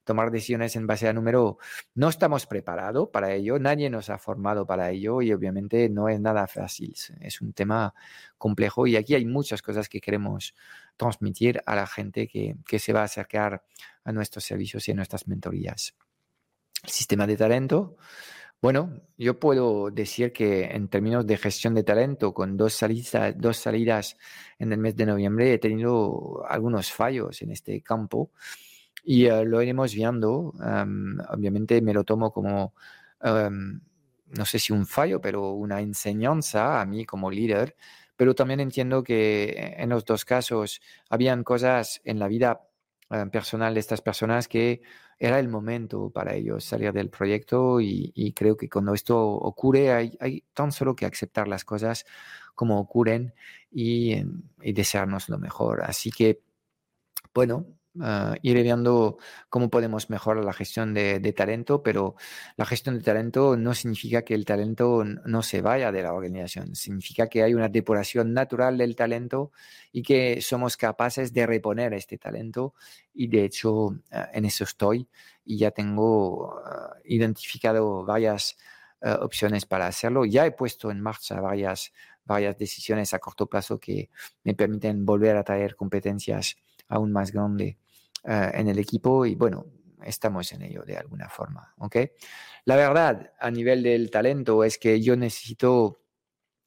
Tomar 0.04 0.30
decisiones 0.30 0.76
en 0.76 0.86
base 0.86 1.08
a 1.08 1.14
número, 1.14 1.56
no 1.94 2.10
estamos 2.10 2.46
preparados 2.46 3.08
para 3.08 3.32
ello, 3.32 3.58
nadie 3.58 3.88
nos 3.88 4.10
ha 4.10 4.18
formado 4.18 4.66
para 4.66 4.90
ello 4.90 5.22
y 5.22 5.32
obviamente 5.32 5.88
no 5.88 6.10
es 6.10 6.20
nada 6.20 6.46
fácil, 6.46 6.94
es 7.18 7.40
un 7.40 7.54
tema 7.54 7.94
complejo 8.36 8.86
y 8.86 8.96
aquí 8.96 9.14
hay 9.14 9.24
muchas 9.24 9.62
cosas 9.62 9.88
que 9.88 10.02
queremos 10.02 10.54
transmitir 10.98 11.62
a 11.64 11.74
la 11.74 11.86
gente 11.86 12.28
que, 12.28 12.56
que 12.66 12.78
se 12.78 12.92
va 12.92 13.00
a 13.00 13.04
acercar 13.04 13.64
a 14.04 14.12
nuestros 14.12 14.44
servicios 14.44 14.86
y 14.86 14.92
a 14.92 14.94
nuestras 14.94 15.26
mentorías. 15.26 15.94
Sistema 16.86 17.26
de 17.26 17.38
talento, 17.38 17.96
bueno, 18.64 19.02
yo 19.18 19.38
puedo 19.38 19.90
decir 19.90 20.32
que 20.32 20.64
en 20.64 20.88
términos 20.88 21.26
de 21.26 21.36
gestión 21.36 21.74
de 21.74 21.84
talento, 21.84 22.32
con 22.32 22.56
dos 22.56 22.72
salidas, 22.72 23.34
dos 23.36 23.58
salidas 23.58 24.16
en 24.58 24.72
el 24.72 24.78
mes 24.78 24.96
de 24.96 25.04
noviembre, 25.04 25.52
he 25.52 25.58
tenido 25.58 26.42
algunos 26.48 26.90
fallos 26.90 27.42
en 27.42 27.50
este 27.50 27.82
campo 27.82 28.30
y 29.04 29.26
eh, 29.26 29.44
lo 29.44 29.60
iremos 29.60 29.94
viendo. 29.94 30.54
obviamente 31.28 31.82
me 31.82 31.92
lo 31.92 32.04
tomo 32.04 32.32
como, 32.32 32.72
no 33.20 34.46
sé 34.46 34.58
si 34.58 34.72
un 34.72 34.86
fallo, 34.86 35.20
pero 35.20 35.50
una 35.50 35.82
enseñanza 35.82 36.80
a 36.80 36.86
mí 36.86 37.04
como 37.04 37.30
líder, 37.30 37.76
pero 38.16 38.34
también 38.34 38.60
entiendo 38.60 39.02
que 39.02 39.74
en 39.76 39.90
los 39.90 40.06
dos 40.06 40.24
casos 40.24 40.80
habían 41.10 41.44
cosas 41.44 42.00
en 42.02 42.18
la 42.18 42.28
vida 42.28 42.62
eh, 43.10 43.26
personal 43.30 43.74
de 43.74 43.80
estas 43.80 44.00
personas 44.00 44.48
que 44.48 44.80
era 45.18 45.38
el 45.38 45.48
momento 45.48 46.10
para 46.10 46.34
ellos 46.34 46.64
salir 46.64 46.92
del 46.92 47.10
proyecto 47.10 47.80
y, 47.80 48.32
creo 48.36 48.56
que 48.56 48.68
cuando 48.68 48.94
esto 48.94 49.18
ocurre 49.20 49.92
hay, 49.92 50.44
tan 50.52 50.72
solo 50.72 50.94
que 50.96 51.06
aceptar 51.06 51.48
las 51.48 51.64
cosas 51.64 52.04
como 52.54 52.78
ocurren 52.80 53.34
y, 53.70 54.16
y 54.62 54.72
desearnos 54.72 55.28
lo 55.28 55.38
mejor. 55.38 55.82
Así 55.82 56.10
que, 56.10 56.40
bueno, 57.34 57.66
uh, 57.96 58.34
ir 58.42 58.62
viendo 58.62 59.18
cómo 59.48 59.70
podemos 59.70 60.10
mejorar 60.10 60.44
la 60.44 60.52
gestión 60.52 60.94
de, 60.94 61.32
talento, 61.32 61.82
pero 61.82 62.16
la 62.56 62.66
gestión 62.66 62.96
de 62.96 63.04
talento 63.04 63.56
no 63.56 63.74
significa 63.74 64.22
que 64.22 64.34
el 64.34 64.44
talento 64.44 65.04
no 65.04 65.42
se 65.42 65.62
vaya 65.62 65.92
de 65.92 66.02
la 66.02 66.12
organización, 66.12 66.74
significa 66.74 67.28
que 67.28 67.42
hay 67.42 67.54
una 67.54 67.68
depuración 67.68 68.34
natural 68.34 68.78
del 68.78 68.96
talento 68.96 69.52
y 69.92 70.02
que 70.02 70.40
somos 70.40 70.76
capaces 70.76 71.32
de 71.32 71.46
reponer 71.46 71.94
este 71.94 72.18
talento 72.18 72.74
y 73.14 73.28
de 73.28 73.44
hecho 73.44 73.96
ah, 74.12 74.28
en 74.32 74.44
eso 74.44 74.64
estoy 74.64 75.08
y 75.44 75.58
ya 75.58 75.70
tengo 75.70 76.54
ah, 76.64 76.96
identificado 77.04 78.04
varias 78.04 78.56
opciones 79.20 79.66
para 79.66 79.86
hacerlo. 79.86 80.24
Ya 80.24 80.46
he 80.46 80.52
puesto 80.52 80.90
en 80.90 80.98
marcha 80.98 81.38
varias, 81.38 81.92
varias 82.24 82.56
decisiones 82.56 83.12
a 83.12 83.18
corto 83.18 83.46
plazo 83.46 83.78
que 83.78 84.08
me 84.44 84.54
permiten 84.54 85.04
volver 85.04 85.36
a 85.36 85.44
traer 85.44 85.76
competencias 85.76 86.56
aún 86.88 87.12
más 87.12 87.30
grandes 87.30 87.76
en 88.24 88.68
el 88.68 88.78
equipo 88.78 89.26
y 89.26 89.34
bueno, 89.34 89.66
estamos 90.02 90.52
en 90.52 90.62
ello 90.62 90.82
de 90.82 90.96
alguna 90.96 91.28
forma. 91.28 91.74
¿ok? 91.78 91.96
La 92.64 92.76
verdad, 92.76 93.32
a 93.38 93.50
nivel 93.50 93.82
del 93.82 94.10
talento, 94.10 94.64
es 94.64 94.78
que 94.78 95.00
yo 95.00 95.16
necesito 95.16 96.00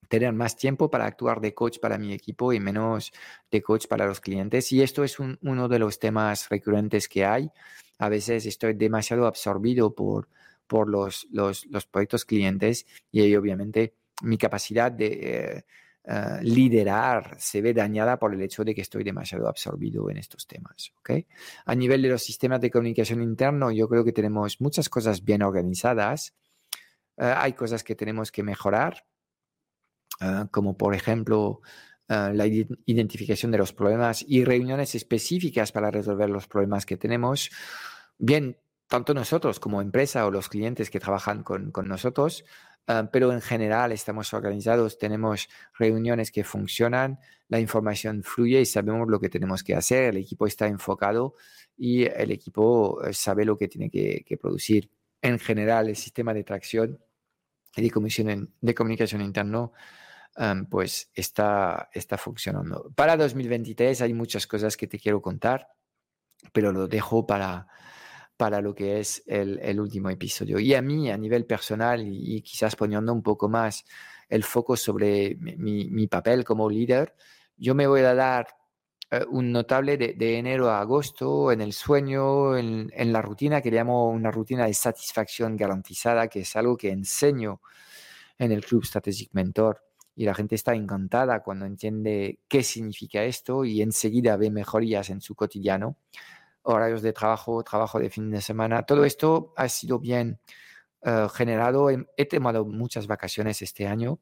tener 0.08 0.34
más 0.34 0.56
tiempo 0.56 0.90
para 0.90 1.06
actuar 1.06 1.42
de 1.42 1.54
coach 1.54 1.80
para 1.80 1.98
mi 1.98 2.14
equipo 2.14 2.54
y 2.54 2.60
menos 2.60 3.12
de 3.52 3.62
coach 3.62 3.88
para 3.88 4.08
los 4.08 4.22
clientes. 4.22 4.72
Y 4.72 4.82
esto 4.82 5.04
es 5.04 5.18
uno 5.20 5.68
de 5.68 5.80
los 5.80 6.00
temas 6.00 6.50
recurrentes 6.50 7.08
que 7.08 7.26
hay. 7.26 7.52
A 8.00 8.10
veces 8.10 8.46
estoy 8.46 8.74
demasiado 8.74 9.26
absorbido 9.28 9.94
por, 9.94 10.30
por 10.68 10.88
los, 10.88 11.28
los, 11.32 11.66
proyectos 11.92 12.26
clientes 12.26 12.86
y 13.12 13.36
obviamente 13.36 13.96
mi 14.22 14.38
capacidad 14.38 14.92
de 14.92 15.08
eh, 15.08 15.66
eh, 16.10 16.40
liderar 16.42 17.36
se 17.38 17.62
ve 17.62 17.74
dañada 17.74 18.18
por 18.18 18.34
el 18.34 18.42
hecho 18.42 18.64
de 18.64 18.74
que 18.74 18.80
estoy 18.80 19.04
demasiado 19.04 19.50
absorbido 19.50 20.10
en 20.10 20.16
estos 20.16 20.48
temas. 20.48 20.94
¿okay? 21.00 21.28
A 21.66 21.76
nivel 21.76 22.02
de 22.02 22.08
los 22.08 22.24
sistemas 22.24 22.62
de 22.62 22.72
comunicación 22.72 23.22
interno, 23.22 23.72
yo 23.72 23.90
creo 23.90 24.06
que 24.06 24.14
tenemos 24.14 24.62
muchas 24.62 24.88
cosas 24.88 25.26
bien 25.26 25.42
organizadas. 25.42 26.34
Eh, 27.18 27.34
hay 27.36 27.52
cosas 27.52 27.84
que 27.84 27.94
tenemos 27.96 28.32
que 28.32 28.42
mejorar, 28.42 29.06
como 30.50 30.78
por 30.78 30.96
ejemplo 30.96 31.62
la 32.08 32.48
identificación 32.48 33.52
de 33.52 33.60
los 33.60 33.74
problemas 33.74 34.26
y 34.28 34.44
reuniones 34.46 34.96
específicas 34.96 35.72
para 35.72 35.92
resolver 35.92 36.30
los 36.30 36.48
problemas 36.48 36.86
que 36.86 36.98
tenemos. 36.98 37.52
Bien, 38.18 38.58
tanto 38.88 39.14
nosotros 39.14 39.60
como 39.60 39.82
empresa 39.82 40.26
o 40.26 40.32
los 40.32 40.50
clientes 40.50 40.90
que 40.90 41.00
trabajan 41.00 41.44
con, 41.44 41.72
con 41.72 41.88
nosotros, 41.88 42.46
ah, 42.88 43.10
pero 43.12 43.32
en 43.32 43.42
general 43.42 43.92
estamos 43.92 44.34
organizados, 44.34 44.98
tenemos 44.98 45.48
reuniones 45.78 46.32
que 46.32 46.44
funcionan, 46.44 47.20
la 47.50 47.60
información 47.60 48.24
fluye 48.24 48.62
y 48.62 48.66
sabemos 48.66 49.08
lo 49.08 49.20
que 49.20 49.30
tenemos 49.30 49.64
que 49.64 49.76
hacer, 49.76 50.16
el 50.16 50.18
equipo 50.18 50.48
está 50.48 50.68
enfocado 50.68 51.36
y 51.78 52.04
el 52.06 52.32
equipo 52.32 53.04
eh, 53.04 53.14
sabe 53.14 53.46
lo 53.46 53.58
que 53.58 53.68
tiene 53.68 53.90
que, 53.90 54.38
producir. 54.42 54.90
En 55.22 55.40
general, 55.40 55.90
el 55.90 55.96
sistema 55.96 56.34
de 56.34 56.44
tracción 56.44 57.00
y 57.76 57.82
de 57.82 57.92
comunicación, 57.92 58.54
de 58.60 58.76
comunicación 58.76 59.22
interno 59.22 59.74
ah, 60.36 60.56
pues 60.70 61.12
está, 61.14 61.90
está 61.94 62.18
funcionando. 62.18 62.92
Para 62.96 63.18
2023 63.18 64.02
hay 64.02 64.14
muchas 64.14 64.48
cosas 64.48 64.76
que 64.78 64.88
te 64.88 65.00
quiero 65.00 65.22
contar, 65.22 65.70
pero 66.54 66.72
lo 66.72 66.88
dejo 66.88 67.26
para, 67.26 67.68
para 68.38 68.62
lo 68.62 68.74
que 68.76 69.00
es 69.00 69.24
el, 69.26 69.80
último 69.80 70.10
episodio. 70.10 70.60
Y 70.60 70.74
a 70.76 70.82
mí, 70.82 71.10
a 71.12 71.18
nivel 71.18 71.46
personal, 71.46 72.02
y, 72.08 72.42
quizás 72.42 72.76
poniendo 72.76 73.12
un 73.12 73.24
poco 73.24 73.50
más 73.50 73.84
el 74.30 74.44
foco 74.44 74.78
sobre 74.78 75.36
mi, 75.36 76.08
papel 76.08 76.46
como 76.46 76.70
líder, 76.70 77.16
yo 77.58 77.74
me 77.76 77.88
voy 77.88 78.02
a 78.02 78.14
dar 78.14 78.48
eh, 79.10 79.26
un 79.30 79.52
notable 79.52 79.98
de, 79.98 80.38
enero 80.38 80.70
a 80.70 80.82
agosto 80.82 81.52
en 81.52 81.62
el 81.62 81.74
sueño, 81.74 82.56
en, 82.58 82.92
en, 82.94 83.12
la 83.12 83.22
rutina 83.22 83.62
que 83.62 83.72
llamo 83.72 84.10
una 84.10 84.32
rutina 84.32 84.66
de 84.68 84.74
satisfacción 84.74 85.58
garantizada, 85.58 86.28
que 86.28 86.42
es 86.42 86.56
algo 86.56 86.78
que 86.78 86.92
enseño 86.92 87.62
en 88.38 88.52
el 88.52 88.64
Club 88.64 88.86
Strategic 88.86 89.30
Mentor. 89.34 89.84
Y 90.16 90.26
la 90.26 90.34
gente 90.34 90.56
está 90.56 90.74
encantada 90.74 91.42
cuando 91.44 91.66
entiende 91.66 92.40
qué 92.48 92.64
significa 92.64 93.24
esto 93.24 93.66
y 93.66 93.82
enseguida 93.82 94.36
ve 94.36 94.50
mejorías 94.50 95.10
en 95.12 95.22
su 95.22 95.36
cotidiano 95.36 95.98
horarios 96.68 97.02
de 97.02 97.14
trabajo, 97.14 97.64
trabajo 97.64 98.00
de 98.00 98.10
fin 98.10 98.30
de 98.30 98.42
semana. 98.42 98.84
Todo 98.84 99.06
esto 99.06 99.54
ha 99.56 99.70
sido 99.70 100.00
bien 100.00 100.40
eh, 101.02 101.28
generado. 101.34 101.90
He, 101.90 102.26
tomado 102.26 102.66
muchas 102.66 103.08
vacaciones 103.08 103.62
este 103.62 103.88
año. 103.88 104.20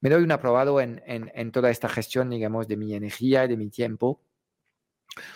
Me 0.00 0.10
doy 0.10 0.22
un 0.22 0.32
aprobado 0.32 0.80
en, 0.80 1.02
en, 1.06 1.52
toda 1.52 1.70
esta 1.70 1.88
gestión, 1.88 2.30
digamos, 2.30 2.68
de 2.68 2.76
mi 2.76 2.94
energía 2.94 3.44
y 3.44 3.48
de 3.48 3.56
mi 3.56 3.70
tiempo. 3.70 4.20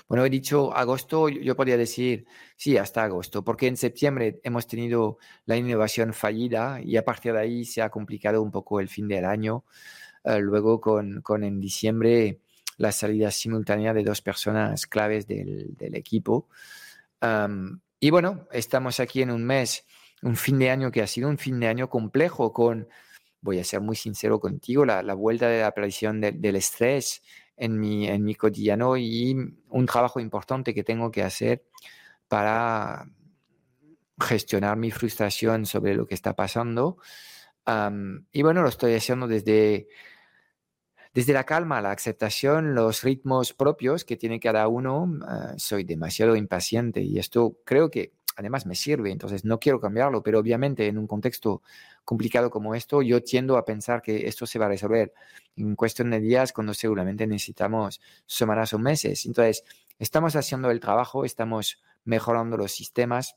Bueno, 0.09 0.25
he 0.25 0.31
dicho 0.31 0.75
agosto, 0.75 1.29
yo 1.29 1.57
podría 1.57 1.77
decir 1.77 2.27
sí, 2.57 2.77
hasta 2.77 3.05
agosto, 3.05 3.43
porque 3.45 3.67
en 3.67 3.77
septiembre 3.77 4.41
hemos 4.45 4.67
tenido 4.67 5.19
la 5.47 5.57
innovación 5.57 6.13
fallida 6.15 6.81
y 6.83 6.97
a 6.97 7.05
partir 7.05 7.33
de 7.33 7.41
ahí 7.41 7.65
se 7.65 7.83
ha 7.83 7.91
complicado 7.91 8.41
un 8.43 8.51
poco 8.51 8.81
el 8.81 8.89
fin 8.89 9.09
del 9.09 9.25
año. 9.25 9.65
Eh, 10.25 10.39
luego 10.41 10.81
con, 10.81 11.21
con 11.23 11.45
en 11.45 11.61
diciembre 11.61 12.41
la 12.77 12.93
salida 12.93 13.31
simultánea 13.31 13.95
de 13.95 14.03
dos 14.03 14.21
personas 14.23 14.87
claves 14.87 15.27
del, 15.27 15.77
equipo. 15.95 16.49
y 18.01 18.11
bueno, 18.11 18.47
estamos 18.53 19.01
aquí 19.01 19.23
en 19.23 19.31
un 19.31 19.45
mes, 19.45 19.87
un 20.23 20.37
fin 20.37 20.59
de 20.59 20.71
año 20.71 20.91
que 20.91 21.03
ha 21.03 21.07
sido 21.07 21.29
un 21.29 21.39
fin 21.39 21.61
de 21.61 21.69
año 21.69 21.89
complejo 21.89 22.53
con, 22.53 22.89
voy 23.41 23.59
a 23.59 23.65
ser 23.65 23.81
muy 23.81 23.97
sincero 23.97 24.41
contigo, 24.41 24.85
la, 24.85 25.03
vuelta 25.15 25.49
de 25.49 25.61
la 25.61 25.69
aparición 25.69 26.21
del 26.21 26.57
estrés 26.57 27.23
en 27.57 27.79
mi, 27.79 28.09
en 28.09 28.25
mi 28.25 28.35
cotidiano 28.35 28.97
y 28.97 29.37
un 29.69 29.87
trabajo 29.87 30.21
importante 30.21 30.75
que 30.75 30.85
tengo 30.85 31.11
que 31.11 31.23
hacer 31.23 31.65
para 32.29 33.07
gestionar 34.21 34.77
mi 34.77 34.91
frustración 34.91 35.67
sobre 35.67 35.95
lo 35.95 36.07
que 36.07 36.15
está 36.15 36.35
pasando. 36.35 36.99
y 38.33 38.43
bueno, 38.43 38.63
lo 38.63 38.69
estoy 38.69 38.95
haciendo 38.95 39.27
desde 39.27 39.89
desde 41.15 41.33
la 41.33 41.45
calma, 41.45 41.81
la 41.81 41.93
aceptación, 41.93 42.75
los 42.75 43.03
ritmos 43.03 43.53
propios 43.53 44.05
que 44.05 44.17
tiene 44.17 44.41
cada 44.41 44.67
uno, 44.69 45.21
ah, 45.27 45.55
soy 45.57 45.85
demasiado 45.85 46.35
impaciente 46.37 47.03
y 47.03 47.19
esto 47.19 47.57
creo 47.65 47.91
que 47.91 48.13
además 48.37 48.67
me 48.67 48.75
sirve, 48.75 49.13
entonces 49.13 49.45
no 49.45 49.61
quiero 49.61 49.81
cambiarlo, 49.81 50.23
pero 50.23 50.41
obviamente 50.41 50.89
en 50.89 50.99
un 50.99 51.07
contexto 51.07 51.63
complicado 52.05 52.51
como 52.51 52.75
esto, 52.75 53.01
yo 53.01 53.23
tiendo 53.23 53.57
a 53.57 53.65
pensar 53.65 54.03
que 54.03 54.27
esto 54.27 54.45
se 54.45 54.59
va 54.59 54.67
a 54.67 54.71
resolver 54.71 55.13
en 55.57 55.77
cuestión 55.77 56.11
de 56.11 56.21
días 56.21 56.53
cuando 56.53 56.75
seguramente 56.75 57.27
necesitamos 57.27 58.01
semanas 58.27 58.73
o 58.73 58.79
meses. 58.79 59.25
Entonces, 59.27 59.65
estamos 60.01 60.35
haciendo 60.35 60.71
el 60.71 60.81
trabajo, 60.81 61.25
estamos 61.25 61.81
mejorando 62.05 62.57
los 62.57 62.73
sistemas, 62.73 63.37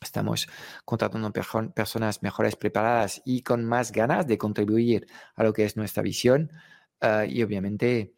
estamos 0.00 0.48
contratando 0.84 1.32
personas 1.32 2.22
mejores 2.22 2.56
preparadas 2.56 3.22
y 3.24 3.42
con 3.42 3.64
más 3.64 3.92
ganas 3.92 4.26
de 4.26 4.38
contribuir 4.38 5.06
a 5.34 5.44
lo 5.44 5.52
que 5.52 5.64
es 5.64 5.76
nuestra 5.76 6.02
visión. 6.02 6.50
Ah, 7.00 7.24
y 7.26 7.42
obviamente, 7.42 8.14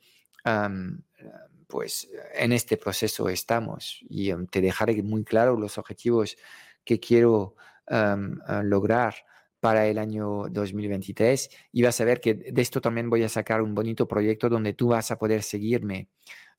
pues 1.67 2.09
en 2.35 2.53
este 2.53 2.77
proceso 2.77 3.29
estamos 3.29 4.01
y 4.09 4.33
te 4.47 4.61
dejaré 4.61 5.03
muy 5.03 5.25
claro 5.25 5.57
los 5.57 5.79
objetivos 5.79 6.37
que 6.85 6.99
quiero 6.99 7.57
ah, 7.89 8.17
lograr 8.65 9.15
para 9.61 9.87
el 9.87 9.99
año 9.99 10.49
2023 10.51 11.51
y 11.73 11.83
vas 11.83 12.01
a 12.01 12.05
ver 12.05 12.21
que 12.21 12.35
de 12.35 12.63
esto 12.63 12.81
también 12.81 13.11
voy 13.11 13.23
a 13.23 13.29
sacar 13.29 13.61
un 13.61 13.75
bonito 13.75 14.09
proyecto 14.09 14.49
donde 14.49 14.73
tú 14.73 14.89
vas 14.89 15.11
a 15.11 15.19
poder 15.19 15.43
seguirme 15.43 16.09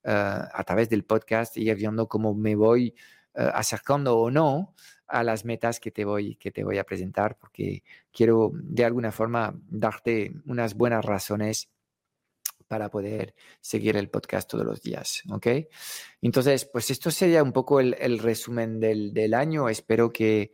ah, 0.04 0.48
a 0.52 0.64
través 0.64 0.88
del 0.88 1.04
podcast 1.04 1.56
y 1.56 1.68
ir 1.68 1.76
viendo 1.76 2.08
cómo 2.08 2.34
me 2.34 2.54
voy 2.56 2.94
acercando 3.34 4.18
o 4.18 4.30
no 4.30 4.74
a 5.06 5.24
las 5.24 5.46
metas 5.46 5.80
que 5.80 5.90
te 5.90 6.04
voy 6.04 6.36
que 6.36 6.50
te 6.50 6.64
voy 6.64 6.76
a 6.76 6.84
presentar 6.84 7.38
porque 7.38 7.82
quiero 8.12 8.50
de 8.52 8.84
alguna 8.84 9.10
forma 9.10 9.58
darte 9.70 10.34
unas 10.44 10.74
buenas 10.74 11.02
razones 11.02 11.71
para 12.72 12.88
poder 12.88 13.34
seguir 13.60 13.98
el 13.98 14.08
podcast 14.08 14.48
todos 14.48 14.64
los 14.64 14.80
días, 14.80 15.24
¿ok? 15.28 15.46
Entonces, 16.22 16.64
pues 16.64 16.90
esto 16.90 17.10
sería 17.10 17.42
un 17.42 17.52
poco 17.52 17.80
el, 17.80 18.18
resumen 18.18 18.80
del, 18.80 19.34
año. 19.34 19.68
Espero 19.68 20.10
que 20.10 20.52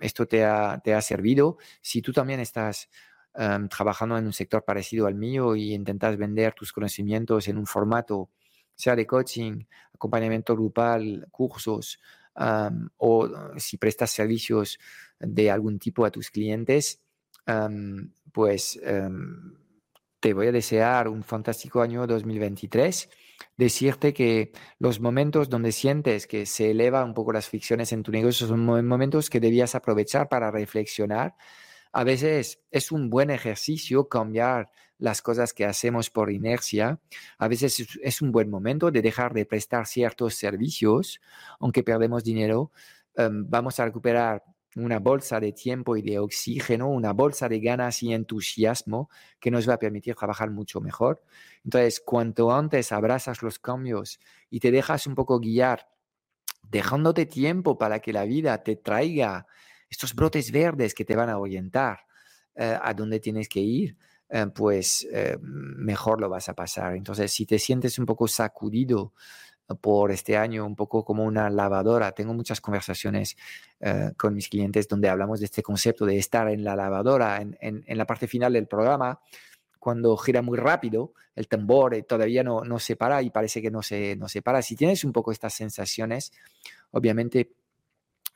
esto 0.00 0.28
te 0.28 0.44
ha, 0.44 0.80
te 0.84 0.94
ha, 0.94 1.02
servido. 1.02 1.58
Si 1.80 2.02
tú 2.02 2.12
también 2.12 2.38
estás 2.38 2.88
trabajando 3.32 4.16
en 4.16 4.26
un 4.26 4.32
sector 4.32 4.64
parecido 4.64 5.08
al 5.08 5.16
mío 5.16 5.56
y 5.56 5.74
intentas 5.74 6.16
vender 6.16 6.54
tus 6.54 6.70
conocimientos 6.72 7.48
en 7.48 7.58
un 7.58 7.66
formato, 7.66 8.30
sea 8.76 8.94
de 8.94 9.04
coaching, 9.04 9.64
acompañamiento 9.92 10.54
grupal, 10.54 11.26
cursos, 11.32 11.98
o 12.96 13.28
si 13.56 13.76
prestas 13.76 14.12
servicios 14.12 14.78
de 15.18 15.50
algún 15.50 15.80
tipo 15.80 16.04
a 16.04 16.12
tus 16.12 16.30
clientes, 16.30 17.02
pues 18.32 18.78
te 20.20 20.32
voy 20.32 20.48
a 20.48 20.52
desear 20.52 21.08
un 21.08 21.22
fantástico 21.22 21.80
año 21.80 22.06
2023. 22.06 23.08
Decirte 23.56 24.12
que 24.12 24.52
los 24.78 25.00
momentos 25.00 25.48
donde 25.48 25.72
sientes 25.72 26.26
que 26.26 26.46
se 26.46 26.72
eleva 26.72 27.04
un 27.04 27.14
poco 27.14 27.32
las 27.32 27.48
ficciones 27.48 27.92
en 27.92 28.02
tu 28.02 28.10
negocio 28.10 28.46
son 28.46 28.64
momentos 28.64 29.30
que 29.30 29.40
debías 29.40 29.74
aprovechar 29.74 30.28
para 30.28 30.50
reflexionar. 30.50 31.36
A 31.92 32.04
veces 32.04 32.60
es 32.70 32.92
un 32.92 33.10
buen 33.10 33.30
ejercicio 33.30 34.08
cambiar 34.08 34.70
las 34.98 35.22
cosas 35.22 35.52
que 35.52 35.64
hacemos 35.64 36.10
por 36.10 36.30
inercia. 36.32 37.00
A 37.38 37.48
veces 37.48 37.86
es 38.02 38.20
un 38.20 38.32
buen 38.32 38.50
momento 38.50 38.90
de 38.90 39.02
dejar 39.02 39.32
de 39.32 39.46
prestar 39.46 39.86
ciertos 39.86 40.34
servicios, 40.34 41.20
aunque 41.60 41.84
perdemos 41.84 42.24
dinero. 42.24 42.72
Em, 43.16 43.48
vamos 43.48 43.78
a 43.80 43.84
recuperar 43.84 44.42
una 44.76 44.98
bolsa 44.98 45.40
de 45.40 45.52
tiempo 45.52 45.96
y 45.96 46.02
de 46.02 46.18
oxígeno, 46.18 46.88
una 46.88 47.12
bolsa 47.12 47.48
de 47.48 47.60
ganas 47.60 48.02
y 48.02 48.12
entusiasmo 48.12 49.10
que 49.40 49.50
nos 49.50 49.68
va 49.68 49.74
a 49.74 49.78
permitir 49.78 50.14
trabajar 50.14 50.50
mucho 50.50 50.80
mejor. 50.80 51.22
Entonces, 51.64 52.00
cuanto 52.00 52.52
antes 52.52 52.92
abrazas 52.92 53.42
los 53.42 53.58
cambios 53.58 54.20
y 54.50 54.60
te 54.60 54.70
dejas 54.70 55.06
un 55.06 55.14
poco 55.14 55.40
guiar, 55.40 55.88
dejándote 56.62 57.26
tiempo 57.26 57.78
para 57.78 58.00
que 58.00 58.12
la 58.12 58.24
vida 58.24 58.62
te 58.62 58.76
traiga 58.76 59.46
estos 59.88 60.14
brotes 60.14 60.52
verdes 60.52 60.94
que 60.94 61.04
te 61.04 61.16
van 61.16 61.30
a 61.30 61.38
orientar 61.38 62.00
eh, 62.54 62.78
a 62.80 62.92
dónde 62.92 63.20
tienes 63.20 63.48
que 63.48 63.60
ir, 63.60 63.96
eh, 64.28 64.46
pues 64.54 65.06
eh, 65.10 65.38
mejor 65.40 66.20
lo 66.20 66.28
vas 66.28 66.48
a 66.48 66.54
pasar. 66.54 66.94
Entonces, 66.94 67.32
si 67.32 67.46
te 67.46 67.58
sientes 67.58 67.98
un 67.98 68.04
poco 68.04 68.28
sacudido 68.28 69.14
por 69.76 70.10
este 70.10 70.36
año 70.36 70.64
un 70.64 70.76
poco 70.76 71.04
como 71.04 71.24
una 71.24 71.50
lavadora. 71.50 72.12
Tengo 72.12 72.34
muchas 72.34 72.60
conversaciones 72.60 73.36
eh, 73.80 74.12
con 74.16 74.34
mis 74.34 74.48
clientes 74.48 74.88
donde 74.88 75.08
hablamos 75.08 75.40
de 75.40 75.46
este 75.46 75.62
concepto 75.62 76.06
de 76.06 76.18
estar 76.18 76.48
en 76.48 76.64
la 76.64 76.74
lavadora 76.76 77.40
en, 77.40 77.56
en, 77.60 77.98
la 77.98 78.06
parte 78.06 78.26
final 78.26 78.52
del 78.52 78.66
programa. 78.66 79.20
Cuando 79.78 80.16
gira 80.16 80.42
muy 80.42 80.58
rápido, 80.58 81.12
el 81.34 81.48
tambor 81.48 81.94
eh, 81.94 82.02
todavía 82.02 82.42
no, 82.42 82.64
no 82.64 82.78
se 82.78 82.96
para 82.96 83.22
y 83.22 83.30
parece 83.30 83.62
que 83.62 83.70
no 83.70 83.82
se, 83.82 84.16
no 84.16 84.28
se 84.28 84.42
para. 84.42 84.62
Si 84.62 84.76
tienes 84.76 85.04
un 85.04 85.12
poco 85.12 85.32
estas 85.32 85.54
sensaciones, 85.54 86.32
obviamente 86.90 87.52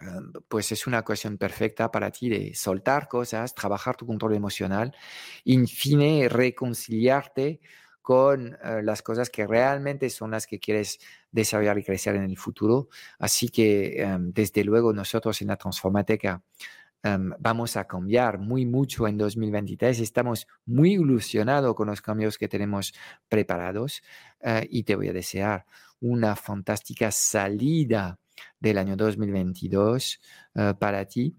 Em, 0.03 0.33
pues 0.49 0.72
es 0.72 0.87
una 0.87 1.01
ocasión 1.01 1.39
perfecta 1.39 1.91
para 1.91 2.11
ti 2.11 2.28
de 2.28 2.55
soltar 2.55 3.09
cosas, 3.09 3.55
trabajar 3.55 3.97
tu 3.97 4.07
control 4.07 4.35
emocional, 4.35 4.95
en 5.45 5.66
fin, 5.68 6.28
reconciliarte 6.28 7.61
con 8.03 8.59
eh, 8.63 8.83
las 8.83 9.03
cosas 9.03 9.31
que 9.31 9.47
realmente 9.47 10.11
son 10.11 10.33
las 10.33 10.47
que 10.47 10.59
quieres 10.59 10.99
desarrollar 11.31 11.79
y 11.79 11.85
crecer 11.85 12.17
en 12.17 12.25
el 12.25 12.37
futuro. 12.37 12.89
Así 13.19 13.49
que, 13.49 14.03
em, 14.03 14.33
desde 14.33 14.65
luego, 14.65 14.93
nosotros 14.93 15.41
en 15.41 15.49
la 15.49 15.57
Transformateca 15.57 16.43
em, 17.05 17.33
vamos 17.39 17.77
a 17.77 17.85
cambiar 17.87 18.39
muy 18.39 18.67
mucho 18.67 19.09
en 19.09 19.19
2023. 19.19 20.01
Estamos 20.01 20.47
muy 20.67 20.95
ilusionados 20.95 21.75
con 21.75 21.89
los 21.89 22.01
cambios 22.01 22.39
que 22.39 22.49
tenemos 22.49 22.95
preparados 23.29 24.03
eh, 24.41 24.67
y 24.71 24.85
te 24.85 24.95
voy 24.97 25.09
a 25.09 25.13
desear 25.13 25.67
una 26.01 26.37
fantástica 26.37 27.11
salida 27.11 28.19
del 28.61 28.79
año 28.79 28.97
2022 28.97 30.21
eh, 30.55 30.75
para 30.79 31.05
ti. 31.07 31.37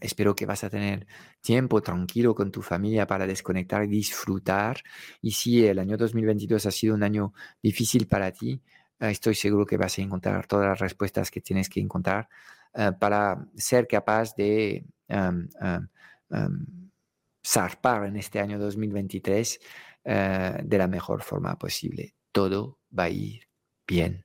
Espero 0.00 0.34
que 0.34 0.46
vas 0.46 0.64
a 0.64 0.70
tener 0.70 1.06
tiempo 1.40 1.82
tranquilo 1.82 2.34
con 2.34 2.50
tu 2.50 2.62
familia 2.62 3.06
para 3.06 3.26
desconectar 3.26 3.84
y 3.84 3.88
disfrutar. 3.88 4.82
Y 5.20 5.32
si 5.32 5.66
el 5.66 5.78
año 5.78 5.96
2022 5.96 6.66
ha 6.66 6.70
sido 6.70 6.94
un 6.94 7.02
año 7.02 7.32
difícil 7.62 8.06
para 8.06 8.32
ti, 8.32 8.60
eh, 8.98 9.10
estoy 9.10 9.34
seguro 9.34 9.66
que 9.66 9.76
vas 9.76 9.98
a 9.98 10.02
encontrar 10.02 10.46
todas 10.46 10.66
las 10.66 10.78
respuestas 10.78 11.30
que 11.30 11.40
tienes 11.40 11.68
que 11.68 11.80
encontrar 11.80 12.28
eh, 12.74 12.92
para 12.98 13.46
ser 13.56 13.86
capaz 13.86 14.34
de 14.34 14.84
zarpar 17.44 18.06
en 18.06 18.16
este 18.16 18.40
año 18.40 18.58
2023 18.58 19.60
de 20.04 20.78
la 20.78 20.88
mejor 20.88 21.22
forma 21.22 21.56
posible. 21.58 22.14
Todo 22.32 22.78
va 22.98 23.04
a 23.04 23.10
ir 23.10 23.46
bien. 23.86 24.24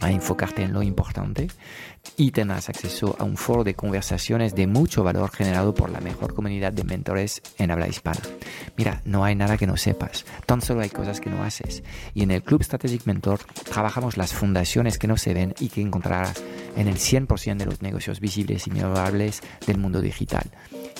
a 0.00 0.10
enfocarte 0.10 0.62
en 0.62 0.72
lo 0.72 0.82
importante 0.82 1.48
y 2.16 2.30
tendrás 2.30 2.68
acceso 2.68 3.16
a 3.18 3.24
un 3.24 3.36
foro 3.36 3.64
de 3.64 3.74
conversaciones 3.74 4.54
de 4.54 4.66
mucho 4.66 5.04
valor 5.04 5.30
generado 5.30 5.74
por 5.74 5.90
la 5.90 6.00
mejor 6.00 6.34
comunidad 6.34 6.72
de 6.72 6.84
mentores 6.84 7.42
en 7.58 7.70
habla 7.70 7.88
hispana. 7.88 8.20
Mira, 8.76 9.02
no 9.04 9.24
hay 9.24 9.34
nada 9.34 9.56
que 9.56 9.66
no 9.66 9.76
sepas, 9.76 10.24
tan 10.46 10.60
solo 10.60 10.80
hay 10.80 10.90
cosas 10.90 11.20
que 11.20 11.30
no 11.30 11.42
haces. 11.42 11.82
Y 12.14 12.22
en 12.22 12.30
el 12.30 12.42
Club 12.42 12.62
Strategic 12.62 13.06
Mentor 13.06 13.40
trabajamos 13.70 14.16
las 14.16 14.32
fundaciones 14.32 14.98
que 14.98 15.08
no 15.08 15.16
se 15.16 15.34
ven 15.34 15.54
y 15.60 15.68
que 15.68 15.80
encontrarás 15.80 16.42
en 16.76 16.88
el 16.88 16.96
100% 16.96 17.56
de 17.56 17.66
los 17.66 17.82
negocios 17.82 18.20
visibles 18.20 18.66
y 18.66 18.70
memorables 18.70 19.42
del 19.66 19.78
mundo 19.78 20.00
digital. 20.00 20.50